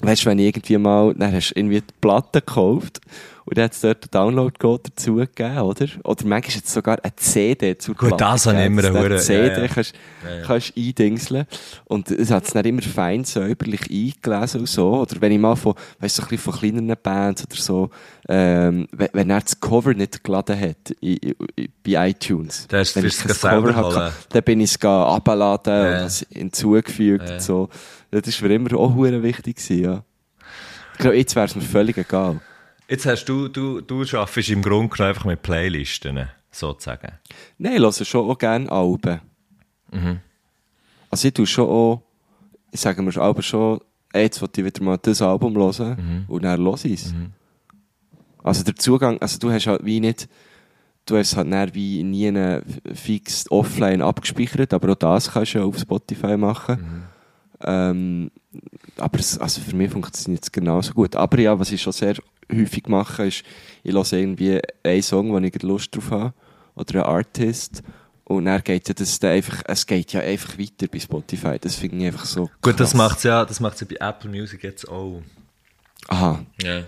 Weißt 0.00 0.22
du, 0.22 0.26
wenn 0.30 0.38
ich 0.38 0.46
irgendwie 0.46 0.76
mal, 0.78 1.14
dann 1.14 1.32
hast 1.32 1.50
du 1.50 1.58
irgendwie 1.58 1.80
die 1.80 1.94
Platte 2.00 2.40
gekauft 2.40 3.00
und 3.46 3.58
dann 3.58 3.64
hat 3.64 3.72
es 3.72 3.80
dort 3.80 4.04
einen 4.04 4.10
Download-Code 4.10 4.90
dazu 4.90 5.16
gegeben, 5.16 5.58
oder? 5.58 5.86
Oder 6.04 6.26
manchmal 6.26 6.48
ist 6.48 6.54
jetzt 6.56 6.72
sogar 6.72 6.98
eine 7.02 7.14
CD 7.16 7.76
zur 7.76 7.94
Gut, 7.94 8.18
das 8.20 8.46
habe 8.46 8.58
ich 8.60 8.66
immer 8.66 8.84
eine 8.84 9.16
CD 9.18 9.48
ja, 9.48 9.58
ja. 9.60 9.68
kannst, 9.68 9.94
Ja, 10.24 10.34
ja. 10.36 10.42
kannst 10.46 10.72
eindingseln. 10.76 11.46
Und 11.84 12.10
es 12.10 12.30
hat 12.30 12.44
es 12.44 12.52
dann 12.52 12.64
immer 12.64 12.82
fein 12.82 13.24
säuberlich 13.24 13.82
eingelesen 13.90 14.60
und 14.60 14.68
so. 14.68 14.94
Oder 15.00 15.20
wenn 15.20 15.32
ich 15.32 15.38
mal 15.38 15.56
von, 15.56 15.74
weißt 15.98 16.18
du, 16.18 16.22
so 16.22 16.26
ein 16.26 16.30
bisschen 16.30 16.52
von 16.52 16.60
kleineren 16.60 16.96
Bands 17.02 17.44
oder 17.44 17.56
so, 17.56 17.90
ähm, 18.28 18.88
wenn, 18.92 19.08
wenn 19.12 19.30
er 19.30 19.40
das 19.40 19.60
Cover 19.60 19.92
nicht 19.92 20.24
geladen 20.24 20.58
hat 20.58 20.94
i, 21.02 21.18
i, 21.28 21.36
i, 21.60 21.68
bei 21.84 22.08
iTunes. 22.10 22.66
Du 22.66 22.76
wenn 22.76 22.82
es 22.82 22.96
ich 22.96 23.22
das 23.22 23.40
Cover 23.40 23.74
hatte, 23.74 24.12
dann 24.30 24.42
bin 24.42 24.60
ich 24.60 24.70
es 24.74 24.82
abgeladen 24.82 25.74
Ja. 25.74 26.00
und 26.00 26.06
es 26.06 26.26
hinzugefügt 26.30 27.30
und 27.30 27.42
so. 27.42 27.68
Das 28.10 28.40
war 28.40 28.48
mir 28.48 28.54
immer 28.54 28.78
auch 28.78 28.94
hure 28.94 29.22
wichtig 29.22 29.56
gewesen, 29.56 29.82
ja. 29.82 30.02
Ich 30.92 30.98
glaube, 30.98 31.16
jetzt 31.16 31.34
wäre 31.34 31.46
es 31.46 31.56
mir 31.56 31.62
völlig 31.62 31.98
egal. 31.98 32.40
Jetzt 32.88 33.06
hast 33.06 33.24
du, 33.26 33.48
du, 33.48 33.80
du 33.80 34.02
arbeitest 34.02 34.50
im 34.50 34.62
Grunde 34.62 34.88
genommen 34.94 35.08
einfach 35.08 35.24
mit 35.24 35.42
Playlisten, 35.42 36.28
sozusagen. 36.50 37.12
Nein, 37.58 37.76
ich 37.76 37.80
höre 37.80 37.92
schon 38.04 38.30
auch 38.30 38.38
gerne 38.38 38.70
Alben. 38.70 39.20
Mhm. 39.90 40.20
Also 41.10 41.28
ich 41.28 41.34
tue 41.34 41.46
schon 41.46 41.68
auch, 41.68 42.02
ich 42.72 42.80
sage 42.80 43.00
mir 43.02 43.16
Alben 43.16 43.42
schon, 43.42 43.80
ey, 44.12 44.24
jetzt 44.24 44.42
will 44.42 44.50
ich 44.56 44.64
wieder 44.64 44.82
mal 44.82 44.98
das 44.98 45.22
Album 45.22 45.56
hören 45.56 45.96
Mhm. 45.96 46.24
und 46.28 46.42
dann 46.44 46.60
höre 46.62 46.74
ich 46.84 46.92
es. 46.92 47.14
Also 48.42 48.62
der 48.64 48.76
Zugang, 48.76 49.20
also 49.22 49.38
du 49.38 49.50
hast 49.50 49.66
halt 49.66 49.84
wie 49.84 50.00
nicht, 50.00 50.28
du 51.06 51.16
hast 51.16 51.36
halt 51.36 51.50
dann 51.50 51.74
wie 51.74 52.02
nie 52.02 52.28
eine 52.28 52.62
fix 52.92 53.50
offline 53.50 54.02
abgespeichert, 54.02 54.74
aber 54.74 54.90
auch 54.92 54.96
das 54.96 55.32
kannst 55.32 55.54
du 55.54 55.62
auf 55.62 55.78
Spotify 55.78 56.36
machen. 56.36 57.04
Ähm, 57.66 58.30
aber 58.96 59.18
es, 59.18 59.38
also 59.38 59.60
für 59.60 59.74
mich 59.74 59.90
funktioniert 59.90 60.44
es 60.44 60.52
genauso 60.52 60.92
gut. 60.92 61.16
Aber 61.16 61.38
ja, 61.38 61.58
was 61.58 61.72
ich 61.72 61.82
schon 61.82 61.92
sehr 61.92 62.16
häufig 62.52 62.86
mache, 62.88 63.26
ist, 63.26 63.42
ich 63.82 63.92
höre 63.92 64.12
irgendwie 64.12 64.60
einen 64.82 65.02
Song, 65.02 65.32
wo 65.32 65.38
ich 65.38 65.62
Lust 65.62 65.94
drauf 65.94 66.10
habe, 66.10 66.34
oder 66.76 67.06
einen 67.06 67.16
Artist, 67.16 67.82
und 68.24 68.46
dann 68.46 68.62
geht 68.62 68.88
ja 68.88 68.94
das 68.94 69.18
dann 69.18 69.32
einfach, 69.32 69.62
es 69.66 69.86
geht 69.86 70.12
ja 70.14 70.20
einfach 70.20 70.58
weiter 70.58 70.86
bei 70.90 70.98
Spotify. 70.98 71.58
Das 71.60 71.74
finde 71.76 71.98
ich 71.98 72.06
einfach 72.06 72.24
so 72.24 72.48
Gut, 72.62 72.80
das 72.80 72.90
krass. 72.90 72.94
macht 72.94 73.24
ja, 73.24 73.44
das 73.44 73.60
macht's 73.60 73.80
ja 73.80 73.86
bei 73.88 73.96
Apple 73.96 74.30
Music 74.30 74.62
jetzt 74.64 74.88
auch. 74.88 75.22
Aha, 76.08 76.44
Ja. 76.62 76.84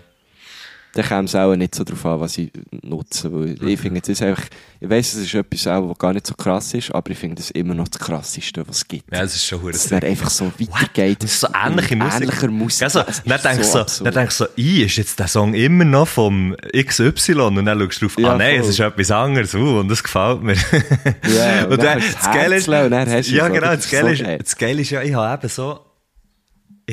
Dann 0.97 1.07
käme 1.07 1.25
es 1.25 1.35
auch 1.35 1.55
nicht 1.57 1.75
so 1.75 1.85
darauf 1.85 2.07
an, 2.07 2.21
was 2.21 2.39
ich 2.39 2.51
nutze. 2.83 3.33
Weil 3.33 3.69
ich 3.69 3.81
finde, 3.81 4.01
das 4.01 4.11
ist 4.11 4.23
einfach, 4.23 4.45
ich 4.81 4.89
weiss, 4.89 5.15
es 5.15 5.25
ist 5.25 5.35
etwas 5.35 5.67
auch, 5.67 5.91
was 5.91 5.99
gar 5.99 6.13
nicht 6.13 6.27
so 6.27 6.35
krass 6.35 6.73
ist, 6.75 6.95
aber 6.95 7.11
ich 7.11 7.19
finde 7.19 7.37
das 7.37 7.51
immer 7.51 7.75
noch 7.75 7.89
das 7.89 7.99
Krasseste, 8.01 8.67
was 8.69 8.79
es 8.79 8.89
gibt. 8.89 9.13
Ja, 9.13 9.23
es 9.23 9.35
ist 9.35 9.45
schon 9.45 9.61
hure 9.63 9.73
Es 9.73 9.91
wäre 9.91 10.07
einfach 10.07 10.31
so 10.31 10.53
weitergeht. 10.59 11.23
Das 11.23 11.33
ist 11.33 11.41
so 11.41 11.49
ähnliche 11.55 11.97
Musik. 11.97 12.23
Ähnlicher 12.23 12.49
Musik. 12.49 12.83
Also, 12.85 13.01
Es 13.07 13.23
dann 13.25 13.41
denkst 13.43 13.69
so, 13.69 14.05
denkst 14.05 14.39
du 14.39 14.45
so, 14.45 14.51
I, 14.57 14.85
ist 14.85 14.97
jetzt 14.97 15.19
der 15.19 15.29
Song 15.29 15.55
immer 15.55 15.85
noch 15.85 16.09
vom 16.09 16.55
XY? 16.75 17.33
Und 17.33 17.65
dann 17.65 17.79
schaust 17.81 18.03
du 18.03 18.07
drauf, 18.07 18.19
Ja, 18.19 18.33
ah 18.33 18.39
nein, 18.39 18.61
es 18.61 18.63
voll. 18.63 18.71
ist 18.71 18.81
etwas 18.81 19.11
anderes, 19.11 19.55
uh, 19.55 19.81
und 19.81 19.89
das 19.89 20.03
gefällt 20.03 20.43
mir. 20.43 20.55
Ja, 20.55 21.65
und 21.65 21.73
und 21.73 21.83
dann 21.83 21.97
dann, 22.01 22.15
das 22.15 22.25
Geile 22.33 22.57
ist, 22.57 22.67
ja 22.67 23.47
es, 23.47 23.53
genau, 23.53 23.61
Das 23.75 23.91
Geile 23.91 24.17
so 24.17 24.25
ist, 24.25 24.41
das 24.41 24.57
Geile 24.57 24.83
ist 24.83 24.91
ja, 24.91 25.03
ich 25.03 25.15
habe 25.15 25.35
eben 25.35 25.49
so, 25.49 25.81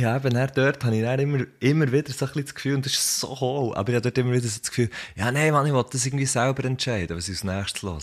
habe 0.03 0.27
eben 0.27 0.35
dann 0.35 0.49
dort, 0.55 0.83
habe 0.83 0.95
ich 0.95 1.03
dann 1.03 1.19
immer, 1.19 1.45
immer 1.59 1.91
wieder 1.91 2.11
so 2.11 2.25
ein 2.25 2.29
bisschen 2.31 2.45
das 2.45 2.55
Gefühl, 2.55 2.75
und 2.75 2.85
das 2.85 2.93
ist 2.93 3.19
so 3.19 3.39
hohl, 3.39 3.75
aber 3.75 3.89
ich 3.89 3.95
habe 3.95 4.01
dort 4.01 4.17
immer 4.17 4.31
wieder 4.31 4.47
so 4.47 4.57
das 4.59 4.69
Gefühl, 4.69 4.89
ja 5.15 5.31
nein, 5.31 5.53
Mann, 5.53 5.67
ich 5.67 5.73
will 5.73 5.85
das 5.91 6.05
irgendwie 6.05 6.25
selber 6.25 6.63
entscheiden, 6.65 7.15
was 7.15 7.27
ich 7.27 7.35
als 7.35 7.43
nächstes 7.43 7.83
höre. 7.83 7.99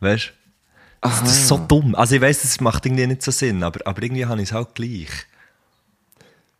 Weißt 0.00 0.26
du? 0.28 0.30
Das, 1.02 1.20
das 1.20 1.36
ist 1.36 1.48
so 1.48 1.58
dumm. 1.58 1.94
Also 1.96 2.14
ich 2.14 2.20
weiss, 2.22 2.40
das 2.40 2.60
macht 2.60 2.86
irgendwie 2.86 3.06
nicht 3.06 3.22
so 3.22 3.30
Sinn, 3.30 3.62
aber, 3.62 3.86
aber 3.86 4.02
irgendwie 4.02 4.24
habe 4.24 4.40
ich 4.40 4.48
es 4.48 4.54
halt 4.54 4.74
gleich. 4.74 5.08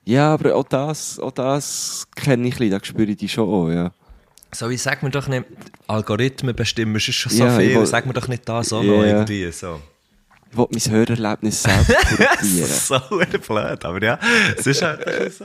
Ja, 0.04 0.34
aber 0.34 0.54
auch 0.54 0.64
das, 0.68 1.18
auch 1.18 1.30
das 1.32 2.06
kenne 2.14 2.46
ich 2.48 2.54
ein 2.56 2.58
bisschen, 2.58 2.70
da 2.78 2.84
spüre 2.84 3.10
ich 3.10 3.16
die 3.16 3.28
schon 3.28 3.48
auch, 3.48 3.70
ja. 3.70 3.90
So, 4.52 4.68
wie 4.68 4.76
sag 4.76 5.02
mir 5.02 5.08
doch 5.10 5.26
nicht, 5.28 5.46
Algorithmen 5.86 6.54
bestimmen 6.54 6.94
ist 6.96 7.04
schon 7.14 7.32
so 7.32 7.44
Ja, 7.44 7.58
viel, 7.58 7.74
will- 7.74 7.86
sag 7.86 8.04
mir 8.04 8.12
doch 8.12 8.28
nicht 8.28 8.46
das 8.48 8.72
auch 8.72 8.82
Ja. 8.82 8.92
noch 8.92 9.02
irgendwie 9.02 9.50
so. 9.50 9.80
Ich 10.54 10.58
will 10.58 10.66
mein 10.70 10.92
Hörerlebnis 10.92 11.62
Das 11.62 11.86
korrigieren. 11.86 12.64
ist 12.68 12.86
so 12.86 12.98
blöd, 13.46 13.84
aber 13.84 14.02
ja, 14.02 14.18
es 14.56 14.66
ist 14.66 14.82
halt 14.82 15.00
so. 15.36 15.44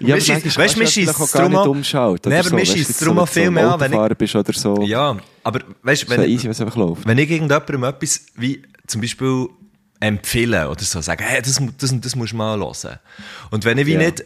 Ja, 0.00 0.16
weißt, 0.16 0.28
du 0.28 0.50
scheisst 0.50 0.74
vielleicht 0.74 1.08
auch 1.10 1.20
es 1.20 1.30
drum 1.30 1.54
umschalten. 1.54 2.32
Nee, 2.32 2.38
aber 2.40 2.48
so. 2.48 2.54
mir 2.56 2.62
Weißt 2.62 2.72
du, 2.72 2.76
scheisst 2.78 2.88
jetzt 2.88 3.00
es 3.00 3.06
drum 3.06 3.18
auch 3.20 3.28
viel 3.28 3.42
wenn 3.42 3.46
du 3.46 3.60
mehr 3.60 3.72
an, 3.74 3.80
wenn 3.80 3.92
ich- 3.92 4.18
bist 4.18 4.34
oder 4.34 4.52
so. 4.52 4.82
Ja, 4.82 5.16
aber 5.44 5.60
weißt 5.82 6.02
du, 6.02 6.08
wenn, 6.10 6.22
easy, 6.28 6.48
wenn 6.48 7.18
ich 7.18 7.30
irgendjemandem 7.30 7.84
etwas 7.84 8.22
wie 8.34 8.62
zum 8.88 9.00
Beispiel 9.00 9.46
empfehlen 10.00 10.66
oder 10.66 10.82
so, 10.82 11.00
sagen, 11.00 11.22
hey, 11.24 11.40
das, 11.40 11.60
das, 11.78 11.94
das 12.00 12.16
musst 12.16 12.32
du 12.32 12.36
mal 12.36 12.58
hören. 12.58 12.98
Und 13.52 13.64
wenn 13.64 13.78
ich 13.78 13.86
wie 13.86 13.92
Ja. 13.92 13.98
nicht, 14.00 14.24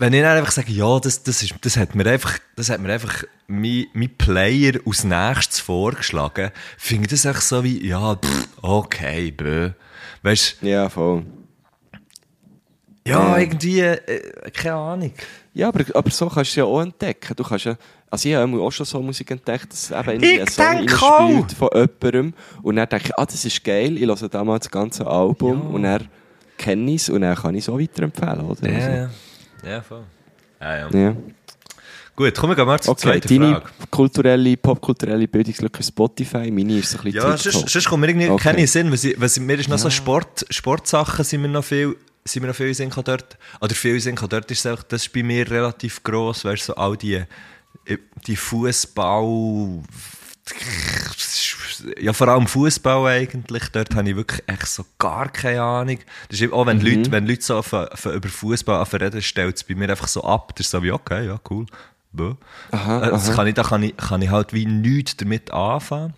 wenn 0.00 0.12
ich 0.14 0.22
dann 0.22 0.36
einfach 0.38 0.50
sage, 0.50 0.72
ja, 0.72 0.98
das, 0.98 1.22
das, 1.22 1.42
ist, 1.42 1.54
das 1.60 1.76
hat 1.76 1.94
mir 1.94 2.06
einfach, 2.06 2.38
das 2.56 2.70
hat 2.70 2.80
mir 2.80 2.92
einfach 2.92 3.22
mein, 3.46 3.86
mein 3.92 4.10
Player 4.16 4.80
aus 4.86 5.04
nächstes 5.04 5.60
vorgeschlagen, 5.60 6.50
finde 6.78 7.04
ich 7.04 7.10
das 7.10 7.24
echt 7.26 7.42
so 7.42 7.62
wie, 7.62 7.86
ja, 7.86 8.16
pff, 8.16 8.48
okay, 8.62 9.30
bö. 9.30 9.70
Weißt 10.22 10.56
du, 10.62 10.66
Ja, 10.68 10.88
voll. 10.88 11.24
ja, 13.06 13.36
Ja. 13.36 13.38
irgendwie, 13.38 13.80
äh, 13.80 14.50
keine 14.52 14.74
Ahnung. 14.74 15.12
Ja, 15.52 15.68
aber, 15.68 15.84
aber 15.94 16.10
so 16.10 16.26
kannst 16.26 16.36
du 16.36 16.40
es 16.52 16.54
ja 16.56 16.64
auch 16.64 16.80
entdecken. 16.80 17.34
Du 17.36 17.42
kannst 17.42 17.64
ja, 17.64 17.76
also 18.10 18.28
ich 18.28 18.34
habe 18.34 18.60
auch 18.60 18.70
schon 18.70 18.86
so 18.86 19.02
Musik 19.02 19.30
entdeckt, 19.32 19.72
dass 19.72 19.90
eben 19.90 20.22
Ich 20.22 20.40
ein 20.40 20.46
Song 20.46 20.64
reinspielt 20.66 21.52
von 21.52 21.68
jemandem 21.74 22.34
und 22.62 22.76
dann 22.76 22.88
denke 22.88 23.06
ich, 23.06 23.18
ah, 23.18 23.26
das 23.26 23.44
ist 23.44 23.62
geil, 23.64 23.96
ich 23.96 24.06
höre 24.06 24.28
damals 24.28 24.64
das 24.64 24.70
ganze 24.70 25.06
Album 25.06 25.74
und 25.74 25.82
dann 25.82 26.08
kenne 26.56 26.90
ich 26.92 27.02
es 27.02 27.08
und 27.08 27.22
dann 27.22 27.34
kann 27.36 27.54
ich 27.54 27.64
es 27.64 27.68
auch 27.68 27.78
weiterempfehlen, 27.78 28.40
oder? 28.42 28.68
Ja, 28.70 28.76
Also, 29.02 29.14
ja. 29.62 29.70
Ja, 29.70 29.82
voll. 29.82 30.04
Ja, 30.60 30.76
ja. 30.78 30.90
ja. 30.90 31.16
Gut, 32.16 32.34
kommen 32.36 32.54
wir 32.54 32.64
mal 32.66 32.78
zur 32.80 32.92
Okay, 32.92 33.02
zweiten 33.02 33.28
deine 33.28 33.54
Frage. 33.60 33.70
kulturelle, 33.90 34.56
popkulturelle 34.56 35.26
Bildungslücke 35.26 35.82
Spotify, 35.82 36.50
meine 36.50 36.78
ist 36.78 36.90
so 36.90 36.98
ein 36.98 37.04
bisschen 37.04 37.22
Ja, 37.22 37.36
sonst, 37.36 37.68
sonst 37.70 37.88
kommt 37.88 38.02
mir 38.02 38.08
irgendwie 38.08 38.28
Okay. 38.28 38.42
keine 38.42 38.66
Sinn, 38.66 38.92
was 38.92 39.04
ich, 39.04 39.40
mir 39.40 39.54
ist 39.58 39.68
noch 39.70 39.78
so 39.78 39.88
Sport, 39.88 40.44
Sportsachen 40.50 41.24
sind 41.24 41.40
mir 41.40 41.48
noch 41.48 41.64
viel, 41.64 41.96
sind 42.24 42.42
mir 42.42 42.48
noch 42.48 42.54
viel 42.56 42.74
Sinn 42.74 42.90
dort, 43.04 43.38
oder 43.62 43.74
viel 43.74 43.98
Sinn 44.00 44.16
dort 44.16 44.50
ist 44.50 44.58
es 44.58 44.66
einfach, 44.66 44.82
das 44.82 45.02
ist 45.06 45.12
bei 45.14 45.22
mir 45.22 45.50
relativ 45.50 46.02
gross, 46.02 46.44
weißt 46.44 46.62
du, 46.62 46.66
so 46.72 46.74
all 46.74 46.96
die, 46.98 47.22
die 48.26 48.36
Fußball, 48.36 49.82
ja 52.00 52.12
vor 52.12 52.28
allem 52.28 52.46
Fußball 52.46 53.06
eigentlich, 53.10 53.68
dort 53.72 53.94
habe 53.94 54.10
ich 54.10 54.16
wirklich 54.16 54.42
echt 54.46 54.66
so 54.66 54.84
gar 54.98 55.28
keine 55.30 55.62
Ahnung. 55.62 55.98
Das 56.28 56.40
ist 56.40 56.52
auch 56.52 56.66
wenn 56.66 56.78
Mhm. 56.78 56.84
Leute, 56.86 57.12
wenn 57.12 57.26
Leute 57.26 57.42
so 57.42 57.58
auf, 57.58 57.72
auf, 57.72 58.06
über 58.06 58.28
Fußball 58.28 58.82
reden, 58.82 59.22
stellt 59.22 59.56
es 59.56 59.64
bei 59.64 59.74
mir 59.74 59.88
einfach 59.90 60.08
so 60.08 60.22
ab, 60.24 60.52
das 60.56 60.66
ist 60.66 60.70
so 60.70 60.82
wie, 60.82 60.92
okay, 60.92 61.26
ja, 61.26 61.40
cool. 61.50 61.66
Aha, 62.72 63.06
Äh, 63.06 63.10
das 63.10 63.28
aha. 63.28 63.34
kann 63.36 63.46
ich, 63.46 63.54
da 63.54 63.62
kann 63.62 63.82
ich, 63.82 63.96
kann 63.96 64.20
ich 64.22 64.30
halt 64.30 64.52
wie 64.52 64.66
nichts 64.66 65.16
damit 65.16 65.50
anfangen. 65.52 66.14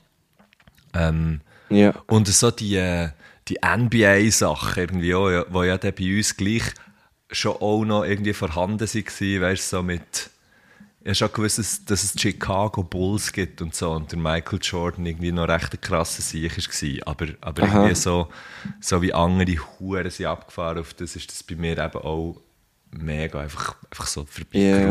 Ähm, 0.95 1.41
Ja. 1.69 1.95
und 2.07 2.29
so 2.29 2.51
die, 2.51 2.77
äh, 2.77 3.11
die 3.49 3.59
NBA-Sachen 3.63 4.79
irgendwie 4.81 5.15
auch, 5.15 5.31
ja, 5.31 5.45
wo 5.51 5.63
ja 5.63 5.79
dann 5.79 5.95
bei 5.95 6.17
uns 6.17 6.37
gleich 6.37 6.63
schon 7.31 7.57
auch 7.57 7.85
noch 7.85 8.05
irgendwie 8.05 8.33
vorhanden 8.35 8.81
waren, 8.81 9.41
weißt 9.43 9.73
du, 9.73 9.77
so 9.77 9.83
mit. 9.83 10.31
Ich 11.05 11.09
habe 11.09 11.15
schon 11.17 11.33
gewusst, 11.33 11.59
dass, 11.59 11.85
dass 11.85 12.05
es 12.05 12.13
die 12.13 12.21
Chicago 12.21 12.85
Bulls 12.85 13.33
gibt 13.33 13.61
und 13.61 13.75
so 13.75 13.91
und 13.91 14.13
der 14.13 14.19
Michael 14.21 14.61
Jordan 14.63 15.05
irgendwie 15.05 15.33
noch 15.33 15.49
recht 15.49 15.73
ein 15.73 15.81
krasser 15.81 16.23
Sieg 16.23 16.57
war. 16.57 17.09
Aber, 17.09 17.27
aber 17.41 17.63
Aha. 17.65 17.77
irgendwie 17.79 17.95
so, 17.97 18.29
so 18.81 19.03
wie 19.03 19.13
andere 19.13 19.57
Huren 19.81 20.11
sind 20.11 20.27
abgefahren 20.27 20.79
auf 20.79 20.95
das, 20.95 21.17
ist 21.17 21.29
das 21.31 21.43
bei 21.43 21.57
mir 21.57 21.77
eben 21.77 21.99
auch 21.99 22.37
mega 22.93 23.41
einfach, 23.41 23.75
einfach 23.91 24.07
so 24.07 24.21
Ja, 24.21 24.27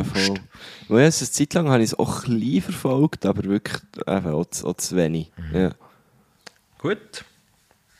vorbeigeruscht. 0.03 0.39
voll. 0.87 0.99
Ja, 0.99 1.05
eine 1.05 1.11
Zeit 1.11 1.53
lang 1.53 1.69
habe 1.69 1.83
ich 1.83 1.91
es 1.91 1.99
auch 1.99 2.25
ein 2.25 2.39
bisschen 2.39 2.61
verfolgt, 2.63 3.25
aber 3.25 3.43
wirklich 3.45 3.81
eben 4.05 4.27
auch, 4.27 4.45
zu, 4.49 4.67
auch 4.67 4.75
zu 4.75 4.97
wenig. 4.97 5.31
Mhm. 5.37 5.55
Ja. 5.57 5.71
Gut. 6.79 7.23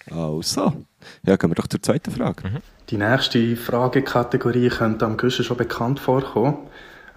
Also, 0.09 0.85
ja, 1.23 1.35
gehen 1.37 1.49
wir 1.51 1.55
doch 1.55 1.67
zur 1.67 1.81
zweiten 1.81 2.11
Frage. 2.11 2.61
Die 2.89 2.97
nächste 2.97 3.55
Fragekategorie 3.55 4.67
könnte 4.69 5.05
am 5.05 5.15
Güschen 5.15 5.45
schon 5.45 5.55
bekannt 5.55 5.99
vorkommen, 5.99 6.57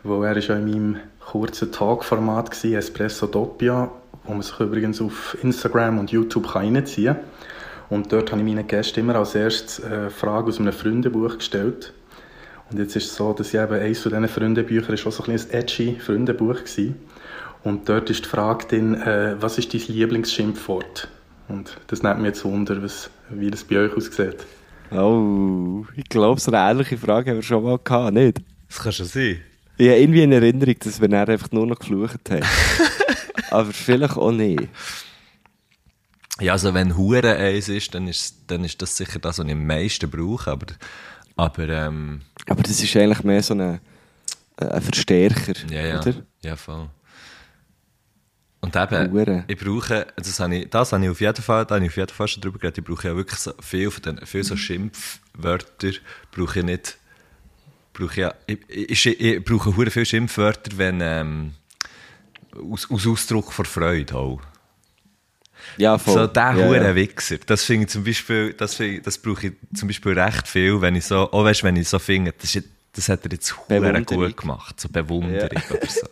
wo 0.04 0.22
er 0.22 0.36
ist 0.36 0.48
ja 0.48 0.56
in 0.56 0.70
meinem 0.70 0.96
kurzen 1.18 1.72
Talkformat 1.72 2.64
war, 2.64 2.78
Espresso 2.78 3.26
Doppia, 3.26 3.90
wo 4.24 4.32
man 4.32 4.42
sich 4.42 4.58
übrigens 4.60 5.00
auf 5.00 5.36
Instagram 5.42 5.98
und 5.98 6.12
YouTube 6.12 6.52
kann 6.52 6.74
reinziehen 6.74 7.14
kann. 7.14 7.24
Und 7.90 8.12
dort 8.12 8.30
habe 8.30 8.40
ich 8.40 8.46
meinen 8.46 8.66
Gästen 8.66 9.00
immer 9.00 9.16
als 9.16 9.34
erstes 9.34 9.82
eine 9.82 10.10
Frage 10.10 10.48
aus 10.48 10.60
einem 10.60 10.72
Freundebuch 10.72 11.38
gestellt. 11.38 11.92
Und 12.70 12.78
jetzt 12.78 12.96
ist 12.96 13.06
es 13.06 13.16
so, 13.16 13.32
dass 13.32 13.52
ich 13.52 13.60
eben 13.60 13.74
eines 13.74 14.00
von 14.00 14.12
diesen 14.12 14.28
Freundebüchern 14.28 14.94
ist 14.94 15.06
auch 15.06 15.12
so 15.12 15.22
ein 15.24 15.32
bisschen 15.32 15.50
ein 15.50 15.58
edgy 15.58 15.96
Freundebuch 15.98 16.60
war. 16.60 16.94
Und 17.62 17.88
dort 17.88 18.10
ist 18.10 18.24
die 18.24 18.28
Frage 18.28 18.66
drin, 18.66 18.94
äh, 18.94 19.36
was 19.40 19.58
ist 19.58 19.72
dein 19.72 19.80
Lieblingsschimpfwort? 19.88 21.08
Und 21.48 21.76
das 21.86 22.02
nimmt 22.02 22.18
mich 22.18 22.28
jetzt 22.28 22.44
Wunder, 22.44 22.82
was, 22.82 23.10
wie 23.30 23.50
das 23.50 23.64
bei 23.64 23.78
euch 23.78 23.96
aussieht. 23.96 24.46
Oh, 24.90 25.84
ich 25.96 26.08
glaube, 26.08 26.40
so 26.40 26.50
eine 26.50 26.70
ähnliche 26.70 26.98
Frage 26.98 27.30
haben 27.30 27.38
wir 27.38 27.42
schon 27.42 27.62
mal 27.62 27.78
gehabt, 27.82 28.14
nicht? 28.14 28.40
Das 28.68 28.82
kann 28.82 28.92
schon 28.92 29.06
sein. 29.06 29.40
Ich 29.76 29.88
habe 29.88 29.98
irgendwie 29.98 30.22
in 30.22 30.32
Erinnerung, 30.32 30.76
dass 30.78 31.00
wir 31.00 31.08
dann 31.08 31.28
einfach 31.28 31.50
nur 31.50 31.66
noch 31.66 31.78
geflucht 31.78 32.30
haben. 32.30 32.44
aber 33.50 33.72
vielleicht 33.72 34.16
auch 34.16 34.30
nicht. 34.30 34.68
Ja, 36.40 36.52
also 36.52 36.74
wenn 36.74 36.96
Hure 36.96 37.36
eins 37.36 37.68
ist, 37.68 37.94
dann 37.94 38.08
ist, 38.08 38.36
dann 38.48 38.64
ist 38.64 38.80
das 38.82 38.96
sicher 38.96 39.18
das, 39.18 39.38
was 39.38 39.46
ich 39.46 39.52
am 39.52 39.66
meisten 39.66 40.10
brauche. 40.10 40.50
Aber, 40.50 40.66
aber 41.36 41.68
ähm, 41.68 42.22
Aber 42.46 42.62
das 42.62 42.82
ist 42.82 42.96
eigentlich 42.96 43.22
mehr 43.22 43.42
so 43.42 43.54
ein, 43.54 43.80
ein 44.56 44.82
Verstärker, 44.82 45.54
ja, 45.70 45.86
ja, 45.86 46.00
oder? 46.00 46.14
ja, 46.42 46.56
voll. 46.56 46.88
Und 48.60 48.74
eben, 48.76 49.12
Hure. 49.12 49.44
ich 49.46 49.58
brauche, 49.58 50.06
das 50.16 50.40
habe 50.40 50.56
ich, 50.56 50.70
das 50.70 50.92
habe 50.92 51.04
ich 51.04 51.10
auf 51.10 51.20
jeden 51.20 51.42
Fall, 51.42 51.66
da 51.66 51.74
habe 51.74 51.84
ich 51.84 51.90
auf 51.90 51.96
jeden 51.98 52.12
Fall 52.12 52.28
schon 52.28 52.40
drüber 52.40 52.58
geredet, 52.58 52.78
ich 52.78 52.84
brauche 52.84 53.08
ja 53.08 53.14
wirklich 53.14 53.38
so 53.38 53.52
viel 53.60 53.90
von 53.90 54.02
den, 54.02 54.26
viel 54.26 54.42
so 54.42 54.56
Schimpfwörter, 54.56 55.90
brauche 56.32 56.60
ich 56.60 56.64
nicht, 56.64 56.96
brauche 57.94 58.10
ich 58.10 58.16
ja, 58.18 58.34
ich, 58.46 59.06
ich, 59.06 59.20
ich 59.20 59.44
brauche 59.44 59.76
hure 59.76 59.90
viel 59.90 60.04
Schimpfwörter, 60.04 60.76
wenn, 60.76 61.00
ähm, 61.00 61.52
aus, 62.70 62.90
aus 62.90 63.06
Ausdruck 63.06 63.52
von 63.52 63.64
Freude 63.64 64.14
auch. 64.14 64.40
Ja, 65.78 65.96
voll. 65.96 66.14
So 66.14 66.26
der 66.26 66.54
ja, 66.56 66.74
ja. 66.74 66.94
Wichser. 66.94 67.38
Das 67.46 67.64
finde 67.64 67.86
ich 67.86 67.90
zum 67.90 68.04
Beispiel, 68.04 68.52
das, 68.52 68.74
finde 68.74 68.96
ich, 68.96 69.02
das 69.02 69.18
brauche 69.18 69.48
ich 69.48 69.52
zum 69.74 69.88
Beispiel 69.88 70.18
recht 70.18 70.46
viel, 70.46 70.80
wenn 70.80 70.94
ich 70.94 71.06
so, 71.06 71.28
oh 71.32 71.42
weißt, 71.42 71.64
wenn 71.64 71.76
ich 71.76 71.88
so 71.88 71.98
finde, 71.98 72.34
das, 72.38 72.54
ist, 72.54 72.68
das 72.92 73.08
hat 73.08 73.24
er 73.24 73.32
jetzt 73.32 73.56
hure 73.56 74.02
gut 74.02 74.36
gemacht. 74.36 74.78
So 74.78 74.88
Bewunderung 74.88 75.62
oder 75.70 75.88
so. 75.88 76.06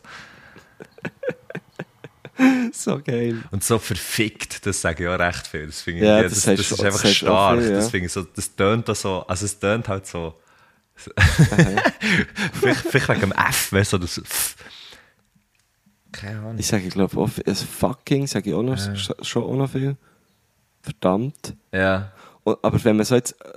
So 2.73 3.01
geil. 3.01 3.45
Und 3.51 3.63
so 3.63 3.79
verfickt, 3.79 4.67
das 4.67 4.81
sage 4.81 5.05
ich 5.05 5.09
auch 5.09 5.19
recht 5.19 5.47
viel. 5.47 5.67
Das 5.67 5.83
finde 5.83 6.01
ich, 6.01 6.07
Ja, 6.07 6.17
ja, 6.17 6.23
das 6.25 6.43
das, 6.43 6.45
das, 6.45 6.71
ist 6.73 6.83
einfach 6.83 7.05
auch 7.05 7.09
stark. 7.09 7.61
viel, 7.61 7.71
ja. 7.71 7.77
Das 7.77 7.91
finde 7.91 8.07
ich 8.07 8.13
so, 8.13 8.23
das 8.23 8.57
tönt 8.57 8.91
auch 8.91 8.97
so, 8.97 9.25
also 9.29 9.45
es 9.45 9.61
tönt 9.61 9.87
halt 9.87 10.07
so, 10.07 10.35
vielleicht, 10.97 12.81
vielleicht 12.89 13.09
wegen 13.09 13.21
dem 13.21 13.33
F, 13.33 13.73
weißt 13.73 13.93
du, 13.95 13.99
das 13.99 14.19
F. 14.19 14.57
Keine 16.13 16.39
Ahnung. 16.41 16.59
Ich 16.59 16.67
sage, 16.67 16.89
glaube 16.89 17.17
auch, 17.19 17.31
also 17.47 17.67
fucking 17.67 18.27
sage 18.27 18.51
ich 18.51 18.55
auch 18.57 18.63
noch, 18.63 18.77
sch- 18.77 19.25
schon 19.25 19.43
auch 19.45 19.57
noch 19.57 19.71
viel. 19.71 19.97
Verdammt. 20.83 21.55
Ja. 21.73 22.13
Und, 22.45 22.59
aber 22.63 22.83
wenn 22.85 22.97
man 22.97 23.07
so 23.07 23.15
jetzt, 23.15 23.33
äh, 23.43 23.49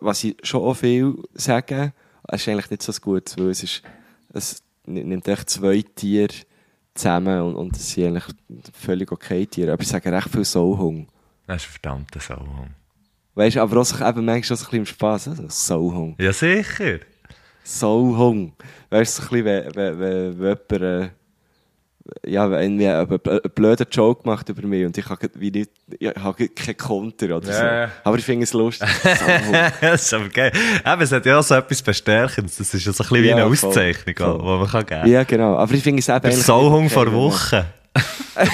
was 0.00 0.22
ich 0.24 0.36
schon 0.42 0.62
auch 0.62 0.74
viel 0.74 1.14
sage, 1.34 1.92
ist 2.30 2.48
eigentlich 2.48 2.70
nicht 2.70 2.82
so 2.82 2.92
gutes, 3.00 3.36
weil 3.38 3.50
es 3.50 3.62
ist, 3.62 3.82
es 4.32 4.62
nimmt 4.86 5.26
echt 5.28 5.50
zwei 5.50 5.82
Tiere 5.94 6.32
zusammen 6.94 7.40
und, 7.42 7.56
und 7.56 7.76
es 7.76 7.90
sind 7.90 8.06
eigentlich 8.16 8.34
völlig 8.78 9.10
okay 9.10 9.46
Tiere. 9.46 9.72
Aber 9.72 9.82
ich 9.82 9.88
sage 9.88 10.12
recht 10.12 10.28
viel 10.30 10.44
Sauhung. 10.44 11.08
Das 11.46 11.62
ist 11.62 11.68
ein 11.68 11.72
verdammter 11.72 12.20
Sauhung. 12.20 12.68
Weißt 13.34 13.56
du, 13.56 13.60
aber 13.62 13.80
auch 13.80 13.84
sich 13.84 14.00
eben 14.00 14.24
manchmal 14.24 14.42
so 14.42 14.54
ein 14.54 14.58
bisschen 14.58 14.78
im 14.78 14.86
Spass, 14.86 15.28
also 15.28 15.44
Sauhung. 15.48 16.14
Ja, 16.20 16.32
sicher. 16.32 16.98
Sauhung. 17.64 18.52
Weißt 18.90 19.18
du, 19.18 19.22
so 19.22 19.28
ein 19.34 19.42
bisschen, 19.44 19.74
wenn, 19.74 19.74
wenn, 19.74 19.98
wenn, 20.00 20.38
wenn 20.40 20.58
jemand, 20.70 21.12
äh, 22.22 22.30
ja, 22.30 22.50
wenn 22.50 22.76
mir 22.76 22.98
einen 22.98 23.06
bl- 23.08 23.48
blöden 23.48 23.86
Joke 23.90 24.20
macht 24.28 24.48
über 24.50 24.66
mich 24.66 24.84
und 24.84 24.96
ich 24.98 25.08
habe 25.08 25.30
wie 25.36 25.50
nicht, 25.50 25.70
ich 25.98 26.14
habe 26.14 26.48
keinen 26.50 26.76
Konter 26.76 27.36
oder 27.38 27.48
Ja. 27.50 27.86
so. 27.88 27.92
Aber 28.04 28.18
ich 28.18 28.24
finde 28.24 28.44
es 28.44 28.52
lustig. 28.52 28.86
Das 29.80 30.02
ist 30.04 30.12
aber 30.14 30.28
geil. 30.28 30.52
Eben, 30.86 31.00
es 31.02 31.10
hat 31.12 31.24
ja 31.24 31.38
auch 31.38 31.42
so 31.42 31.54
etwas 31.54 31.80
Bestärkendes. 31.82 32.56
Das 32.58 32.74
ist 32.74 32.84
ja 32.84 32.92
so 32.92 33.02
ein 33.04 33.08
bisschen 33.08 33.22
wie 33.24 33.28
Ja, 33.30 33.36
eine 33.46 33.56
voll. 33.56 33.68
Auszeichnung, 33.70 34.14
Voll. 34.18 34.38
die 34.38 34.44
man 34.44 34.68
kann 34.68 34.84
geben 34.86 35.08
Ja, 35.10 35.24
genau. 35.24 35.56
Aber 35.56 35.72
ich 35.72 35.82
finde 35.82 36.00
es 36.00 36.08
eben 36.08 36.16
eigentlich 36.18 36.42
Sauhung 36.42 36.90
vor 36.90 37.06
okay, 37.06 37.12
wenn 37.12 38.42
man-. 38.42 38.48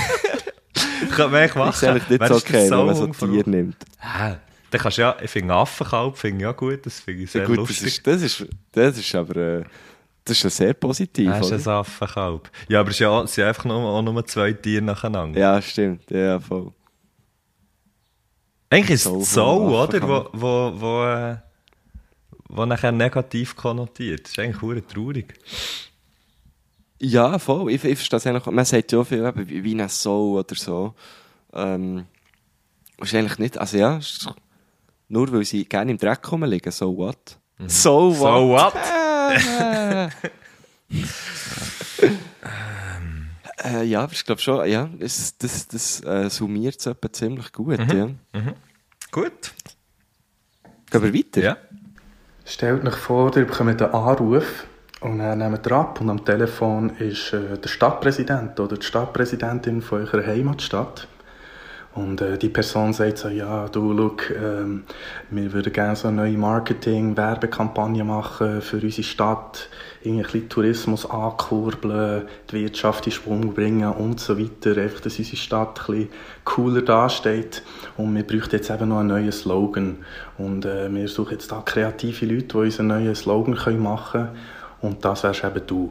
Kann 1.16 1.35
echt 1.35 1.51
Ich 1.51 1.55
machen. 1.57 1.72
finde 1.72 1.72
es 1.72 1.85
eigentlich 1.85 2.09
nicht 2.20 2.28
so 2.28 2.35
ist 2.37 2.45
okay, 2.45 2.70
wenn 2.70 2.87
man 2.87 2.95
so 2.95 3.09
Woche? 3.09 3.51
nimmt. 3.51 3.76
Ah, 4.01 4.35
Dann 4.71 4.81
kannst 4.81 4.99
ja, 4.99 5.16
ich 5.23 5.31
finde 5.31 5.55
Affenkalb 5.55 6.16
finde 6.16 6.49
auch 6.49 6.57
gut, 6.57 6.85
das 6.87 7.01
finde 7.01 7.25
ich 7.25 7.31
sehr 7.31 7.43
Ja, 7.43 7.47
gut, 7.47 7.59
das 7.59 7.68
lustig. 7.68 7.87
ist, 7.89 8.07
das 8.07 8.23
ist, 8.23 8.47
das 8.73 8.99
ist 8.99 9.14
aber, 9.14 9.37
äh, 9.37 9.64
das 10.25 10.37
ist 10.37 10.43
ja 10.45 10.51
sehr 10.51 10.75
positiv, 10.75 11.29
Das 11.29 11.51
ist 11.51 11.66
oder? 11.66 11.77
ein 11.77 11.81
Affenkalb. 11.81 12.51
Ja, 12.68 12.81
aber 12.81 12.91
es, 12.91 12.99
ja, 13.01 13.23
es 13.23 13.35
sind 13.35 13.45
einfach 13.45 13.64
nur, 13.64 13.77
auch 13.79 14.03
nur 14.03 14.25
zwei 14.27 14.53
Tiere 14.53 14.83
nacheinander. 14.83 15.39
Ja, 15.41 15.61
stimmt. 15.61 16.09
Ja, 16.11 16.39
voll. 16.39 16.73
Eigentlich 18.68 18.91
ist 18.91 19.07
es 19.07 19.35
so, 19.35 19.45
oder? 19.47 20.01
Wo, 20.03 20.29
wo, 20.33 20.73
wo, 20.81 21.05
äh, 21.05 21.37
wo 22.49 22.64
nachher 22.66 22.93
negativ 22.93 23.57
konnotiert. 23.57 24.25
Das 24.25 24.33
ist 24.33 24.39
eigentlich 24.39 24.62
hure 24.62 24.87
traurig. 24.87 25.35
Ja, 27.01 27.39
voll. 27.39 27.73
Ich, 27.73 27.83
ich 27.83 27.97
verstehe 27.97 28.18
es 28.18 28.27
eigentlich. 28.27 28.47
Man 28.47 28.64
sagt 28.64 28.93
ja 28.93 29.01
auch 29.01 29.05
viel, 29.05 29.25
eben, 29.25 29.49
wie 29.49 29.81
ein 29.81 29.89
Soul 29.89 30.39
oder 30.39 30.55
so. 30.55 30.95
Ähm, 31.53 32.07
ist 33.01 33.14
eigentlich 33.14 33.39
nicht, 33.39 33.59
also 33.59 33.77
ja, 33.79 33.97
ist 33.97 34.29
nur 35.11 35.31
weil 35.33 35.45
sie 35.45 35.65
gerne 35.65 35.91
im 35.91 35.99
Dreck 35.99 36.31
rumliegen, 36.33 36.73
so 36.73 36.97
what? 36.97 37.39
So 37.67 38.19
what? 38.19 38.21
So 38.33 38.49
what? 38.49 38.75
Äh, 43.63 43.85
ja, 43.85 44.03
aber 44.03 44.13
ich 44.13 44.25
glaube 44.25 44.41
schon, 44.41 44.67
ja, 44.69 44.89
das, 44.99 45.37
das, 45.37 45.69
das 45.69 46.03
äh, 46.03 46.31
summiert 46.31 46.77
es 46.79 47.13
ziemlich 47.13 47.53
gut, 47.53 47.79
ja. 47.93 48.09
Gut. 49.11 49.53
Gehen 50.91 51.03
wir 51.03 51.15
weiter? 51.15 51.41
Ja. 51.43 51.57
Stellt 52.47 52.87
euch 52.87 52.95
vor, 52.95 53.37
ihr 53.37 53.45
bekommt 53.45 53.83
einen 53.83 53.93
Anruf 53.93 54.67
und 55.01 55.19
dann 55.19 55.39
nehmt 55.39 55.67
ihr 55.67 55.73
ab 55.73 56.01
und 56.01 56.09
am 56.11 56.25
Telefon 56.25 56.91
ist 56.97 57.33
äh, 57.33 57.59
der 57.59 57.69
Stadtpräsident 57.69 58.59
oder 58.59 58.77
die 58.77 58.87
Stadtpräsidentin 58.87 59.83
von 59.83 60.07
eurer 60.07 60.27
Heimatstadt. 60.27 61.07
Und 61.93 62.20
äh, 62.20 62.38
die 62.38 62.49
Person 62.49 62.93
sagt 62.93 63.18
so, 63.18 63.28
ja, 63.28 63.66
du, 63.68 63.93
look, 63.93 64.30
ähm, 64.30 64.84
wir 65.28 65.53
würden 65.53 65.72
gerne 65.72 65.97
so 65.97 66.07
eine 66.07 66.18
neue 66.18 66.38
Marketing-Werbekampagne 66.38 68.05
machen 68.05 68.62
für 68.62 68.76
unsere 68.76 69.03
Stadt, 69.03 69.68
irgendwie 70.03 70.43
Tourismus 70.43 71.05
ankurbeln, 71.11 72.28
die 72.51 72.62
Wirtschaft 72.62 73.07
in 73.07 73.12
Schwung 73.12 73.55
bringen 73.55 73.93
und 73.93 74.20
so 74.20 74.38
weiter, 74.38 74.80
einfach, 74.80 75.01
dass 75.01 75.18
unsere 75.18 75.36
Stadt 75.36 75.80
ein 75.80 75.86
bisschen 75.86 76.09
cooler 76.45 76.82
dasteht. 76.82 77.64
Und 77.97 78.14
wir 78.14 78.22
bräuchten 78.22 78.57
jetzt 78.57 78.70
eben 78.70 78.88
noch 78.88 79.01
einen 79.01 79.09
neuen 79.09 79.32
Slogan. 79.32 79.99
Und 80.38 80.64
äh, 80.66 80.88
wir 80.95 81.09
suchen 81.09 81.32
jetzt 81.32 81.51
da 81.51 81.61
kreative 81.61 82.24
Leute, 82.24 82.47
die 82.47 82.57
uns 82.57 82.78
einen 82.78 82.88
neuen 82.88 83.14
Slogan 83.16 83.57
können 83.57 83.82
machen 83.82 84.26
können. 84.26 84.38
Und 84.80 85.05
das 85.05 85.24
wärst 85.24 85.43
eben 85.43 85.66
du. 85.66 85.91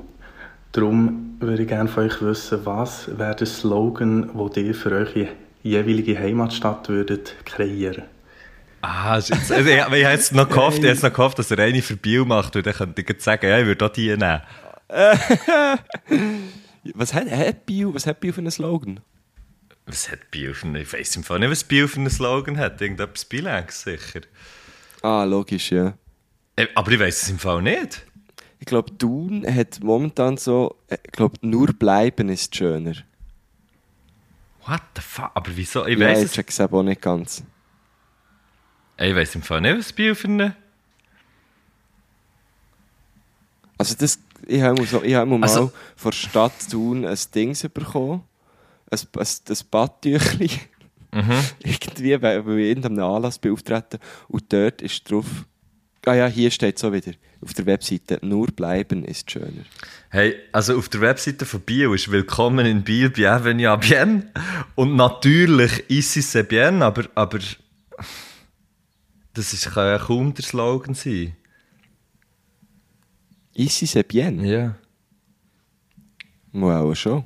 Darum 0.72 1.36
würde 1.42 1.64
ich 1.64 1.68
gerne 1.68 1.90
von 1.90 2.06
euch 2.06 2.22
wissen, 2.22 2.60
was 2.64 3.18
wäre 3.18 3.36
der 3.36 3.48
Slogan, 3.48 4.30
den 4.56 4.66
ihr 4.66 4.76
für 4.76 4.92
eure 4.92 5.28
jeweilige 5.64 6.18
Heimatstadt 6.18 6.90
würdet 6.90 7.36
kreieren 7.46 8.04
Ah, 8.82 9.12
also, 9.14 9.34
ich, 9.34 9.66
ich 9.66 9.82
habe 9.82 9.98
jetzt 9.98 10.32
noch 10.34 10.48
gehofft, 10.48 10.82
jetzt 10.84 11.04
noch 11.04 11.12
gehofft, 11.12 11.38
dass 11.38 11.52
er 11.52 11.60
eine 11.60 11.82
für 11.82 11.98
Bio 11.98 12.24
macht, 12.24 12.56
und 12.56 12.66
dann 12.66 12.74
könnte 12.74 13.02
ich 13.02 13.10
jetzt 13.10 13.26
sagen, 13.26 13.46
ja, 13.48 13.60
ich 13.60 13.66
würde 13.66 13.86
auch 13.86 13.90
die 13.90 14.08
nehmen. 14.16 14.42
Was 16.94 17.14
hat, 17.14 17.30
hat 17.30 17.66
Bio, 17.66 17.94
was 17.94 18.08
hat 18.08 18.20
Bio 18.22 18.32
für 18.32 18.40
einen 18.40 18.52
Slogan? 18.52 19.02
Was 19.86 20.10
hat 20.10 20.32
Bio 20.32 20.54
für 20.54 20.68
einen, 20.68 20.78
ich 20.78 20.94
weiss 20.94 21.16
im 21.16 21.24
Fall 21.24 21.40
nicht, 21.40 21.52
was 21.52 21.64
Bio 21.64 21.88
für 21.88 22.00
einen 22.00 22.10
Slogan 22.10 22.58
hat. 22.58 22.82
Irgendetwas 22.82 23.26
Bilanz, 23.26 23.84
sicher. 23.84 24.22
Ah, 25.02 25.24
logisch, 25.26 25.72
ja. 25.72 25.94
Äh, 26.56 26.68
Aber 26.76 26.92
ich 26.92 27.00
weiss 27.00 27.24
es 27.24 27.30
im 27.30 27.38
Fall 27.38 27.62
nicht. 27.62 28.06
Ich 28.60 28.66
glaube, 28.66 28.98
Thun 28.98 29.46
hat 29.46 29.82
momentan 29.82 30.38
so, 30.38 30.78
äh, 30.88 30.98
ich 31.04 31.12
glaube, 31.12 31.36
nur 31.42 31.68
bleiben 31.74 32.30
ist 32.30 32.56
schöner. 32.56 32.94
What 34.70 34.82
the 34.96 35.02
fuck? 35.02 35.32
Aber 35.34 35.52
wieso? 35.56 35.86
Ich 35.88 35.98
ja, 35.98 36.08
weiss 36.08 36.24
ich 36.26 36.32
check's 36.32 36.60
auch 36.60 36.84
nicht 36.84 37.02
ganz. 37.02 37.44
Ich 38.98 39.16
weiss 39.16 39.34
im 39.34 39.42
Fall 39.42 39.62
nicht, 39.62 39.78
was 39.78 39.94
Bio 39.94 40.14
für. 40.14 40.54
Also 43.78 43.96
das, 43.98 44.20
ich 44.46 44.62
habe 44.62 44.86
so, 44.86 45.02
ich 45.02 45.16
habe 45.16 45.30
mal 45.38 45.42
Also- 45.44 45.72
von 45.96 46.12
der 46.12 46.18
Stadt 46.18 46.70
Thun 46.70 47.06
ein 47.06 47.18
Ding 47.34 47.58
bekommen. 47.74 48.24
Ein, 48.92 49.00
ein, 49.18 49.28
ein 49.50 49.58
Badtüchli. 49.72 50.52
Mhm. 51.14 51.44
Irgendwie, 51.64 52.22
weil, 52.22 52.40
ich 52.40 52.46
in 52.46 52.60
irgendeinem 52.60 53.04
Anlass 53.04 53.40
bin 53.40 53.54
auftreten 53.54 54.00
und 54.28 54.52
dort 54.52 54.82
ist 54.82 55.10
drauf, 55.10 55.26
ah 56.06 56.14
ja, 56.14 56.28
hier 56.28 56.52
steht 56.52 56.80
so 56.80 56.94
wieder, 56.94 57.12
auf 57.42 57.54
der 57.54 57.66
Webseite, 57.66 58.20
nur 58.22 58.48
bleiben 58.48 59.04
ist 59.04 59.30
schöner. 59.32 59.64
Hey, 60.10 60.36
also 60.52 60.78
auf 60.78 60.90
der 60.90 61.02
Webseite 61.02 61.46
von 61.46 61.62
Bio 61.62 61.94
ist 61.94 62.12
Willkommen 62.12 62.66
in 62.66 62.84
Biel, 62.84 63.10
bienvenue 63.10 63.70
à 63.70 63.78
bien. 63.78 64.32
Und 64.76 64.96
natürlich 64.96 65.90
ici 65.90 66.22
c'est 66.22 66.44
bien, 66.44 66.82
aber, 66.82 67.10
aber 67.16 67.40
das 69.34 69.54
ist, 69.54 69.72
kann 69.72 69.88
ja 69.88 69.98
kaum 69.98 70.34
der 70.34 70.44
Slogan 70.44 70.94
sein. 70.94 71.36
Ici 73.56 73.86
c'est 73.86 74.04
bien. 74.04 74.44
Ja. 74.44 74.76
Auch 76.54 76.96
schon. 76.96 77.24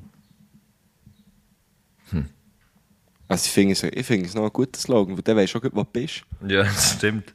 Also 3.28 3.46
ich 3.46 3.52
finde 3.52 3.74
es, 3.74 3.84
ich 3.84 4.06
finde 4.06 4.28
es 4.28 4.36
noch 4.36 4.44
ein 4.44 4.54
guter 4.54 4.80
Slogan, 4.80 5.18
weil 5.18 5.24
du 5.24 5.58
auch, 5.58 5.62
gut, 5.62 5.72
wo 5.74 5.84
du 5.84 5.90
bist. 5.92 6.24
Ja, 6.48 6.64
das 6.64 6.94
stimmt. 6.94 7.34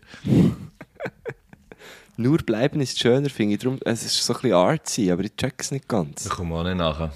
Nur 2.17 2.39
bleiben 2.39 2.81
ist 2.81 2.99
schöner, 2.99 3.31
finde 3.31 3.55
ich. 3.55 3.61
Darum, 3.61 3.79
es 3.85 4.05
ist 4.05 4.25
so 4.25 4.35
ein 4.35 4.41
bisschen 4.41 4.57
artsy, 4.57 5.11
aber 5.11 5.23
ich 5.23 5.37
check 5.37 5.55
es 5.59 5.71
nicht 5.71 5.87
ganz. 5.87 6.27
Ich 6.27 6.31
komme 6.31 6.57
auch 6.57 6.65
nicht 6.65 6.77
nachher. 6.77 7.13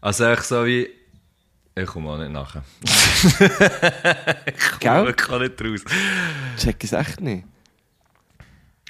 Also 0.00 0.24
echt 0.24 0.44
so 0.44 0.66
wie... 0.66 0.88
Ich 1.76 1.86
komme 1.86 2.10
auch 2.10 2.18
nicht 2.18 2.30
nachher. 2.30 2.64
ich 2.84 4.80
komme 4.80 5.06
wirklich 5.06 5.40
nicht 5.40 5.62
raus. 5.62 5.80
check 6.58 6.82
es 6.84 6.92
echt 6.92 7.20
nicht. 7.20 7.44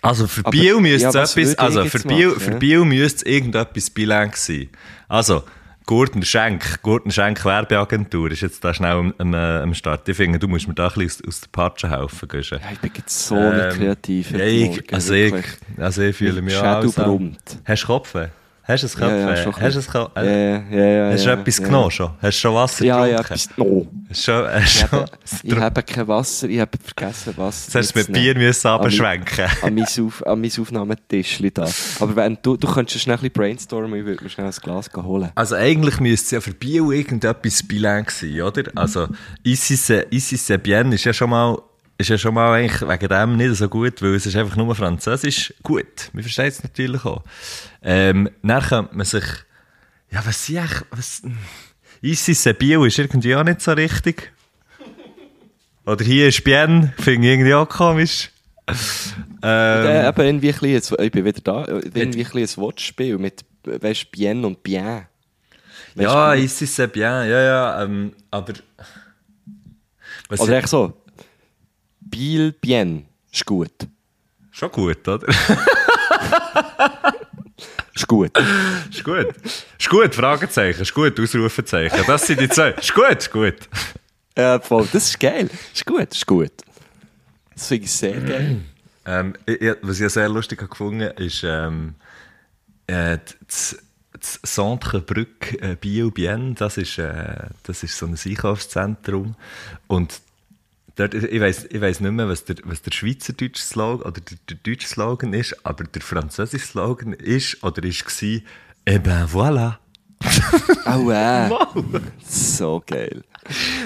Also 0.02 0.26
für 0.26 0.40
Aber- 0.42 0.50
Biel 0.50 0.80
müsste 0.80 1.02
ja, 1.02 1.08
es 1.08 1.14
was 1.14 1.36
etwas, 1.36 1.58
also 1.58 1.84
für 1.86 2.00
Biel, 2.06 2.28
machen, 2.28 2.40
für 2.40 2.50
ja? 2.52 2.58
Biel 2.58 2.84
müsste 2.84 3.16
es 3.16 3.22
irgendetwas 3.22 3.88
bilang 3.88 4.32
sein. 4.34 4.68
Also, 5.08 5.44
Gurtner 5.86 6.24
Schenk, 6.24 6.82
Gurtner 6.82 7.12
Schenk 7.12 7.44
Werbeagentur 7.44 8.30
ist 8.30 8.40
jetzt 8.40 8.64
da 8.64 8.72
schnell 8.72 8.92
am, 8.92 9.14
am, 9.18 9.34
äh, 9.34 9.36
am 9.36 9.74
Start. 9.74 10.08
Ich 10.08 10.16
finde, 10.16 10.38
du 10.38 10.48
musst 10.48 10.66
mir 10.66 10.72
da 10.74 10.88
ein 10.88 10.94
bisschen 10.94 11.26
aus, 11.26 11.34
aus 11.36 11.40
der 11.42 11.48
Patsche 11.52 11.90
helfen, 11.90 12.26
Guschen. 12.26 12.58
Ja, 12.58 12.70
ich 12.72 12.78
bin 12.78 12.90
jetzt 12.96 13.26
so 13.26 13.34
nicht 13.34 13.76
kreativ. 13.76 14.32
Ähm, 14.32 14.38
Ja, 14.38 14.46
ich, 14.46 14.94
also, 14.94 15.12
ich, 15.14 15.34
also 15.76 16.02
ich 16.02 16.16
fühle 16.16 16.40
mich 16.40 16.56
auch. 16.56 16.82
Hast 17.66 17.82
du 17.82 17.86
Kopfweh? 17.86 18.28
Hast 18.66 18.82
du 18.82 18.86
ein 19.04 19.10
Ja, 19.10 19.16
ja, 19.16 19.26
Kopfweh? 19.26 19.42
schon 19.42 19.62
Hast 19.62 19.74
du 19.76 19.80
ein 19.80 19.86
Kopf- 19.86 20.16
Ja, 20.16 20.22
äh, 20.22 20.52
ja, 20.52 20.62
ja, 20.70 20.86
ja, 20.86 21.12
Hast 21.12 21.24
du 21.24 21.28
ja, 21.28 21.34
etwas 21.40 21.58
ja. 21.58 21.64
genommen 21.66 21.90
schon? 21.90 22.10
Hast 22.22 22.22
du 22.22 22.40
schon 22.40 22.54
Wasser 22.54 22.84
Ja, 22.84 23.06
ja, 23.06 23.16
getrunken? 23.20 23.32
etwas. 23.34 23.58
No. 23.58 23.86
Hast 24.08 24.18
du 24.28 24.32
schon, 24.32 24.48
hast 24.52 24.74
Ich 24.76 24.92
habe, 24.92 25.08
ich 25.42 25.56
habe 25.56 25.82
kein 25.82 26.08
Wasser, 26.08 26.48
ich 26.48 26.60
habe 26.60 26.70
vergessen 26.82 27.36
Wasser. 27.36 27.64
Jetzt 27.66 27.74
hast 27.74 27.94
du 27.94 27.98
mit. 27.98 28.12
Bier 28.12 28.34
müssen 28.36 28.66
abschwenken. 28.68 29.46
An 29.62 29.74
mein, 29.74 29.84
Auf, 29.84 30.26
an 30.26 30.40
mein 30.40 30.50
Aufnahmetischchen 30.58 31.50
da. 31.52 31.68
Aber 32.00 32.16
wenn 32.16 32.38
du, 32.42 32.56
du 32.56 32.66
könntest 32.66 33.00
schnell 33.02 33.16
ein 33.16 33.20
bisschen 33.20 33.32
brainstormen, 33.34 33.98
ich 34.00 34.06
würde 34.06 34.24
mir 34.24 34.30
schnell 34.30 34.46
ein 34.46 34.52
Glas 34.52 34.90
holen. 34.96 35.30
Also 35.34 35.56
eigentlich 35.56 36.00
müsste 36.00 36.24
es 36.24 36.30
ja 36.30 36.40
für 36.40 36.54
Bio 36.54 36.90
irgendetwas 36.90 37.62
bilang 37.62 38.08
sein, 38.08 38.40
oder? 38.40 38.62
Also 38.74 39.08
Ici 39.44 39.74
c'est 39.74 40.56
bien 40.58 40.90
ist 40.92 41.04
ja 41.04 41.12
schon 41.12 41.30
mal 41.30 41.58
ist 41.98 42.10
ja 42.10 42.18
schon 42.18 42.34
mal 42.34 42.52
eigentlich 42.52 42.80
wegen 42.82 43.08
dem 43.08 43.36
nicht 43.36 43.56
so 43.56 43.68
gut, 43.68 44.02
weil 44.02 44.14
es 44.14 44.26
ist 44.26 44.36
einfach 44.36 44.56
nur 44.56 44.74
Französisch 44.74 45.54
gut. 45.62 46.10
Wir 46.12 46.22
verstehen 46.22 46.46
es 46.46 46.62
natürlich 46.62 47.04
auch. 47.04 47.22
Ähm, 47.82 48.30
dann 48.42 48.62
könnte 48.62 48.96
man 48.96 49.06
sich 49.06 49.24
ja, 50.10 50.24
was 50.24 50.48
eigentlich, 50.48 50.84
was, 50.90 51.22
Ici 52.00 52.34
c'est 52.34 52.54
Bio 52.54 52.84
ist 52.84 52.98
irgendwie 52.98 53.34
auch 53.34 53.44
nicht 53.44 53.62
so 53.62 53.72
richtig. 53.72 54.30
Oder 55.86 56.04
hier 56.04 56.28
ist 56.28 56.44
Bien, 56.44 56.92
finde 56.98 57.26
ich 57.26 57.32
irgendwie 57.32 57.54
auch 57.54 57.68
komisch. 57.68 58.30
Ähm, 58.68 58.76
Ähm, 59.42 60.06
eben 60.06 60.20
irgendwie 60.22 60.48
ein 60.48 60.80
bisschen, 60.80 60.96
ich 60.98 61.12
bin 61.12 61.24
wieder 61.24 61.40
da, 61.42 61.66
irgendwie 61.66 62.00
ein 62.00 62.10
bisschen 62.10 62.42
ein 62.42 62.56
Wortspiel 62.56 63.18
mit, 63.18 63.44
weißt, 63.64 64.10
bien 64.10 64.44
und 64.44 64.62
bien. 64.62 65.06
Weisst 65.94 66.60
ja, 66.60 66.66
c'est 66.66 66.86
bien, 66.88 67.28
ja, 67.28 67.42
ja, 67.42 67.82
ähm, 67.82 68.12
aber... 68.30 68.54
Was 70.28 70.40
Oder 70.40 70.58
echt 70.58 70.68
so, 70.68 70.94
Biel, 72.14 72.52
bien, 72.52 73.06
ist 73.32 73.44
gut. 73.44 73.72
Schon 74.52 74.70
gut, 74.70 75.08
oder? 75.08 75.26
Ist 77.96 78.08
gut. 78.08 78.30
Ist 78.90 79.04
gut. 79.04 79.34
Ist 79.78 79.88
gut, 79.88 80.14
Fragezeichen. 80.14 80.82
Ist 80.82 80.94
gut, 80.94 81.18
Ausrufezeichen. 81.18 82.04
Das 82.06 82.26
sind 82.26 82.40
die 82.40 82.48
zwei. 82.48 82.70
Ist 82.70 82.92
gut, 82.94 83.18
ist 83.18 83.30
gut. 83.32 83.68
Ja, 84.36 84.60
voll, 84.60 84.88
das 84.92 85.08
ist 85.08 85.18
geil. 85.18 85.48
Ist 85.72 85.86
gut, 85.86 86.12
ist 86.12 86.26
gut. 86.26 86.52
Das 87.54 87.66
finde 87.68 87.84
ich 87.84 87.92
sehr 87.92 88.20
geil. 88.20 88.60
Ähm, 89.06 89.34
ich, 89.46 89.60
was 89.82 90.00
ich 90.00 90.12
sehr 90.12 90.28
lustig 90.28 90.60
habe 90.60 90.70
gefunden 90.70 91.10
ist, 91.16 91.44
ähm, 91.44 91.94
äh, 92.86 93.18
das, 93.46 93.76
das 94.12 94.40
Centre 94.42 95.00
Brück 95.00 95.52
äh, 95.60 95.76
Bio 95.80 96.10
Bien, 96.10 96.54
das 96.54 96.76
ist, 96.78 96.98
äh, 96.98 97.48
das 97.64 97.82
ist 97.82 97.96
so 97.96 98.06
ein 98.06 98.16
Einkaufszentrum. 98.24 99.34
Und 99.86 100.20
dort, 100.96 101.14
ich 101.14 101.40
weiß 101.40 101.66
ich 101.70 101.80
weiss 101.80 102.00
nicht 102.00 102.12
mehr, 102.12 102.28
was 102.28 102.44
der, 102.44 102.56
was 102.64 102.82
der 102.82 102.92
schweizerdeutsche 102.92 103.62
Slogan 103.62 104.06
oder 104.06 104.20
der, 104.20 104.38
der 104.48 104.56
deutsche 104.62 104.88
Slogan 104.88 105.32
ist, 105.32 105.64
aber 105.64 105.84
der 105.84 106.02
französische 106.02 106.66
Slogan 106.66 107.12
ist 107.12 107.62
oder 107.62 107.82
ist 107.84 108.04
war, 108.04 108.40
eh 108.86 108.98
ben 108.98 109.26
voilà. 109.26 109.76
Oh, 110.86 111.10
äh. 111.10 111.50
So 112.26 112.82
geil. 112.86 113.24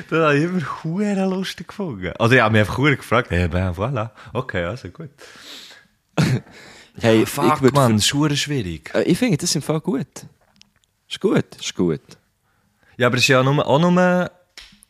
Das 0.09 0.19
habe 0.21 0.39
ich 0.39 0.45
immer 0.45 0.85
hure 0.85 1.27
lustig 1.27 1.69
gefunden. 1.69 2.13
Also 2.19 2.35
ich 2.35 2.41
habe 2.41 2.53
mich 2.53 2.61
einfach 2.61 2.77
gefragt, 2.77 3.33
ja, 3.33 3.47
ben 3.49 3.75
voilà. 3.75 4.11
Okay, 4.33 4.65
also 4.65 4.89
gut. 4.89 5.11
Hey, 7.01 7.25
Fuck, 7.27 7.55
ich 7.55 7.63
würd 7.63 7.75
man, 7.75 7.93
das 7.97 8.13
ist 8.13 8.39
schwierig. 8.41 8.91
Äh, 8.93 9.03
Ich 9.05 9.19
finde 9.19 9.37
das 9.37 9.55
im 9.55 9.63
Fall 9.63 9.81
gut. 9.81 10.27
Ist 11.09 11.21
gut, 11.21 11.45
ist 11.61 11.75
gut. 11.77 12.01
Ja, 12.97 13.07
aber 13.07 13.17
es 13.17 13.23
ist 13.23 13.29
ja 13.29 13.43
nur, 13.43 13.65
auch 13.65 13.79
nur, 13.79 14.31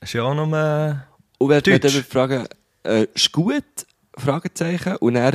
ist 0.00 0.14
ja 0.14 0.22
auch 0.22 0.34
nur, 0.34 1.04
Und 1.38 1.48
wenn 1.50 1.64
wenn 1.66 1.80
Deutsch. 1.80 1.94
du 1.94 2.02
fragen, 2.02 2.46
äh, 2.84 3.06
ist 3.14 3.30
gut? 3.32 3.64
Fragezeichen. 4.16 4.96
Und 4.96 5.16
er, 5.16 5.34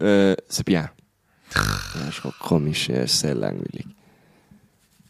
äh, 0.00 0.34
c'est 0.48 0.64
bien. 0.64 0.88
Das 1.52 2.08
ist 2.08 2.14
schon 2.14 2.32
komisch, 2.38 2.88
ja, 2.88 3.02
ist 3.02 3.20
sehr 3.20 3.34
langweilig. 3.34 3.86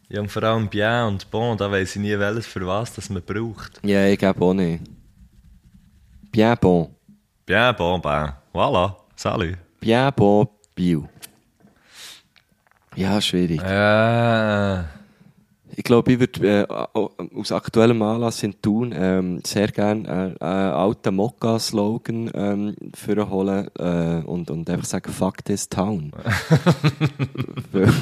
ja, 0.09 0.21
und 0.21 0.31
vor 0.31 0.43
allem 0.45 0.69
bien 0.69 1.05
und 1.05 1.31
bon, 1.31 1.57
da 1.57 1.71
weiss 1.71 1.97
ich 1.97 2.03
nie, 2.03 2.19
welches 2.19 2.47
für 2.47 2.67
was 2.67 2.93
das 2.95 3.11
man 3.11 3.23
braucht. 3.23 3.81
Ja, 3.85 4.07
ich 4.07 4.19
glaube 4.19 4.45
auch 4.45 4.55
nicht. 4.55 4.83
Bien 6.33 6.57
bon. 6.61 6.95
Bien, 7.47 7.75
bon, 7.77 8.01
ben, 8.01 8.33
voilà, 8.53 8.97
salut. 9.17 9.57
Bien 9.81 10.11
bon, 10.15 10.49
bio. 10.75 11.09
Ja, 12.97 13.21
schwierig. 13.21 13.61
Äh, 13.63 14.83
Ich 15.79 15.85
glaube, 15.85 16.13
ich 16.13 16.19
würde 16.19 16.65
äh, 16.65 16.67
au- 16.69 17.13
aus 17.37 17.53
aktuellem 17.53 18.03
Anlass 18.03 18.43
in 18.43 18.61
Thun 18.61 18.93
ähm, 18.97 19.41
sehr 19.47 19.69
gerne 19.69 20.35
äh, 20.41 20.45
äh, 20.45 20.45
alten 20.45 21.15
Mokka-Slogan 21.15 22.31
ähm, 22.35 22.75
vorholen 22.97 23.69
äh, 23.79 24.27
und, 24.27 24.51
und 24.51 24.69
einfach 24.69 24.87
sagen, 24.87 25.13
fuck 25.13 25.45
this 25.45 25.69
town. 25.69 26.11
weil, 27.73 27.93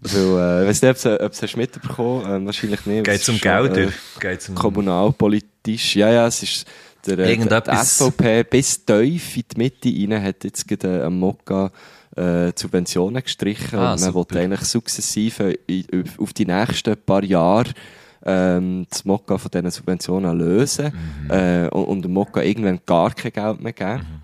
weil 0.00 0.14
äh, 0.14 0.62
ich 0.62 0.68
weiß 0.68 0.82
nicht, 0.82 1.06
ob 1.20 1.34
sie 1.34 1.42
hast 1.42 1.56
mitbekommen 1.56 2.24
ähm, 2.28 2.46
wahrscheinlich 2.46 2.86
nicht. 2.86 3.02
geht's 3.04 3.22
Es 3.22 3.28
um 3.28 3.38
Gelder? 3.40 3.88
Äh, 3.88 3.90
Geht's 4.20 4.48
um... 4.48 4.54
kommunalpolitisch, 4.54 5.96
ja, 5.96 6.12
ja, 6.12 6.26
es 6.28 6.40
ist 6.44 6.68
der, 7.04 7.18
äh, 7.18 7.36
die 7.36 7.76
SVP 7.84 8.44
bis 8.44 8.84
tief 8.84 9.36
in 9.36 9.42
die 9.52 9.58
Mitte 9.58 9.88
rein 10.14 10.22
hat 10.22 10.44
jetzt 10.44 10.68
gerade 10.68 11.04
am 11.04 11.18
Mokka 11.18 11.72
äh, 12.16 12.52
Subventionen 12.56 13.22
gestrichen 13.22 13.78
Ah, 13.78 13.92
und 13.92 14.00
man 14.00 14.12
super. 14.12 14.34
will 14.34 14.42
eigentlich 14.42 14.60
sukzessive 14.68 15.52
in, 15.66 16.04
auf- 16.18 16.32
die 16.32 16.46
nächsten 16.46 16.96
paar 16.96 17.22
Jahre 17.24 17.70
ähm, 18.24 18.86
das 18.90 19.04
Mokka 19.04 19.38
von 19.38 19.50
diesen 19.50 19.70
Subventionen 19.70 20.36
lösen 20.38 20.92
Mhm. 21.24 21.30
äh, 21.30 21.68
und, 21.68 21.84
und 21.84 22.02
dem 22.02 22.12
Mokka 22.12 22.42
irgendwann 22.42 22.80
gar 22.84 23.12
kein 23.14 23.32
Geld 23.32 23.60
mehr 23.60 23.72
geben. 23.72 24.22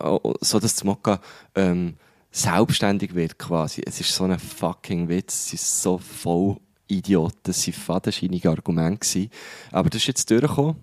Oh, 0.00 0.34
so 0.40 0.58
dass 0.58 0.74
das 0.74 0.84
Mokka 0.84 1.20
ähm, 1.54 1.94
selbstständig 2.30 3.14
wird 3.14 3.38
quasi. 3.38 3.82
Es 3.86 4.00
ist 4.00 4.14
so 4.14 4.24
ein 4.24 4.38
fucking 4.38 5.08
Witz. 5.08 5.46
Es 5.48 5.52
ist 5.54 5.82
so 5.82 5.98
voll 5.98 6.56
Idioten. 6.88 7.50
Es 7.50 7.66
waren 7.66 7.74
fadenscheinige 7.74 8.50
Argumente. 8.50 9.28
Aber 9.70 9.90
das 9.90 10.00
ist 10.02 10.06
jetzt 10.08 10.30
durchgekommen. 10.30 10.76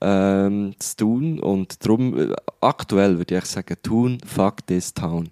Ähm, 0.00 0.74
zu 0.78 0.96
tun 0.96 1.40
und 1.40 1.84
darum, 1.84 2.16
äh, 2.30 2.34
aktuell 2.60 3.18
würde 3.18 3.36
ich 3.38 3.44
sagen, 3.46 3.74
tun, 3.82 4.18
fuck 4.24 4.64
this 4.66 4.94
town. 4.94 5.28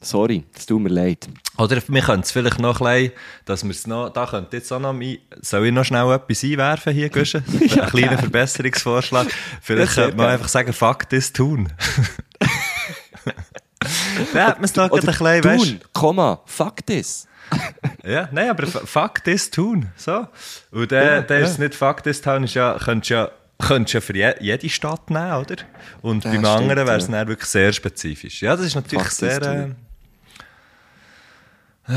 Sorry, 0.00 0.44
es 0.54 0.66
tut 0.66 0.80
mir 0.82 0.88
leid. 0.90 1.28
Oder 1.58 1.80
wir 1.88 2.02
können 2.02 2.22
es 2.22 2.30
vielleicht 2.30 2.58
noch 2.60 2.80
ein 2.80 3.04
bisschen, 3.08 3.18
dass 3.44 3.64
wir 3.64 3.70
es 3.70 3.86
noch, 3.86 4.10
da 4.10 4.26
könnte 4.26 4.56
jetzt 4.58 4.70
auch 4.72 4.78
noch, 4.78 4.94
ein- 4.94 5.18
soll 5.40 5.66
ich 5.66 5.72
noch 5.72 5.84
schnell 5.84 6.10
etwas 6.12 6.44
einwerfen 6.44 6.92
hier, 6.94 7.08
Guschen? 7.10 7.42
Ein 7.60 7.86
kleiner 7.88 8.18
Verbesserungsvorschlag. 8.18 9.26
Vielleicht 9.60 9.96
Ja, 9.96 10.02
könnte 10.04 10.16
man 10.18 10.26
einfach 10.28 10.48
sagen, 10.48 10.72
fuck 10.72 11.08
this 11.08 11.32
tun. 11.32 11.72
Dann 14.32 14.46
hat 14.46 14.56
man 14.56 14.64
es 14.64 14.74
noch 14.74 14.90
Oder 14.90 15.08
ein 15.26 15.44
weißt 15.44 15.64
tun, 15.64 15.80
Komma, 15.92 16.40
fuck 16.46 16.84
this. 16.86 17.26
Ja, 18.04 18.28
nein, 18.32 18.50
aber 18.50 18.66
fuck 18.66 19.22
this 19.22 19.50
tun. 19.50 19.86
So. 19.96 20.26
Und 20.72 20.90
dann, 20.92 21.04
Ja, 21.06 21.20
dann 21.22 21.42
ist 21.42 21.58
ja. 21.58 21.64
nicht 21.64 21.74
fuck 21.76 22.02
this 22.02 22.20
town, 22.20 22.44
ist 22.44 22.54
ja, 22.54 22.76
könntest 22.82 23.10
ja 23.10 23.30
könntest 23.58 23.94
du 23.94 23.98
ja 23.98 24.00
für 24.00 24.16
je, 24.16 24.34
jede 24.40 24.68
Stadt 24.68 25.10
nehmen, 25.10 25.32
oder? 25.32 25.56
Und 26.02 26.24
Ja, 26.24 26.30
beim 26.30 26.40
stimmt, 26.40 26.46
anderen 26.46 26.86
wäre 26.86 26.98
es 26.98 27.06
ja. 27.06 27.12
dann 27.12 27.28
wirklich 27.28 27.48
sehr 27.48 27.72
spezifisch. 27.72 28.42
Ja, 28.42 28.56
das 28.56 28.66
ist 28.66 28.74
natürlich 28.74 29.02
Fakt 29.02 29.12
ist 29.12 29.18
sehr... 29.18 29.74
Äh, 31.88 31.92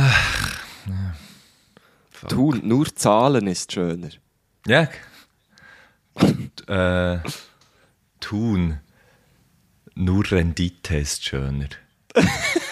Thun. 0.85 2.27
Thun, 2.27 2.61
nur 2.63 2.95
Zahlen 2.95 3.47
ist 3.47 3.71
schöner. 3.71 4.09
ja. 4.67 4.87
äh, 6.67 7.19
Thun. 8.19 8.79
Nur 9.95 10.31
Rendite 10.31 10.97
ist 10.97 11.25
schöner. 11.25 11.69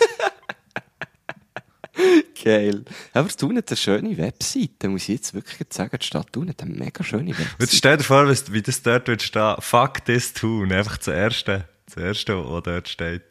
Geil. 2.48 2.86
Aber 3.14 3.28
Thun 3.28 3.58
hat 3.58 3.70
eine 3.70 3.76
schöne 3.76 4.18
Webseite, 4.18 4.88
muss 4.88 5.02
ich 5.04 5.16
jetzt 5.16 5.34
wirklich 5.34 5.68
sagen. 5.70 5.98
Die 6.00 6.06
Stadt 6.06 6.32
Thun 6.32 6.48
hat 6.48 6.62
eine 6.62 6.74
mega 6.74 7.04
schöne 7.04 7.32
Jetzt 7.32 7.40
Webseite. 7.40 7.76
stell 7.76 7.98
dir 7.98 8.04
vor, 8.04 8.30
wie 8.30 8.62
das 8.62 8.82
dort 8.82 9.08
wird 9.10 9.22
stehen. 9.22 9.56
Fuck 9.60 10.06
this 10.06 10.34
Thun. 10.34 10.72
Einfach 10.72 10.96
das 10.96 11.08
Erste. 11.08 11.66
Das 11.88 11.98
Erste, 11.98 12.38
was 12.38 12.64
dort 12.64 12.88
steht. 12.88 13.24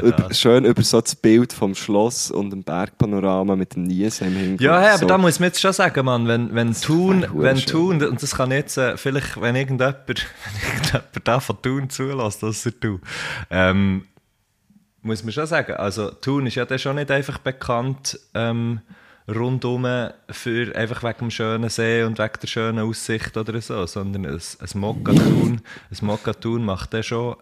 Über, 0.00 0.32
schön 0.32 0.64
über 0.64 0.82
so 0.82 1.00
das 1.00 1.14
Bild 1.14 1.52
vom 1.52 1.74
Schloss 1.74 2.30
und 2.30 2.50
dem 2.50 2.64
Bergpanorama 2.64 3.54
mit 3.54 3.76
dem 3.76 3.84
Niesen 3.84 4.28
im 4.28 4.32
Hintergrund. 4.34 4.60
Ja, 4.62 4.80
hey, 4.80 4.88
aber 4.90 4.98
so. 4.98 5.06
da 5.06 5.18
muss 5.18 5.38
man 5.38 5.48
jetzt 5.48 5.60
schon 5.60 5.72
sagen, 5.72 6.04
Mann, 6.04 6.26
wenn, 6.26 6.54
wenn 6.54 6.72
Thun, 6.72 7.26
wenn. 7.34 7.58
Thun, 7.58 8.02
und 8.02 8.22
das 8.22 8.34
kann 8.34 8.50
jetzt, 8.50 8.78
äh, 8.78 8.96
vielleicht, 8.96 9.40
wenn 9.40 9.54
irgendjemand, 9.54 9.98
wenn 10.06 10.16
irgendjemand 10.16 11.28
da 11.28 11.40
von 11.40 11.60
Thun 11.60 11.90
zulässt, 11.90 12.42
dass 12.42 12.64
er 12.64 12.80
tut, 12.80 13.02
ähm, 13.50 14.06
muss 15.02 15.22
man 15.24 15.32
schon 15.32 15.46
sagen, 15.46 15.74
also 15.74 16.10
Thun 16.10 16.46
ist 16.46 16.54
ja 16.54 16.64
dann 16.64 16.78
schon 16.78 16.96
nicht 16.96 17.10
einfach 17.10 17.38
bekannt, 17.38 18.18
ähm, 18.34 18.80
rundum 19.28 19.86
für, 20.30 20.74
einfach 20.74 21.02
wegen 21.02 21.18
dem 21.18 21.30
schönen 21.30 21.68
See 21.68 22.02
und 22.02 22.18
wegen 22.18 22.32
der 22.40 22.48
schönen 22.48 22.78
Aussicht 22.80 23.36
oder 23.36 23.60
so, 23.60 23.86
sondern 23.86 24.26
ein, 24.26 24.34
ein 24.34 24.80
Mokka 24.80 25.12
Thun, 25.12 25.60
ein 25.90 26.06
Mokka 26.06 26.32
macht 26.58 26.94
dann 26.94 27.02
schon, 27.02 27.36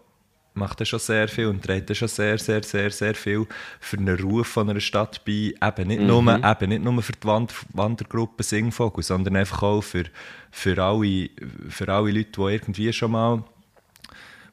macht 0.53 0.79
dann 0.79 0.85
schon 0.85 0.99
sehr 0.99 1.27
viel 1.27 1.47
und 1.47 1.63
trägt 1.63 1.95
schon 1.95 2.07
sehr, 2.07 2.37
sehr, 2.37 2.63
sehr, 2.63 2.91
sehr 2.91 3.15
viel 3.15 3.47
für 3.79 3.97
den 3.97 4.09
Ruf 4.09 4.47
von 4.47 4.69
einer 4.69 4.79
Stadt 4.79 5.23
bei, 5.25 5.53
eben 5.61 5.87
nicht, 5.87 6.01
nur, 6.01 6.21
eben 6.21 6.69
nicht 6.69 6.83
nur 6.83 7.01
für 7.01 7.13
die 7.13 7.27
Wand 7.27 7.53
Wandergruppe 7.73 8.43
Singvogel, 8.43 9.03
sondern 9.03 9.35
einfach 9.35 9.63
auch 9.63 9.81
für, 9.81 10.05
für, 10.51 10.81
alle, 10.81 11.29
für 11.69 11.89
alle 11.89 12.11
Leute, 12.11 12.31
die 12.31 12.41
irgendwie 12.41 12.93
schon 12.93 13.11
mal 13.11 13.43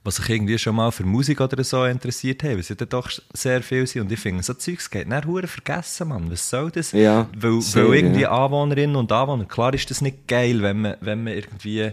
was 0.09 0.17
sich 0.17 0.31
irgendwie 0.31 0.59
schon 0.59 0.75
mal 0.75 0.91
für 0.91 1.05
Musik 1.05 1.41
oder 1.41 1.63
so 1.63 1.85
interessiert 1.85 2.43
haben, 2.43 2.57
weil 2.57 2.63
sie 2.63 2.75
dann 2.75 2.89
doch 2.89 3.11
sehr 3.33 3.63
viel 3.63 3.87
sind. 3.87 4.03
Und 4.03 4.13
ich 4.13 4.19
finde, 4.19 4.43
so 4.43 4.55
Zeugs 4.55 4.91
geht 4.91 5.11
dann 5.11 5.27
hure 5.27 5.47
vergessen, 5.47 6.09
Mann. 6.09 6.31
Was 6.31 6.49
soll 6.49 6.71
das? 6.71 6.93
Ja, 6.93 7.29
weil, 7.37 7.61
sehr, 7.61 7.87
weil 7.87 7.95
irgendwie 7.95 8.23
ja. 8.23 8.31
Anwohnerinnen 8.31 8.97
und 8.97 9.13
Anwohner, 9.13 9.45
klar 9.45 9.75
ist 9.75 9.91
das 9.91 10.01
nicht 10.01 10.27
geil, 10.27 10.63
wenn 10.63 10.81
man, 10.81 10.97
wenn 11.03 11.25
man 11.25 11.35
irgendwie, 11.35 11.81
äh, 11.81 11.93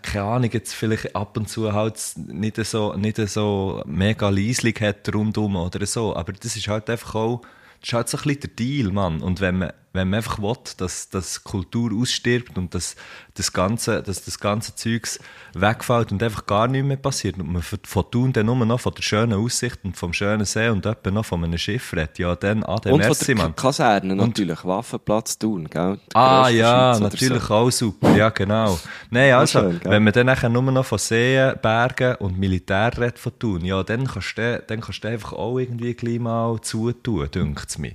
keine 0.00 0.24
Ahnung, 0.26 0.50
jetzt 0.52 0.74
vielleicht 0.74 1.16
ab 1.16 1.36
und 1.36 1.48
zu 1.48 1.72
halt 1.72 2.00
nicht 2.16 2.56
so, 2.64 2.94
nicht 2.94 3.16
so 3.28 3.82
mega 3.84 4.28
leislich 4.28 4.80
hat 4.80 5.12
rundum 5.12 5.56
oder 5.56 5.84
so. 5.86 6.14
Aber 6.14 6.32
das 6.32 6.54
ist 6.56 6.68
halt 6.68 6.88
einfach 6.88 7.16
auch, 7.16 7.40
das 7.80 7.88
ist 7.88 7.92
halt 7.94 8.08
so 8.08 8.18
ein 8.18 8.22
bisschen 8.22 8.40
der 8.42 8.50
Deal, 8.50 8.92
Mann. 8.92 9.20
Und 9.22 9.40
wenn 9.40 9.58
man, 9.58 9.72
wenn 9.96 10.10
man 10.10 10.18
einfach 10.18 10.38
will, 10.40 10.54
dass, 10.76 11.08
dass 11.08 11.42
Kultur 11.42 11.90
ausstirbt 12.00 12.56
und 12.56 12.74
dass 12.74 12.94
das 13.34 13.52
ganze, 13.52 14.02
dass 14.02 14.24
das 14.24 14.38
ganze 14.38 14.74
Zeugs 14.76 15.18
wegfällt 15.54 16.12
und 16.12 16.22
einfach 16.22 16.46
gar 16.46 16.68
nichts 16.68 16.86
mehr 16.86 16.96
passiert 16.96 17.38
und 17.38 17.52
man 17.52 17.62
von 17.62 18.10
Thun 18.10 18.32
dann 18.32 18.46
nur 18.46 18.56
noch 18.64 18.80
von 18.80 18.94
der 18.94 19.02
schönen 19.02 19.34
Aussicht 19.34 19.80
und 19.84 19.96
vom 19.96 20.12
schönen 20.12 20.44
See 20.44 20.68
und 20.68 20.86
etwa 20.86 21.10
noch 21.10 21.24
von 21.24 21.42
einem 21.42 21.58
Schiff 21.58 21.92
redet, 21.92 22.18
ja 22.18 22.36
dann, 22.36 22.62
ade, 22.64 22.92
und 22.92 22.98
merci, 23.00 23.24
von 23.34 23.36
der. 23.36 23.46
Ka- 23.48 23.62
Kaserne 23.62 24.14
natürlich, 24.14 24.64
Waffenplatz 24.64 25.38
Thun, 25.38 25.68
gell? 25.68 25.98
Der 26.14 26.16
Ah 26.20 26.48
ja, 26.48 26.98
natürlich 26.98 27.42
so. 27.42 27.54
auch 27.54 27.70
super, 27.70 28.16
ja 28.16 28.28
genau. 28.30 28.78
Nein, 29.10 29.32
also, 29.34 29.60
schön, 29.60 29.80
wenn 29.84 30.04
man 30.04 30.12
dann 30.12 30.26
nachher 30.26 30.48
nur 30.48 30.62
noch 30.62 30.84
von 30.86 30.98
Seen, 30.98 31.54
Bergen 31.60 32.14
und 32.16 32.38
Militär 32.38 32.90
redet 32.96 33.18
von 33.18 33.38
tun, 33.38 33.64
ja, 33.64 33.82
dann 33.82 34.06
kannst 34.06 34.38
du, 34.38 34.62
dann 34.66 34.80
kannst 34.80 35.04
du 35.04 35.08
einfach 35.08 35.32
auch 35.32 35.58
irgendwie 35.58 35.94
gleich 35.94 36.18
mal 36.18 36.60
zutun, 36.60 37.30
dünkt 37.30 37.68
es 37.70 37.78
mir. 37.78 37.92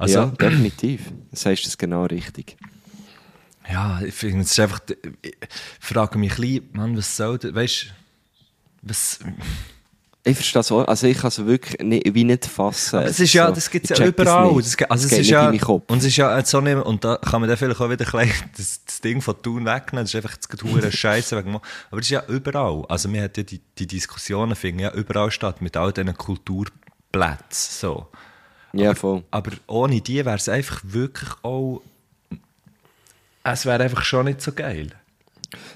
Also, 0.00 0.18
ja, 0.18 0.26
definitiv. 0.26 1.02
Das 1.30 1.46
heißt 1.46 1.66
das 1.66 1.76
genau 1.78 2.04
richtig. 2.06 2.56
ja, 3.70 4.00
ich 4.02 4.14
finde, 4.14 4.40
es 4.42 4.50
ist 4.52 4.60
einfach, 4.60 4.80
ich 5.22 5.36
frage 5.78 6.18
mich 6.18 6.32
ein 6.32 6.36
bisschen, 6.40 6.70
Mann, 6.72 6.96
was 6.96 7.16
soll 7.16 7.38
das, 7.38 7.54
weißt 7.54 7.84
du, 7.84 8.88
was, 8.88 9.18
Ich 10.24 10.36
verstehe 10.36 10.60
es 10.60 10.72
auch. 10.72 10.86
Also 10.88 11.06
ich 11.06 11.18
kann 11.18 11.28
es 11.28 11.44
wirklich 11.44 11.80
nicht, 11.82 12.14
wie 12.14 12.24
nicht 12.24 12.46
fassen. 12.46 12.96
Aber 12.96 13.06
es 13.06 13.20
ist 13.20 13.32
ja, 13.32 13.50
das 13.50 13.70
gibt 13.70 13.90
es 13.90 13.96
ja 13.98 14.06
überall. 14.06 14.54
Das, 14.56 14.76
ge- 14.76 14.86
also 14.88 15.04
es 15.04 15.10
geht 15.10 15.20
ist 15.20 15.26
nicht 15.26 15.32
ja, 15.32 15.44
in 15.44 15.50
meinen 15.50 15.60
Kopf. 15.60 15.84
und 15.90 15.98
es 15.98 16.04
ist 16.04 16.16
ja 16.16 16.44
so 16.44 16.60
nicht, 16.60 16.76
und 16.76 17.04
da 17.04 17.16
kann 17.16 17.40
man 17.40 17.48
dann 17.48 17.56
vielleicht 17.58 17.80
auch 17.80 17.88
wieder 17.90 18.04
bisschen 18.04 18.30
das, 18.56 18.84
das 18.84 19.00
Ding 19.02 19.20
von 19.22 19.40
Thun 19.42 19.64
wegnehmen. 19.66 20.04
Das 20.04 20.14
ist 20.14 20.16
einfach 20.16 20.38
gerade 20.40 20.64
hure 20.70 20.90
Scheiße 20.92 21.36
wegen 21.38 21.54
Aber 21.54 22.00
es 22.00 22.06
ist 22.06 22.10
ja 22.10 22.22
überall. 22.26 22.84
Also 22.88 23.12
wir 23.12 23.22
hat 23.22 23.36
ja 23.36 23.42
die, 23.44 23.60
die 23.78 23.86
Diskussionen 23.86 24.56
finden 24.56 24.80
ja 24.80 24.92
überall 24.92 25.30
statt 25.30 25.60
mit 25.62 25.76
all 25.76 25.92
diesen 25.92 26.14
Kulturplätzen. 26.16 27.78
So. 27.80 28.08
Ja, 28.72 28.94
voll. 28.94 29.22
Aber 29.30 29.52
ohne 29.66 30.00
die 30.00 30.24
wäre 30.24 30.36
es 30.36 30.48
einfach 30.48 30.80
wirklich 30.84 31.30
auch, 31.42 31.82
es 33.44 33.66
wäre 33.66 33.82
einfach 33.82 34.02
schon 34.02 34.26
nicht 34.26 34.40
so 34.42 34.52
geil. 34.52 34.88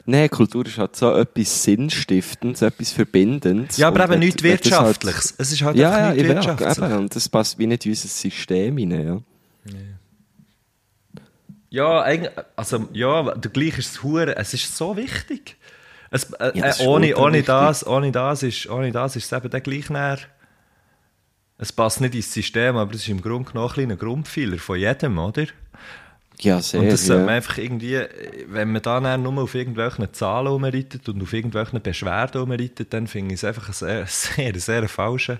Nein, 0.06 0.30
Kultur 0.30 0.64
ist 0.66 0.78
halt 0.78 0.94
so 0.94 1.16
etwas 1.16 1.64
Sinnstiftendes, 1.64 2.62
etwas 2.62 2.92
Verbindendes. 2.92 3.76
Ja, 3.76 3.88
aber 3.88 4.04
eben 4.04 4.20
nichts 4.20 4.42
halt- 4.42 4.64
Wirtschaftliches. 4.64 5.34
Es 5.38 5.50
ist 5.50 5.62
halt 5.62 5.76
Ja, 5.76 5.88
einfach 5.90 6.00
ja, 6.08 6.12
nichts 6.12 6.28
Wirtschaftliches. 6.28 6.78
eben, 6.78 6.92
und 6.98 7.16
das 7.16 7.28
passt 7.28 7.58
wie 7.58 7.66
nicht 7.66 7.84
in 7.84 7.92
unser 7.92 8.08
System 8.08 8.76
rein, 8.78 8.90
ja. 9.06 9.20
Ja, 11.70 12.02
eigentlich, 12.02 12.30
also, 12.54 12.88
ja, 12.92 13.34
der 13.34 13.50
gleich 13.50 13.78
ist 13.78 13.92
es 13.96 14.02
hure, 14.04 14.36
es 14.36 14.54
ist 14.54 14.76
so 14.76 14.96
wichtig. 14.96 15.56
Es, 16.10 16.24
äh, 16.34 16.52
Ja, 16.56 16.66
äh, 16.66 16.86
ohne, 16.86 17.16
ohne, 17.16 17.32
wichtig. 17.38 17.46
das, 17.46 17.84
ohne, 17.84 18.12
das 18.12 18.44
ist, 18.44 18.68
ohne 18.68 18.92
das 18.92 19.16
ist 19.16 19.24
es 19.24 19.32
eben 19.36 19.50
dann 19.50 19.62
gleich 19.62 19.90
näher. 19.90 20.18
Es 21.64 21.72
passt 21.72 22.02
nicht 22.02 22.14
ins 22.14 22.30
System, 22.30 22.76
aber 22.76 22.92
es 22.92 23.00
ist 23.00 23.08
im 23.08 23.22
Grunde 23.22 23.50
genommen 23.50 23.70
ein 23.70 23.74
kleiner 23.74 23.96
Grundfehler 23.96 24.58
von 24.58 24.78
jedem, 24.78 25.16
oder? 25.16 25.46
Ja, 26.40 26.60
sehr, 26.60 26.80
Und 26.80 26.92
das 26.92 27.08
man 27.08 27.20
ja. 27.20 27.26
einfach 27.28 27.56
irgendwie, 27.56 28.00
wenn 28.48 28.70
man 28.70 28.82
da 28.82 29.16
nur 29.16 29.42
auf 29.42 29.54
irgendwelchen 29.54 30.12
Zahlen 30.12 30.48
rumreitet 30.48 31.08
und 31.08 31.22
auf 31.22 31.32
irgendwelchen 31.32 31.80
Beschwerden 31.80 32.42
rumreitet, 32.42 32.92
dann 32.92 33.06
finde 33.06 33.32
ich 33.32 33.40
es 33.40 33.44
einfach 33.44 33.68
ein 33.68 33.72
sehr, 33.72 34.06
sehr, 34.08 34.60
sehr 34.60 34.88
falscher, 34.90 35.38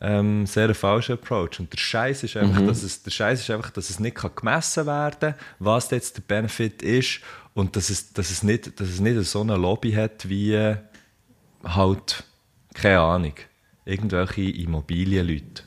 ähm, 0.00 0.46
sehr 0.46 0.74
falscher 0.74 1.14
Approach. 1.14 1.60
Und 1.60 1.72
der 1.72 1.78
Scheiß 1.78 2.24
ist 2.24 2.36
einfach, 2.36 2.66
dass 2.66 2.82
es, 2.82 3.00
der 3.00 3.12
Scheiß 3.12 3.38
ist 3.38 3.50
einfach, 3.50 3.70
dass 3.70 3.90
es 3.90 4.00
nicht 4.00 4.16
kann 4.16 4.32
gemessen 4.34 4.84
werden 4.86 5.20
kann, 5.20 5.34
was 5.60 5.92
jetzt 5.92 6.16
der 6.16 6.22
Benefit 6.22 6.82
ist 6.82 7.20
und 7.54 7.76
dass 7.76 7.88
es, 7.88 8.12
dass 8.12 8.32
es 8.32 8.42
nicht, 8.42 8.80
dass 8.80 8.88
es 8.88 8.98
nicht 8.98 9.22
so 9.28 9.42
eine 9.42 9.56
Lobby 9.56 9.92
hat 9.92 10.28
wie 10.28 10.54
äh, 10.54 10.78
halt, 11.62 12.24
keine 12.74 12.98
Ahnung, 12.98 13.34
irgendwelche 13.88 14.42
Immobilienleute. 14.42 15.62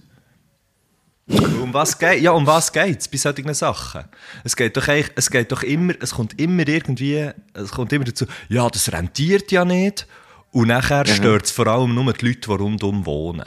Um 1.61 1.74
was 1.74 1.97
geht? 1.97 2.22
Ja, 2.22 2.32
um 2.32 2.45
was 2.45 2.72
geht's 2.74 3.07
bei 3.07 3.17
solchen 3.17 3.53
Sachen? 3.53 4.03
Es 4.43 4.55
geht 4.55 4.76
doch 4.76 4.88
eigentlich, 4.88 5.11
es 5.15 5.30
geht 5.30 5.51
doch 5.51 5.63
immer, 5.63 5.93
es 6.01 6.11
kommt 6.11 6.39
immer 6.39 6.67
irgendwie, 6.67 7.30
es 7.53 7.72
kommt 7.72 7.93
immer 7.93 8.05
dazu, 8.05 8.26
ja, 8.49 8.67
das 8.69 8.91
rentiert 8.91 9.51
ja 9.51 9.63
nicht. 9.63 10.07
Und 10.51 10.67
nachher 10.67 11.05
stört 11.05 11.45
es 11.45 11.51
vor 11.51 11.67
allem 11.67 11.95
nur 11.95 12.11
die 12.13 12.26
Leute, 12.26 12.39
die 12.41 12.51
rundum 12.51 13.05
wohnen. 13.05 13.45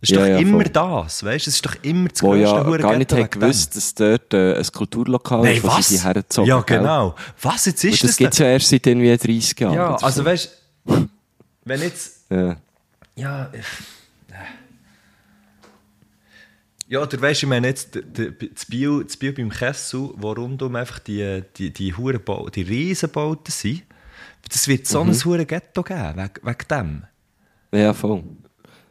Das 0.00 0.10
ist 0.10 0.16
Ja, 0.16 0.20
doch 0.20 0.26
ja, 0.28 0.38
immer 0.38 0.62
voll. 0.62 0.72
das, 0.72 1.24
weißt? 1.24 1.46
Es 1.48 1.54
ist 1.56 1.66
doch 1.66 1.76
immer 1.82 2.08
das 2.08 2.22
Wo 2.22 2.34
ja 2.34 2.64
Hure 2.64 2.78
gar 2.78 2.96
nicht 2.96 3.10
Ghetto 3.10 3.22
hat 3.22 3.30
gewusst, 3.32 3.76
dass 3.76 3.94
dort 3.94 4.32
äh, 4.32 4.56
ein 4.56 4.66
Kulturlokal. 4.72 5.42
Nein, 5.42 5.56
ist, 5.56 5.64
was? 5.64 5.88
sie 5.88 5.96
die 5.98 6.02
hergezogen 6.02 6.48
ja, 6.48 6.60
gell? 6.62 6.78
genau. 6.78 7.14
Was, 7.42 7.66
jetzt 7.66 7.84
Und 7.84 7.90
ist 7.90 8.02
das 8.02 8.10
das 8.10 8.16
gibt 8.16 8.32
es 8.32 8.38
ja 8.38 8.46
erst 8.46 8.68
seit 8.68 8.86
irgendwie 8.86 9.16
30 9.16 9.60
Jahren. 9.60 9.74
Ja, 9.74 9.94
also 9.96 10.22
so. 10.22 10.24
weißt 10.24 10.50
du, 10.86 11.08
wenn 11.64 11.80
jetzt... 11.82 12.30
Ja. 12.30 12.56
Ja, 13.16 13.46
äh, 13.52 13.60
ja, 16.88 17.00
oder 17.00 17.20
weißt 17.20 17.42
du, 17.42 17.46
ich 17.46 17.48
meine 17.48 17.68
jetzt, 17.68 17.96
das 17.96 18.66
Bio, 18.66 19.02
das 19.02 19.16
Bio 19.16 19.32
beim 19.32 19.50
Kessel, 19.50 20.10
wo 20.16 20.32
rundum 20.32 20.76
einfach 20.76 20.98
die, 20.98 21.42
die, 21.56 21.72
die, 21.72 21.94
Hure 21.94 22.18
Bau- 22.18 22.50
die 22.50 22.62
Riesenbauten 22.62 23.50
sind, 23.50 23.84
das 24.50 24.68
wird 24.68 24.86
so 24.86 25.00
ein 25.00 25.14
hure 25.24 25.46
Ghetto 25.46 25.82
geben, 25.82 26.16
wegen, 26.16 26.46
wegen 26.46 26.68
dem. 26.70 27.04
Ja, 27.72 27.94
voll. 27.94 28.22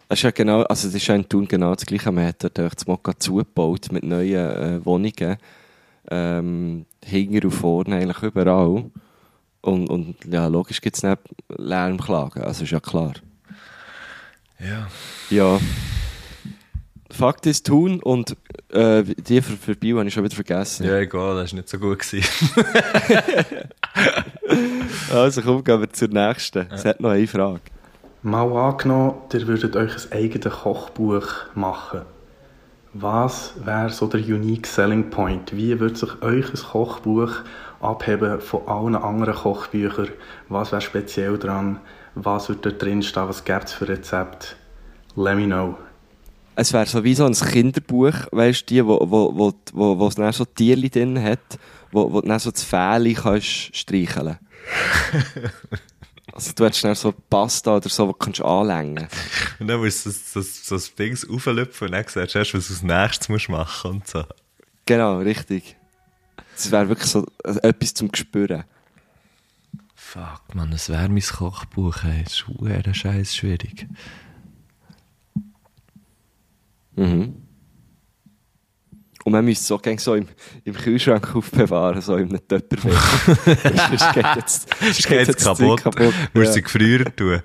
Das 0.10 0.20
ist 0.20 0.24
ja 0.24 0.32
genau, 0.32 0.64
also 0.64 0.88
das 0.88 0.96
ist 0.96 1.08
ja 1.08 1.16
in 1.16 1.30
Thun 1.30 1.48
genau 1.48 1.76
das 1.76 1.86
Gleiche. 1.86 2.12
Man 2.12 2.26
hat 2.26 2.44
dort 2.44 2.58
das 2.58 2.88
Mokka 2.88 3.18
zugebaut 3.18 3.92
mit 3.92 4.04
neuen 4.04 4.34
äh, 4.34 4.86
Wohnungen. 4.86 5.38
Ähm, 6.10 6.86
hinten 7.04 7.46
und 7.46 7.52
vorne 7.52 7.96
eigentlich 7.96 8.24
überall. 8.24 8.92
Und, 9.62 9.90
und 9.90 10.16
ja, 10.26 10.48
logisch 10.48 10.82
gibt 10.82 10.98
es 10.98 11.04
nicht 11.04 11.20
Lärmklagen, 11.50 12.44
also 12.44 12.64
ist 12.64 12.72
ja 12.72 12.80
klar. 12.80 13.14
Ja. 14.68 14.88
Ja. 15.30 15.60
Fakt 17.12 17.46
ist 17.46 17.68
Thun 17.68 18.00
und 18.02 18.36
äh, 18.70 19.04
die 19.04 19.42
für, 19.42 19.56
für 19.56 19.76
Bio 19.76 20.00
habe 20.00 20.08
ich 20.08 20.14
schon 20.14 20.24
wieder 20.24 20.36
vergessen. 20.36 20.86
Ja, 20.86 20.98
egal, 20.98 21.36
das 21.36 21.52
war 21.52 21.58
nicht 21.58 21.70
so 21.70 21.78
gut. 21.78 22.00
Gewesen. 22.00 22.26
Also 25.12 25.42
komm, 25.42 25.64
gehen 25.64 25.80
wir 25.80 25.90
zur 25.92 26.10
nächsten. 26.10 26.68
Es 26.72 26.86
hat 26.86 27.00
noch 27.00 27.12
eine 27.12 27.28
Frage. 27.28 27.62
Mal 28.22 28.52
angenommen, 28.52 29.16
ihr 29.32 29.48
würdet 29.48 29.76
euch 29.76 29.92
ein 30.06 30.12
eigenes 30.12 30.54
Kochbuch 30.54 31.28
machen. 31.56 32.02
Was 32.94 33.54
wäre 33.64 33.90
so 33.90 34.08
der 34.08 34.22
unique 34.22 34.68
selling 34.68 35.10
point? 35.10 35.56
Wie 35.56 35.80
würde 35.80 35.96
sich 35.96 36.22
euch 36.22 36.50
ein 36.50 36.60
Kochbuch 36.72 37.32
abheben 37.82 38.40
von 38.40 38.68
allen 38.68 38.96
anderen 38.96 39.36
Kochbüchern? 39.36 40.10
Was 40.50 40.72
wäre 40.72 40.82
speziell 40.82 41.38
dran? 41.38 41.80
Was 42.16 42.50
würde 42.50 42.72
da 42.72 42.78
drin 42.78 43.02
stehen? 43.02 43.28
Was 43.28 43.44
gäbe 43.44 43.66
es 43.66 43.74
für 43.74 43.88
Rezept? 43.88 44.56
Let 45.16 45.36
me 45.36 45.46
know. 45.46 45.78
Es 46.56 46.72
wäre 46.72 46.86
so 46.86 47.04
wie 47.04 47.16
so 47.16 47.26
ein 47.26 47.34
Kinderbuch, 47.34 48.14
weißt 48.32 48.70
du, 48.70 48.86
wo, 48.86 49.00
wo, 49.10 49.36
wo, 49.36 49.54
wo, 49.74 49.98
wo 49.98 50.08
es 50.08 50.16
dann 50.16 50.32
so 50.34 50.46
Tierli 50.46 50.90
drin 50.90 51.22
hat, 51.22 51.58
wo, 51.92 52.12
wo 52.12 52.22
du 52.22 52.28
dann 52.28 52.40
so 52.40 52.52
das 52.52 52.64
Fähli 52.64 53.16
kannst 53.16 53.76
streicheln. 53.76 54.38
also 56.34 56.52
du 56.56 56.66
hättest 56.66 56.84
dann 56.84 56.94
so 56.94 57.12
Pasta 57.12 57.76
oder 57.78 57.90
so, 57.90 58.08
wo 58.08 58.12
du 58.12 58.18
kannst 58.20 58.42
anlängen. 58.42 59.08
Und 59.60 59.68
dann 59.68 59.80
musst 59.80 60.06
du 60.06 60.12
so, 60.12 60.42
so, 60.42 60.48
so 60.48 60.76
das 60.76 60.94
Ding 60.94 61.18
auflüpfen 61.28 61.88
und 61.88 61.94
dann 61.94 62.06
siehst 62.08 62.36
du 62.36 62.40
erst, 62.40 62.54
was 62.54 62.68
du 62.68 62.74
als 62.74 62.84
nächstes 62.84 63.30
musst 63.30 63.50
machen 63.50 63.92
und 63.92 64.08
so. 64.08 64.24
Genau, 64.86 65.18
richtig. 65.20 65.76
Das 66.56 66.72
wäre 66.72 66.90
wirklich 66.90 67.10
so 67.10 67.26
äh, 67.44 67.68
etwas 67.68 67.96
zum 67.96 68.12
Gespüren. 68.12 68.64
Fuck, 70.14 70.54
man, 70.54 70.70
das 70.70 70.90
wäre 70.90 71.10
mein 71.10 71.24
Kochbuch, 71.24 72.04
ey. 72.04 72.24
Das 72.24 72.44
ist 72.86 72.98
scheiß 72.98 73.36
schwierig. 73.36 73.88
Mhm. 76.96 77.34
Und 79.24 79.32
man 79.32 79.44
müsste 79.44 79.64
es 79.64 79.72
auch 79.72 80.00
so 80.00 80.14
im, 80.14 80.28
im 80.66 80.76
Kühlschrank 80.76 81.36
aufbewahren, 81.36 82.00
so 82.00 82.16
in 82.18 82.30
einem 82.30 82.48
Töpperweg. 82.48 82.94
Sonst 83.90 84.14
geht 84.14 84.36
jetzt, 84.36 84.70
Das 84.80 84.98
geht 84.98 85.28
jetzt 85.30 85.44
kaputt. 85.44 85.84
Du 85.84 86.40
musst 86.40 86.54
sie 86.54 86.60
Ja, 86.60 86.64
gefrieren 86.64 87.16
tun. 87.16 87.42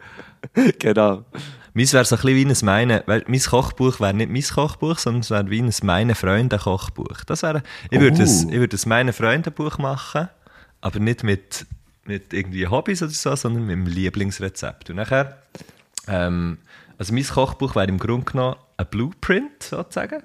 genau. 0.78 1.24
Meins 1.72 1.94
wäre 1.94 2.04
so 2.04 2.16
ein 2.16 2.20
bisschen 2.20 2.36
wie 2.36 2.44
ein 2.44 2.66
meine, 2.66 3.02
weil 3.06 3.24
mein 3.28 3.40
Kochbuch 3.40 3.98
wäre 3.98 4.12
nicht 4.12 4.30
mein 4.30 4.42
Kochbuch, 4.42 4.98
sondern 4.98 5.20
es 5.20 5.30
wäre 5.30 5.48
wie 5.48 5.62
ein 5.62 5.72
meine 5.84 6.14
Freunde 6.14 6.58
Kochbuch. 6.58 7.24
Das 7.24 7.42
wäre, 7.42 7.62
ich 7.90 7.98
würde 7.98 8.22
es, 8.24 8.44
Oh. 8.44 8.50
ich 8.50 8.58
würde 8.58 8.76
ein 8.76 8.88
meine 8.90 9.14
Freunde 9.14 9.50
Buch 9.50 9.78
machen, 9.78 10.28
aber 10.82 10.98
nicht 10.98 11.24
mit, 11.24 11.64
mit 12.08 12.32
irgendwie 12.32 12.66
Hobbys 12.66 13.02
oder 13.02 13.12
so, 13.12 13.34
sondern 13.36 13.66
mit 13.66 13.72
dem 13.72 13.86
Lieblingsrezept. 13.86 14.90
Und 14.90 14.96
nachher, 14.96 15.38
ähm, 16.08 16.58
also 16.98 17.12
mein 17.14 17.24
Kochbuch 17.24 17.76
wäre 17.76 17.86
im 17.86 17.98
Grunde 17.98 18.30
genommen 18.32 18.56
ein 18.76 18.86
Blueprint, 18.90 19.62
sozusagen. 19.62 20.22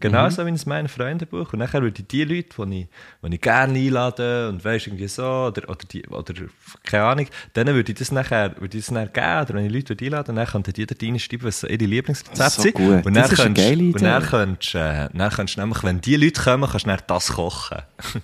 Genau 0.00 0.28
so 0.28 0.44
wie 0.44 0.50
ein 0.50 0.60
meine 0.66 0.86
Freundebuch. 0.86 1.54
Und 1.54 1.60
nachher 1.60 1.80
würde 1.80 2.02
ich 2.02 2.06
die 2.08 2.24
Leute, 2.24 2.66
die 2.66 2.80
ich, 2.82 2.88
die 3.26 3.34
ich 3.36 3.40
gerne 3.40 3.78
einlade 3.78 4.50
und 4.50 4.62
weisst, 4.62 4.86
irgendwie 4.86 5.08
so, 5.08 5.24
oder, 5.24 5.66
oder, 5.70 5.78
die, 5.90 6.06
oder 6.08 6.34
keine 6.82 7.04
Ahnung, 7.04 7.26
denen 7.56 7.74
würde 7.74 7.90
ich 7.90 7.98
das 7.98 8.12
nachher, 8.12 8.54
würde 8.60 8.76
ich 8.76 8.84
das 8.84 8.90
nachher 8.90 9.06
geben, 9.08 9.40
oder 9.46 9.54
wenn 9.54 9.64
ich 9.66 9.72
Leute 9.72 9.88
würde 9.90 10.04
einladen, 10.04 10.36
dann 10.36 10.46
könnten 10.46 10.74
die 10.74 10.84
da 10.84 10.94
reinschreiben, 11.00 11.46
was 11.46 11.62
ihre 11.62 11.76
Lieblingsrezepte 11.76 12.50
So 12.50 12.62
sind. 12.62 12.74
gut. 12.74 13.06
Und 13.06 13.14
Das 13.16 13.30
dann 13.30 13.54
könntest- 13.54 13.70
Und 13.94 14.02
dann 14.02 14.22
könntest, 14.24 14.74
äh, 14.74 15.08
dann 15.14 15.30
könntest 15.30 15.56
du 15.56 15.60
nämlich, 15.62 15.82
wenn 15.82 16.00
die 16.02 16.16
Leute 16.16 16.42
kommen, 16.42 16.68
kannst 16.70 16.86
du 16.86 16.96
das 17.06 17.28
kochen. 17.32 17.78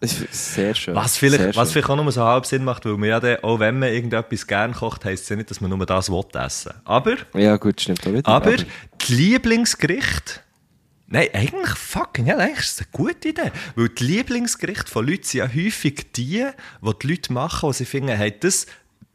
Das 0.00 0.16
sehr 0.30 0.74
schön. 0.74 0.94
Was 0.94 1.18
vielleicht, 1.18 1.54
was 1.54 1.54
schön. 1.54 1.66
vielleicht 1.72 1.90
auch 1.90 1.96
nur 1.96 2.10
so 2.10 2.24
halb 2.24 2.46
Sinn 2.46 2.64
macht, 2.64 2.86
weil 2.86 2.96
man 2.96 3.08
ja 3.10 3.20
dann, 3.20 3.36
auch 3.44 3.60
wenn 3.60 3.78
man 3.78 3.92
irgendetwas 3.92 4.46
gern 4.46 4.72
kocht, 4.72 5.04
heisst 5.04 5.24
es 5.24 5.28
ja 5.28 5.36
nicht, 5.36 5.50
dass 5.50 5.60
man 5.60 5.70
nur 5.70 5.84
das 5.84 6.10
will 6.10 6.24
essen. 6.34 6.72
Aber, 6.84 7.16
Ja, 7.34 7.58
gut, 7.58 7.82
stimmt 7.82 8.06
auch 8.06 8.12
wieder. 8.12 8.26
aber, 8.26 8.56
die 8.56 9.14
Lieblingsgerichte, 9.14 10.40
nein, 11.06 11.28
eigentlich 11.34 11.76
fucking, 11.76 12.26
ja, 12.26 12.38
eigentlich 12.38 12.60
ist 12.60 12.80
das 12.80 12.86
eine 12.86 13.04
gute 13.06 13.28
Idee. 13.28 13.52
Weil 13.76 13.90
die 13.90 14.04
Lieblingsgerichte 14.04 14.90
von 14.90 15.06
Leuten 15.06 15.24
sind 15.24 15.38
ja 15.40 15.46
häufig 15.46 16.12
die, 16.16 16.46
die 16.82 16.90
die 17.02 17.06
Leute 17.06 17.32
machen, 17.34 17.68
wo 17.68 17.72
sie 17.72 17.84
finden, 17.84 18.16
hey, 18.16 18.34
das, 18.40 18.64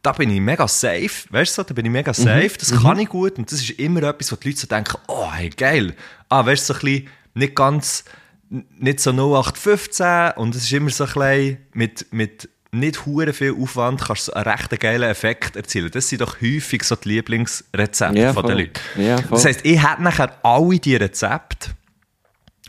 da 0.02 0.12
bin 0.12 0.30
ich 0.30 0.40
mega 0.40 0.68
safe, 0.68 1.10
weißt 1.30 1.58
du, 1.58 1.62
da 1.64 1.74
bin 1.74 1.86
ich 1.86 1.90
mega 1.90 2.14
safe, 2.14 2.52
das 2.60 2.70
kann 2.80 3.00
ich 3.00 3.08
gut 3.08 3.38
und 3.38 3.50
das 3.50 3.60
ist 3.60 3.70
immer 3.70 4.04
etwas, 4.04 4.30
wo 4.30 4.36
die 4.36 4.50
Leute 4.50 4.60
so 4.60 4.66
denken, 4.68 4.98
oh, 5.08 5.32
hey, 5.32 5.50
geil. 5.50 5.96
Ah, 6.28 6.46
weißt 6.46 6.68
du, 6.68 6.74
so 6.74 6.78
ein 6.78 6.84
bisschen, 6.84 7.08
nicht 7.34 7.56
ganz, 7.56 8.04
nicht 8.48 9.00
so 9.00 9.10
0815 9.10 10.32
und 10.36 10.54
es 10.54 10.64
ist 10.64 10.72
immer 10.72 10.90
so 10.90 11.04
ein 11.04 11.12
bisschen 11.12 11.58
mit, 11.72 12.06
mit 12.12 12.48
nicht 12.72 13.06
hure 13.06 13.32
viel 13.32 13.54
Aufwand 13.60 14.02
kannst 14.02 14.28
du 14.28 14.32
einen 14.32 14.44
recht 14.44 14.80
geilen 14.80 15.08
Effekt 15.08 15.56
erzielen. 15.56 15.90
Das 15.90 16.08
sind 16.08 16.20
doch 16.20 16.40
häufig 16.40 16.84
so 16.84 16.96
die 16.96 17.08
Lieblingsrezepte 17.10 18.18
Ja, 18.18 18.32
von 18.32 18.46
den. 18.46 18.58
Leuten. 18.58 18.80
Ja, 18.96 19.20
das 19.20 19.44
heisst, 19.44 19.64
ich 19.64 19.82
hätte 19.82 20.02
nachher 20.02 20.38
alle 20.44 20.78
die 20.78 20.96
Rezepte, 20.96 21.70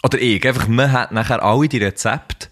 oder 0.03 0.19
ich, 0.19 0.45
einfach, 0.47 0.67
man 0.67 0.91
hat 0.91 1.11
nachher 1.11 1.43
alle 1.43 1.67
die 1.67 1.79
Rezepte 1.79 2.47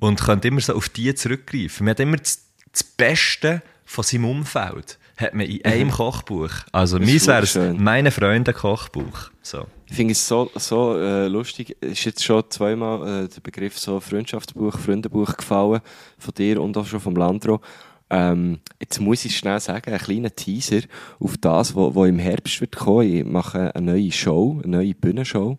und 0.00 0.20
könnte 0.20 0.48
immer 0.48 0.60
so 0.60 0.74
auf 0.74 0.88
die 0.88 1.14
zurückgreifen. 1.14 1.84
Man 1.84 1.92
hat 1.92 2.00
immer 2.00 2.16
das, 2.16 2.44
das 2.72 2.82
Beste 2.82 3.62
von 3.84 4.04
seinem 4.04 4.26
Umfeld 4.26 4.98
hat 5.20 5.34
man 5.34 5.46
in 5.46 5.64
einem 5.64 5.90
Kochbuch. 5.90 6.50
Also, 6.72 6.98
meins 6.98 7.10
ist 7.14 7.26
wäre 7.26 7.46
schön. 7.46 7.82
meine 7.82 8.10
Freunde 8.10 8.52
Kochbuch. 8.52 9.30
So. 9.42 9.66
Ich 9.86 9.96
finde 9.96 10.12
es 10.12 10.26
so, 10.26 10.50
so 10.54 10.96
äh, 10.96 11.28
lustig. 11.28 11.76
Ist 11.80 12.04
jetzt 12.04 12.24
schon 12.24 12.44
zweimal 12.48 13.24
äh, 13.24 13.28
der 13.28 13.40
Begriff 13.40 13.78
so 13.78 14.00
Freundschaftsbuch, 14.00 14.78
Freundebuch 14.78 15.36
gefallen. 15.36 15.80
Von 16.18 16.34
dir 16.34 16.60
und 16.60 16.76
auch 16.76 16.86
schon 16.86 17.00
vom 17.00 17.16
Landro. 17.16 17.60
Ähm, 18.08 18.58
jetzt 18.80 19.00
muss 19.00 19.24
ich 19.24 19.36
schnell 19.36 19.60
sagen, 19.60 19.92
ein 19.92 20.00
kleiner 20.00 20.34
Teaser 20.34 20.80
auf 21.20 21.36
das, 21.38 21.76
was 21.76 22.08
im 22.08 22.18
Herbst 22.18 22.60
wird 22.60 22.76
kommen. 22.76 23.12
Ich 23.12 23.24
mache 23.24 23.74
eine 23.74 23.92
neue 23.92 24.10
Show, 24.10 24.60
eine 24.64 24.78
neue 24.78 24.94
Bühnenshow. 24.94 25.58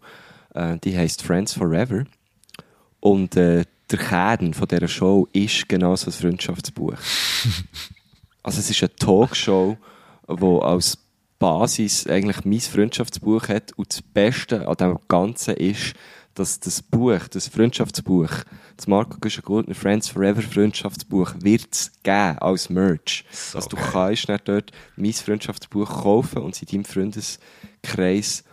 Äh, 0.53 0.77
die 0.83 0.97
heißt 0.97 1.21
Friends 1.21 1.53
Forever. 1.53 2.03
Und 2.99 3.35
äh, 3.35 3.63
der 3.89 3.99
Kern 3.99 4.53
von 4.53 4.67
dieser 4.67 4.87
Show 4.87 5.27
ist 5.33 5.67
genau 5.67 5.95
so 5.95 6.09
ein 6.09 6.13
Freundschaftsbuch. 6.13 6.95
Also 8.43 8.59
es 8.59 8.69
ist 8.69 8.81
eine 8.81 8.95
Talkshow, 8.95 9.77
die 10.29 10.61
als 10.61 10.97
Basis 11.39 12.05
eigentlich 12.07 12.45
mein 12.45 12.59
Freundschaftsbuch 12.59 13.47
hat 13.47 13.73
und 13.73 13.89
das 13.89 14.01
Beste 14.01 14.67
an 14.67 14.75
dem 14.75 14.99
Ganzen 15.07 15.55
ist, 15.55 15.93
dass 16.35 16.59
das 16.59 16.81
Buch, 16.81 17.27
das 17.29 17.47
Freundschaftsbuch, 17.47 18.29
das 18.77 18.87
Marco 18.87 19.17
Güschen-Gurtner 19.19 19.75
Friends 19.75 20.07
Forever 20.07 20.41
Freundschaftsbuch 20.41 21.33
wird 21.39 21.67
es 21.71 21.91
geben 22.03 22.37
als 22.39 22.69
Merch. 22.69 23.25
So 23.31 23.57
also 23.57 23.69
du 23.69 23.75
geil. 23.75 23.89
kannst 23.91 24.29
dann 24.29 24.39
dort 24.45 24.71
mein 24.95 25.13
Freundschaftsbuch 25.13 26.03
kaufen 26.03 26.43
und 26.43 26.55
es 26.55 26.61
in 26.61 26.67
deinem 26.67 26.85
Freundeskreis, 26.85 28.43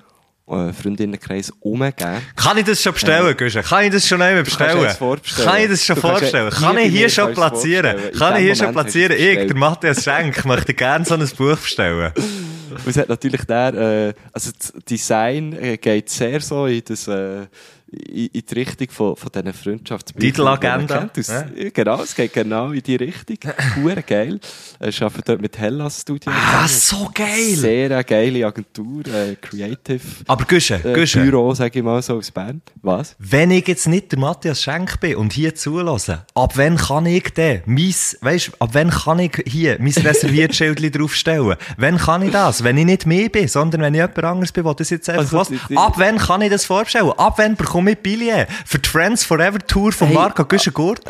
äh, 0.51 0.73
Freundinnenkreis 0.73 1.53
umgeben. 1.61 2.23
Kann 2.37 2.59
ich 2.59 2.65
das 2.65 2.83
schon 2.83 2.93
bestellen, 2.93 3.37
Güsche? 3.37 3.63
Kann 3.63 3.85
ich 3.85 3.93
das 3.93 4.07
schon 4.07 4.21
einmal 4.23 4.43
bestellen? 4.43 4.71
Kann 4.71 5.61
ich 5.61 5.69
das 5.69 5.85
schon 5.85 5.97
ja- 5.97 6.51
Kann 6.51 6.79
ich 6.79 6.91
hier 6.93 7.09
schon 7.09 7.33
platzieren? 7.35 7.97
vorstellen. 7.97 8.19
Kann 8.19 8.37
ich 8.37 8.43
hier 8.43 8.57
schon 8.57 8.73
platzieren? 8.73 9.17
Ich, 9.17 9.47
der 9.47 9.57
Matthias 9.57 10.05
Schenk, 10.05 10.45
möchte 10.45 10.75
gerne 10.75 11.05
so 11.05 11.15
ein 11.15 11.29
Buch 11.37 11.57
bestellen. 11.57 12.13
Und 12.71 12.87
es 12.87 12.97
hat 12.97 13.09
natürlich 13.09 13.45
der, 13.45 13.75
äh, 13.75 14.15
also 14.33 14.51
das 14.57 14.73
Design 14.89 15.53
äh, 15.55 15.77
geht 15.79 16.11
sehr 16.11 16.41
so 16.41 16.67
in, 16.67 16.83
das, 16.85 17.09
äh, 17.09 17.47
in, 17.91 18.27
in 18.27 18.43
die 18.49 18.55
Richtung 18.55 18.89
von, 18.91 19.17
von 19.17 19.31
diesen 19.33 19.53
Freundschaftsbüchern. 19.53 20.29
Titelagenda, 20.31 21.09
ja. 21.17 21.45
Genau, 21.73 22.03
es 22.03 22.15
geht 22.15 22.33
genau 22.33 22.71
in 22.71 22.83
die 22.83 22.97
Richtung. 22.97 23.39
Hure 23.77 24.03
geil. 24.03 24.39
Äh, 24.81 24.89
Ich 24.91 25.03
arbeite 25.03 25.23
dort 25.25 25.41
mit 25.41 25.59
Hellas 25.59 26.03
Studio. 26.03 26.31
Ah, 26.35 26.69
so 26.69 27.11
geil! 27.15 27.55
Sehr 27.57 28.05
geile 28.05 28.47
Agentur, 28.47 29.07
äh, 29.07 29.37
Creative 29.41 30.01
Aber 30.27 30.45
Güsche, 30.45 30.81
äh, 30.85 30.93
Güsche, 30.93 31.21
Büro, 31.21 31.55
sage 31.55 31.79
ich 31.79 31.85
mal 31.85 32.03
so, 32.03 32.17
aus 32.19 32.31
Bern. 32.31 32.61
Was? 32.83 33.17
wenn 33.19 33.51
ich 33.51 33.67
jetzt 33.67 33.89
nicht 33.89 34.13
der 34.13 34.19
Matthias 34.19 34.63
Schenk 34.63 35.01
bin 35.01 35.17
und 35.17 35.33
hier 35.33 35.55
zulasse, 35.55 36.27
ab 36.35 36.53
wann 36.57 36.77
kann 36.77 37.07
ich 37.07 37.33
denn 37.35 37.63
mein, 37.67 37.95
weißt, 38.21 38.53
ab 38.59 38.71
wann 38.73 38.91
kann 38.91 39.19
ich 39.21 39.43
hier 39.47 39.77
mein 39.81 39.93
Reserviertschildchen 40.33 40.93
draufstellen? 40.93 41.57
Wann 41.77 41.97
kann 41.99 42.23
ich 42.23 42.33
das? 42.33 42.65
Wenn 42.65 42.77
ich 42.77 42.85
nicht 42.87 43.07
mehr 43.07 43.29
bin, 43.29 43.49
sondern 43.49 43.81
wenn 43.81 43.95
ich 43.95 44.01
jemand 44.01 44.19
anderes 44.25 44.53
bin, 44.53 44.65
der 44.65 44.75
das 44.75 44.91
jetzt 44.91 45.09
einfach 45.09 45.39
Also, 45.39 45.55
die- 45.69 45.77
Ab 45.77 45.95
wann 45.97 46.19
kann 46.19 46.43
ich 46.43 46.51
das 46.51 46.65
vorbestellen? 46.65 47.13
Ab 47.17 47.35
wann 47.39 47.57
bekomme 47.57 47.78
ich 47.87 47.99
Billett 47.99 48.49
für 48.67 48.79
die 48.79 48.89
Friends 48.89 49.25
Forever 49.25 49.59
Tour 49.59 49.93
von 49.93 50.09
Hey. 50.09 50.17
Marco 50.17 50.45
Güschen-Gurt? 50.45 51.01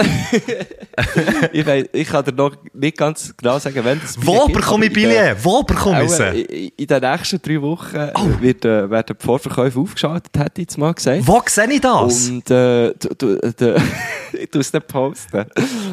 ich, 1.53 1.67
weiss, 1.67 1.87
ich 1.93 2.09
kann 2.09 2.25
dir 2.25 2.33
noch 2.33 2.57
nicht 2.73 2.97
ganz 2.97 3.35
genau 3.37 3.59
sagen, 3.59 3.85
wenn 3.85 4.01
das 4.01 4.17
Wo 4.21 4.47
gibt, 4.47 4.59
bekomme 4.59 4.87
ich? 4.87 5.45
Wo 5.45 5.63
bekomme 5.63 6.05
ich 6.05 6.11
sie? 6.11 6.41
in, 6.43 6.71
in 6.77 6.87
den 6.87 7.01
nächsten 7.01 7.41
drei 7.43 7.61
Wochen 7.63 8.11
Oh. 8.15 8.41
wird, 8.41 8.65
äh, 8.65 8.91
werden 8.91 9.17
die 9.21 9.25
Vorverkäufe 9.25 9.79
aufgeschaltet, 9.81 10.31
hätte 10.37 10.61
ich 10.61 10.69
jetzt 10.69 10.79
mal 10.79 10.93
gesagt. 10.93 11.27
Wo 11.27 11.41
sehe 11.47 11.71
ich 11.73 11.81
das? 11.81 12.29
Und 12.29 12.51
äh, 12.51 12.93
du, 12.95 13.09
du, 13.17 13.53
du, 13.57 13.83
ich 14.33 14.51
tue 14.51 14.61
es 14.61 14.73
nicht 14.73 14.87
posten. 14.89 15.45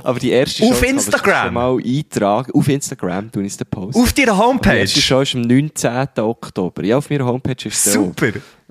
Aber 0.03 0.19
die 0.19 0.32
erste 0.32 0.63
Auf 0.63 0.69
Show, 0.76 0.80
sich 0.82 0.89
Instagram? 0.89 1.53
mal 1.53 1.78
eintragen. 1.84 2.51
Auf 2.53 2.67
Instagram 2.67 3.32
tue 3.32 3.43
ich 3.43 3.53
es 3.53 3.65
posten. 3.65 4.01
Auf 4.01 4.13
deiner 4.13 4.34
Die 4.34 4.38
Homepage? 4.38 4.78
erste 4.80 5.01
Show 5.01 5.21
ist 5.21 5.36
am 5.36 5.41
19. 5.41 6.07
Oktober. 6.17 6.84
Ja, 6.84 6.97
auf 6.97 7.09
meiner 7.09 7.26
Homepage 7.26 7.67
ist 7.67 7.86
es 7.88 7.97
auch. 7.97 8.11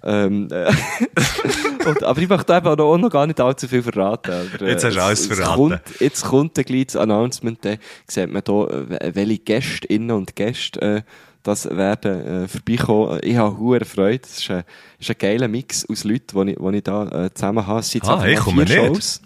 Ähm, 0.04 0.48
äh, 0.50 0.70
und, 1.88 2.02
aber 2.02 2.20
ich 2.20 2.28
möchte 2.28 2.54
eben 2.54 2.66
auch 2.80 2.98
noch 2.98 3.10
gar 3.10 3.26
nicht 3.26 3.40
allzu 3.40 3.68
viel 3.68 3.82
verraten. 3.82 4.32
Aber, 4.32 4.62
äh, 4.66 4.70
Jetzt 4.70 4.84
hast 4.84 4.96
du 4.96 5.02
alles 5.02 5.20
es- 5.20 5.26
verraten. 5.26 5.50
Es 5.50 5.56
kommt, 5.56 6.00
jetzt 6.00 6.24
kommt 6.24 6.58
ein 6.58 6.64
kleines 6.64 6.96
Announcement, 6.96 7.64
dann 7.64 7.78
sieht 8.06 8.30
man 8.32 8.42
hier, 8.46 8.86
äh, 9.00 9.14
welche 9.14 9.38
Gästinnen 9.38 10.10
und 10.10 10.36
Gäste 10.36 10.80
äh, 10.80 11.02
das 11.42 11.68
werden 11.68 12.44
äh, 12.44 12.48
vorbeikommen. 12.48 13.20
Ich 13.22 13.36
habe 13.36 13.58
hohe 13.58 13.84
Freude. 13.84 14.22
Es 14.24 14.38
ist 14.38 14.50
ein, 14.50 14.64
ist 14.98 15.10
ein 15.10 15.16
geiler 15.18 15.46
Mix 15.46 15.86
aus 15.88 16.04
Leuten, 16.04 16.46
die 16.46 16.52
ich, 16.52 16.58
die 16.58 16.76
ich 16.78 16.82
da 16.82 17.24
äh, 17.26 17.34
zusammen 17.34 17.66
habe. 17.66 17.80
Es 17.80 17.90
sind 17.90 18.02
jetzt 18.02 18.10
Ah, 18.10 18.26
ich 18.26 18.38
komme 18.38 18.64
nicht. 18.64 19.20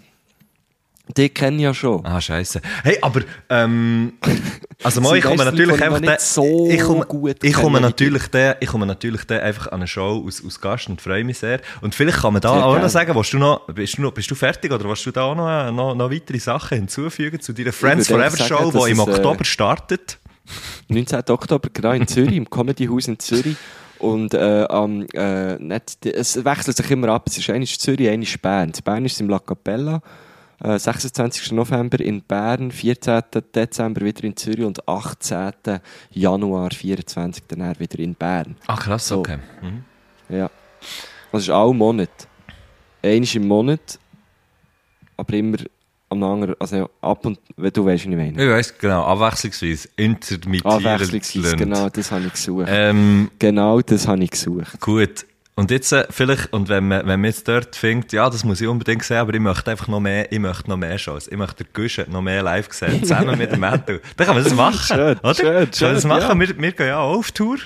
Die 1.17 1.29
kenne 1.29 1.57
ich 1.57 1.63
ja 1.63 1.73
schon. 1.73 2.05
Ah, 2.05 2.21
scheiße. 2.21 2.61
Hey, 2.83 2.97
aber, 3.01 3.21
ähm, 3.49 4.13
also 4.83 5.01
mal, 5.01 5.17
ich 5.17 5.23
komme 5.23 5.43
natürlich 5.43 5.81
einfach, 5.81 5.99
den- 5.99 6.15
so 6.19 6.69
ich 6.69 6.81
komme, 6.81 7.05
gut 7.05 7.43
ich 7.43 7.53
komme 7.53 7.81
natürlich 7.81 8.27
den, 8.27 8.55
ich 8.59 8.67
komme 8.67 8.85
natürlich 8.85 9.23
den 9.25 9.39
einfach 9.39 9.67
an 9.67 9.79
eine 9.79 9.87
Show 9.87 10.23
aus, 10.25 10.43
aus 10.45 10.61
Gast 10.61 10.87
und 10.87 11.01
freue 11.01 11.23
mich 11.23 11.39
sehr. 11.39 11.61
Und 11.81 11.95
vielleicht 11.95 12.19
kann 12.19 12.33
man 12.33 12.41
da 12.41 12.53
Sehr 12.53 12.63
auch 12.65 12.71
gerne. 12.73 12.85
noch 12.85 12.91
sagen, 12.91 13.15
du 13.33 13.37
noch, 13.39 13.65
bist 13.67 13.97
du 13.97 14.01
noch, 14.03 14.11
bist 14.13 14.29
du 14.29 14.35
fertig 14.35 14.71
oder 14.71 14.87
willst 14.87 15.05
du 15.05 15.11
da 15.11 15.23
auch 15.23 15.35
noch, 15.35 15.71
noch, 15.71 15.95
noch 15.95 16.11
weitere 16.11 16.37
Sachen 16.39 16.77
hinzufügen 16.77 17.39
zu 17.39 17.53
deiner 17.53 17.73
Friends 17.73 18.07
Forever 18.07 18.37
Show, 18.37 18.71
die 18.71 18.91
im 18.91 18.99
äh, 18.99 19.01
Oktober 19.01 19.43
startet? 19.43 20.19
19. 20.89 21.23
Oktober, 21.29 21.69
genau 21.73 21.91
in 21.91 22.07
Zürich, 22.07 22.35
im 22.35 22.49
Comedyhaus 22.49 23.07
in 23.07 23.19
Zürich. 23.19 23.55
Und 23.99 24.33
äh, 24.33 24.65
am, 24.69 25.05
äh, 25.13 25.57
nicht, 25.57 26.05
es 26.05 26.43
wechselt 26.45 26.77
sich 26.77 26.89
immer 26.91 27.09
ab. 27.09 27.23
Es 27.27 27.37
ist 27.37 27.49
einmal 27.49 27.67
Zürich, 27.67 28.07
einmal 28.09 28.27
Bern. 28.41 28.71
In 28.75 28.83
Bern 28.83 29.05
ist 29.05 29.13
es 29.13 29.19
im 29.19 29.29
La 29.29 29.39
Capella. 29.39 30.01
Äh, 30.61 30.77
26. 30.77 31.51
November 31.53 31.99
in 31.99 32.21
Bern, 32.21 32.71
14. 32.71 33.21
Dezember 33.55 34.01
wieder 34.01 34.23
in 34.23 34.35
Zürich 34.35 34.65
und 34.65 34.87
18. 34.87 35.79
Januar 36.11 36.71
24. 36.71 37.43
dann 37.47 37.79
wieder 37.79 37.99
in 37.99 38.15
Bern. 38.15 38.55
Ah, 38.67 38.75
krass, 38.75 39.07
so. 39.07 39.19
okay. 39.19 39.37
Mhm. 39.61 39.83
Ja. 40.35 40.49
Das 41.31 41.43
ist 41.43 41.49
auch 41.49 41.73
Monat. 41.73 42.09
Einmal 43.01 43.29
im 43.35 43.47
Monat, 43.47 43.99
aber 45.15 45.33
immer 45.33 45.57
am 46.09 46.23
anderen, 46.23 46.55
also 46.59 46.89
ab 47.01 47.25
und, 47.25 47.39
wenn 47.55 47.71
du 47.71 47.85
weißt, 47.85 48.05
wie 48.05 48.09
ich 48.09 48.15
meine. 48.17 48.43
Ich 48.43 48.49
weiss, 48.49 48.77
genau, 48.77 49.03
abwechslungsweise, 49.03 49.89
intermittierend. 49.95 50.85
Abwechslungsweise, 50.85 51.55
genau, 51.55 51.89
das 51.89 52.11
habe 52.11 52.25
ich 52.25 52.33
gesucht. 52.33 52.65
Ähm, 52.67 53.29
Genau, 53.37 53.79
das 53.81 54.07
habe 54.07 54.23
ich 54.23 54.31
gesucht. 54.31 54.79
Gut. 54.81 55.25
Und 55.59 55.71
jetzt, 55.71 55.91
äh, 55.91 56.05
vielleicht, 56.09 56.53
und 56.53 56.69
wenn 56.69 56.87
man, 56.87 56.99
wenn 56.99 57.19
man 57.19 57.25
jetzt 57.25 57.45
dort 57.45 57.75
findet, 57.75 58.13
ja, 58.13 58.29
das 58.29 58.45
muss 58.45 58.61
ich 58.61 58.67
unbedingt 58.69 59.03
sehen, 59.03 59.17
aber 59.17 59.33
ich 59.33 59.41
möchte 59.41 59.69
einfach 59.69 59.89
noch 59.89 59.99
mehr, 59.99 60.31
ich 60.31 60.39
möchte 60.39 60.69
noch 60.69 60.77
mehr 60.77 60.97
Shows. 60.97 61.27
Ich 61.27 61.35
möchte 61.35 61.65
den 61.65 61.73
Guschen 61.73 62.09
noch 62.09 62.21
mehr 62.21 62.41
live 62.41 62.71
sehen, 62.71 62.99
zusammen 63.03 63.37
mit 63.37 63.51
dem 63.51 63.59
Metal. 63.59 63.99
Dann 64.15 64.25
kann 64.25 64.35
man 64.37 64.45
das 64.45 64.55
machen. 64.55 64.95
Schön, 64.95 65.17
oder? 65.19 65.35
schön, 65.35 65.45
Kann 65.45 65.55
man 65.55 65.69
das 65.69 66.01
schön, 66.01 66.09
machen? 66.09 66.41
ja. 66.41 66.47
Wir, 66.47 66.61
wir 66.61 66.71
gehen 66.71 66.87
ja 66.87 66.99
auch 66.99 67.17
auf 67.17 67.33
Tour. 67.33 67.57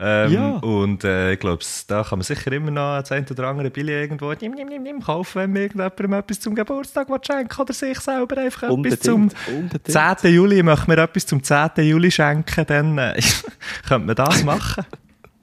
Ähm, 0.00 0.32
Ja. 0.32 0.48
Und 0.60 1.04
äh, 1.04 1.34
ich 1.34 1.38
glaube, 1.38 1.62
da 1.88 2.04
kann 2.04 2.20
man 2.20 2.24
sicher 2.24 2.52
immer 2.52 2.70
noch 2.70 3.00
das 3.00 3.12
ein 3.12 3.26
oder 3.30 3.48
andere 3.48 3.68
Billy 3.68 3.92
irgendwo 3.92 4.32
nimm, 4.32 4.52
nimm, 4.52 4.68
nimm, 4.68 4.82
nimm, 4.82 5.00
kaufen, 5.02 5.42
wenn 5.42 5.52
mir 5.52 5.64
irgendjemandem 5.64 6.14
etwas 6.14 6.40
zum 6.40 6.54
Geburtstag 6.54 7.06
schenken 7.22 7.60
oder 7.60 7.74
sich 7.74 8.00
selber 8.00 8.38
einfach 8.38 8.62
etwas 8.62 9.00
zum 9.00 9.24
Unbedingt, 9.24 9.34
unbedingt. 9.46 10.20
10. 10.20 10.34
Juli, 10.34 10.62
möchte 10.62 10.90
mir 10.90 11.02
etwas 11.02 11.26
zum 11.26 11.42
10. 11.42 11.68
Juli 11.80 12.10
schenken, 12.10 12.64
dann 12.66 12.96
äh, 12.96 13.20
könnte 13.86 14.06
man 14.06 14.16
das 14.16 14.42
machen. 14.42 14.86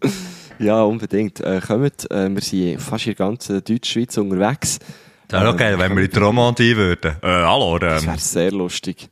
Ja, 0.63 0.81
unbedingt. 0.83 1.39
Äh, 1.41 1.59
kommt, 1.65 2.09
äh, 2.11 2.29
wir 2.33 2.41
sind 2.41 2.79
fast 2.81 3.05
in 3.07 3.15
der 3.15 3.25
ganzen 3.27 3.63
Deutschschweiz 3.63 4.17
unterwegs. 4.17 4.79
Das 5.27 5.41
wäre 5.41 5.53
okay, 5.53 5.77
wenn 5.77 5.95
wir 5.95 6.03
in 6.03 6.11
die 6.11 6.19
Romandie 6.19 6.75
würden. 6.75 7.15
Äh, 7.21 7.27
hallo, 7.27 7.79
Das 7.79 8.03
ähm, 8.03 8.09
wäre 8.09 8.19
sehr 8.19 8.51
lustig. 8.51 9.09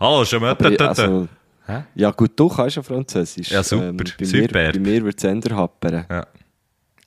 hallo, 0.00 0.24
schon 0.24 0.40
mal. 0.40 0.50
Aber, 0.50 0.88
also, 0.88 1.28
Hä? 1.66 1.82
ja 1.94 2.10
gut, 2.10 2.32
du 2.36 2.48
kannst 2.48 2.76
ja 2.76 2.82
Französisch. 2.82 3.50
Ja, 3.50 3.62
super, 3.62 3.92
bei, 3.92 4.04
super. 4.24 4.38
Mir, 4.38 4.72
bei 4.72 4.78
mir 4.78 5.04
wird 5.04 5.18
es 5.18 5.24
eher 5.24 5.56
happern. 5.56 6.04
Ja. 6.08 6.26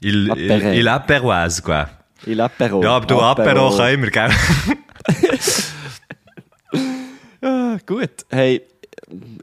Il, 0.01 0.27
il, 0.27 0.31
Apéro. 0.31 0.73
il 0.73 0.87
apéroise, 0.87 1.61
quoi. 1.61 1.85
Il 2.25 2.39
Apero. 2.41 2.83
Ja, 2.83 2.95
aber 2.97 3.05
du 3.05 3.15
Apéro 3.15 3.75
können 3.75 4.01
wir, 4.03 4.11
gell? 4.11 4.29
Ja, 7.41 7.77
gut. 7.85 8.09
Hey, 8.29 8.61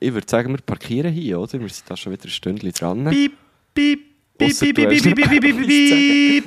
ich 0.01 0.13
würde 0.13 0.27
sagen, 0.29 0.51
wir 0.51 0.61
parkieren 0.61 1.13
hier, 1.13 1.41
oder? 1.41 1.61
Wir 1.61 1.69
sind 1.69 1.89
da 1.89 1.97
schon 1.97 2.13
wieder 2.13 2.25
ein 2.25 2.31
Stündchen 2.31 2.73
dran. 2.73 3.05
Piep, 3.07 3.33
piep, 3.75 4.01
piep, 4.49 4.75
piep, 4.77 4.89
piep, 4.89 5.15
piep, 5.15 5.29
piep, 5.29 5.43
piep, 5.43 5.67
piep. 5.67 6.45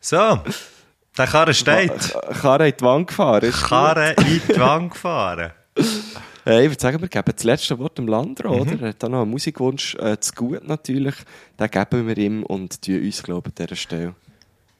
So, 0.00 0.38
der 1.18 1.26
Karre 1.26 1.54
steht. 1.54 2.14
Karre 2.40 2.68
in 2.68 2.74
die 2.78 2.84
Wand 2.84 3.06
gefahren. 3.08 3.50
Karre 3.50 4.12
in 4.18 4.40
die 4.48 4.58
Wand 4.60 4.92
gefahren. 4.92 5.52
Hey, 6.48 6.66
ich 6.66 6.70
würde 6.70 6.80
sagen, 6.80 7.00
wir 7.00 7.08
geben 7.08 7.32
das 7.34 7.42
letzte 7.42 7.76
Wort 7.76 7.98
dem 7.98 8.06
Landro, 8.06 8.54
Mhm. 8.54 8.60
oder? 8.60 8.80
Er 8.82 8.88
hat 8.90 9.02
da 9.02 9.08
noch 9.08 9.22
einen 9.22 9.30
Musikwunsch 9.32 9.96
äh, 9.96 10.16
zu 10.20 10.32
gut 10.32 10.62
natürlich. 10.68 11.16
Den 11.58 11.68
geben 11.68 12.06
wir 12.06 12.16
ihm 12.16 12.44
und 12.44 12.80
tun 12.82 13.02
uns, 13.02 13.20
glaube 13.24 13.50
ich, 13.52 13.60
an 13.60 13.66
dieser 13.66 13.74
Stelle 13.74 14.14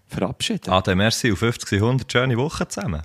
verabschieden. 0.07 0.71
Ade, 0.71 0.95
merci, 0.95 1.33
auf 1.33 1.41
50, 1.41 1.81
100 1.83 2.13
schöne 2.13 2.37
Wochen 2.37 2.71
zusammen. 2.71 3.03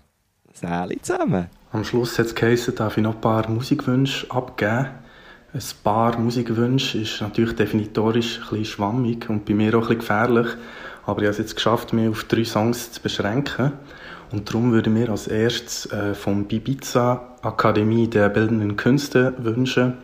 Sali 0.54 1.02
zusammen. 1.02 1.48
Am 1.72 1.84
Schluss 1.84 2.20
hat 2.20 2.28
es 2.28 2.36
geheißen, 2.36 2.76
darf 2.76 2.98
ich 2.98 3.02
noch 3.04 3.16
ein 3.16 3.22
paar 3.22 3.50
Musikwünsche 3.50 4.30
abgeben. 4.30 4.90
Ein 5.54 5.62
paar 5.84 6.18
Musikwünsche 6.18 7.00
ist 7.00 7.20
natürlich 7.20 7.56
definitorisch 7.58 8.38
ein 8.38 8.42
bisschen 8.44 8.66
schwammig 8.66 9.30
und 9.30 9.44
bei 9.44 9.54
mir 9.54 9.78
auch 9.78 9.90
ein 9.90 9.98
bisschen 9.98 10.00
gefährlich. 10.00 10.48
Aber 11.06 11.22
ich 11.22 11.26
habe 11.26 11.32
es 11.32 11.40
jetzt 11.40 11.56
geschafft, 11.56 11.92
mich 11.92 12.08
auf 12.08 12.24
drei 12.24 12.46
Songs 12.46 12.94
zu 12.94 13.02
beschränken. 13.02 13.74
Und 14.32 14.48
darum 14.48 14.72
würde 14.72 14.90
mir 14.90 15.10
als 15.10 15.28
erstes 15.28 15.92
äh, 15.92 16.14
vom 16.14 16.46
Bibiza 16.46 17.36
Akademie 17.42 18.08
der 18.08 18.30
Bildenden 18.30 18.78
Künste 18.78 19.34
wünschen. 19.40 19.98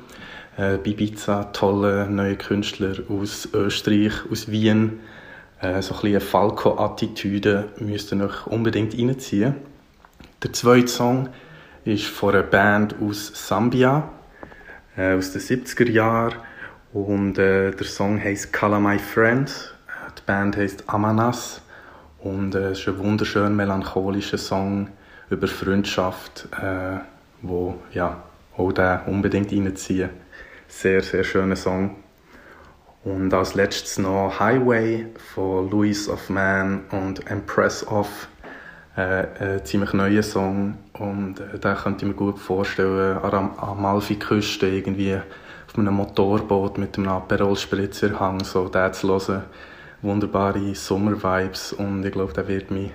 Äh, 0.58 0.80
Bibiza, 0.80 1.46
tolle 1.46 2.10
neue 2.10 2.36
Künstler 2.36 2.96
aus 3.08 3.48
Österreich, 3.54 4.12
aus 4.30 4.52
Wien. 4.52 5.00
Äh, 5.62 5.82
so 5.82 5.94
ein 5.94 6.02
bisschen 6.02 6.08
eine 6.08 6.20
Falco-Attitüde 6.20 7.70
müsst 7.80 8.12
ihr 8.12 8.22
euch 8.22 8.48
unbedingt 8.48 8.96
reinziehen. 8.96 9.56
Der 10.44 10.52
zweite 10.52 10.90
Song 10.90 11.30
ist 11.86 12.04
von 12.08 12.34
einer 12.34 12.44
Band 12.44 12.96
aus 13.02 13.32
Sambia, 13.34 14.10
äh, 14.98 15.14
aus 15.14 15.32
den 15.32 15.42
70er 15.42 15.90
Jahren. 15.90 16.36
Und 16.94 17.38
äh, 17.38 17.72
der 17.72 17.86
Song 17.86 18.22
heißt 18.22 18.52
Call 18.52 18.80
My 18.80 18.98
Friend. 18.98 19.50
Äh, 19.88 20.12
Die 20.18 20.22
Band 20.26 20.58
heißt 20.58 20.84
Amanas. 20.88 21.62
Und 22.20 22.56
äh, 22.56 22.72
es 22.72 22.80
ist 22.80 22.88
ein 22.88 22.98
wunderschön 22.98 23.56
melancholischer 23.56 24.38
Song 24.38 24.90
über 25.30 25.48
Freundschaft, 25.48 26.48
äh, 26.62 27.00
wo 27.42 27.76
ja 27.94 28.24
auch 28.58 28.72
den 28.72 29.00
unbedingt 29.06 29.52
reinziehen. 29.52 30.10
Sehr, 30.68 31.02
sehr 31.02 31.24
schöner 31.24 31.56
Song. 31.56 31.96
Und 33.04 33.34
als 33.34 33.54
letztes 33.54 34.00
noch 34.00 34.40
Highway 34.40 35.06
von 35.34 35.70
Louis 35.70 36.10
of 36.10 36.30
Man 36.30 36.82
und 36.92 37.30
Empress 37.30 37.86
of. 37.88 38.28
Äh, 38.98 39.28
ein 39.40 39.66
ziemlich 39.66 39.94
neuer 39.94 40.24
Song 40.24 40.76
und 41.00 41.40
äh, 41.40 41.60
den 41.60 41.76
könnte 41.76 42.06
ich 42.06 42.12
mir 42.12 42.16
gut 42.16 42.40
vorstellen, 42.40 43.18
an 43.18 43.32
der 43.32 43.64
Amalfi-Küste 43.64 44.68
irgendwie 44.68 45.16
auf 45.16 45.78
einem 45.78 45.94
Motorboot 45.96 46.78
mit 46.78 46.98
einem 46.98 47.10
Aperol-Spritzerhang, 47.10 48.44
so 48.44 48.68
den 48.68 48.94
zu 48.94 49.08
hören. 49.08 49.44
Wunderbare 50.02 50.76
Sommer-Vibes 50.76 51.74
und 51.74 52.06
ich 52.06 52.12
glaube, 52.12 52.34
der 52.34 52.48
wird 52.48 52.70
mich 52.72 52.92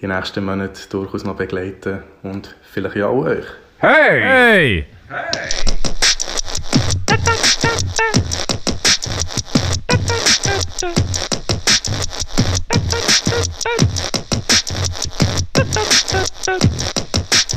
die 0.00 0.06
nächsten 0.06 0.44
Monate 0.44 0.88
durchaus 0.88 1.24
noch 1.24 1.36
begleiten 1.36 2.02
und 2.22 2.54
vielleicht 2.62 2.96
ja 2.96 3.06
auch 3.06 3.24
euch. 3.24 3.46
Hey! 3.78 4.86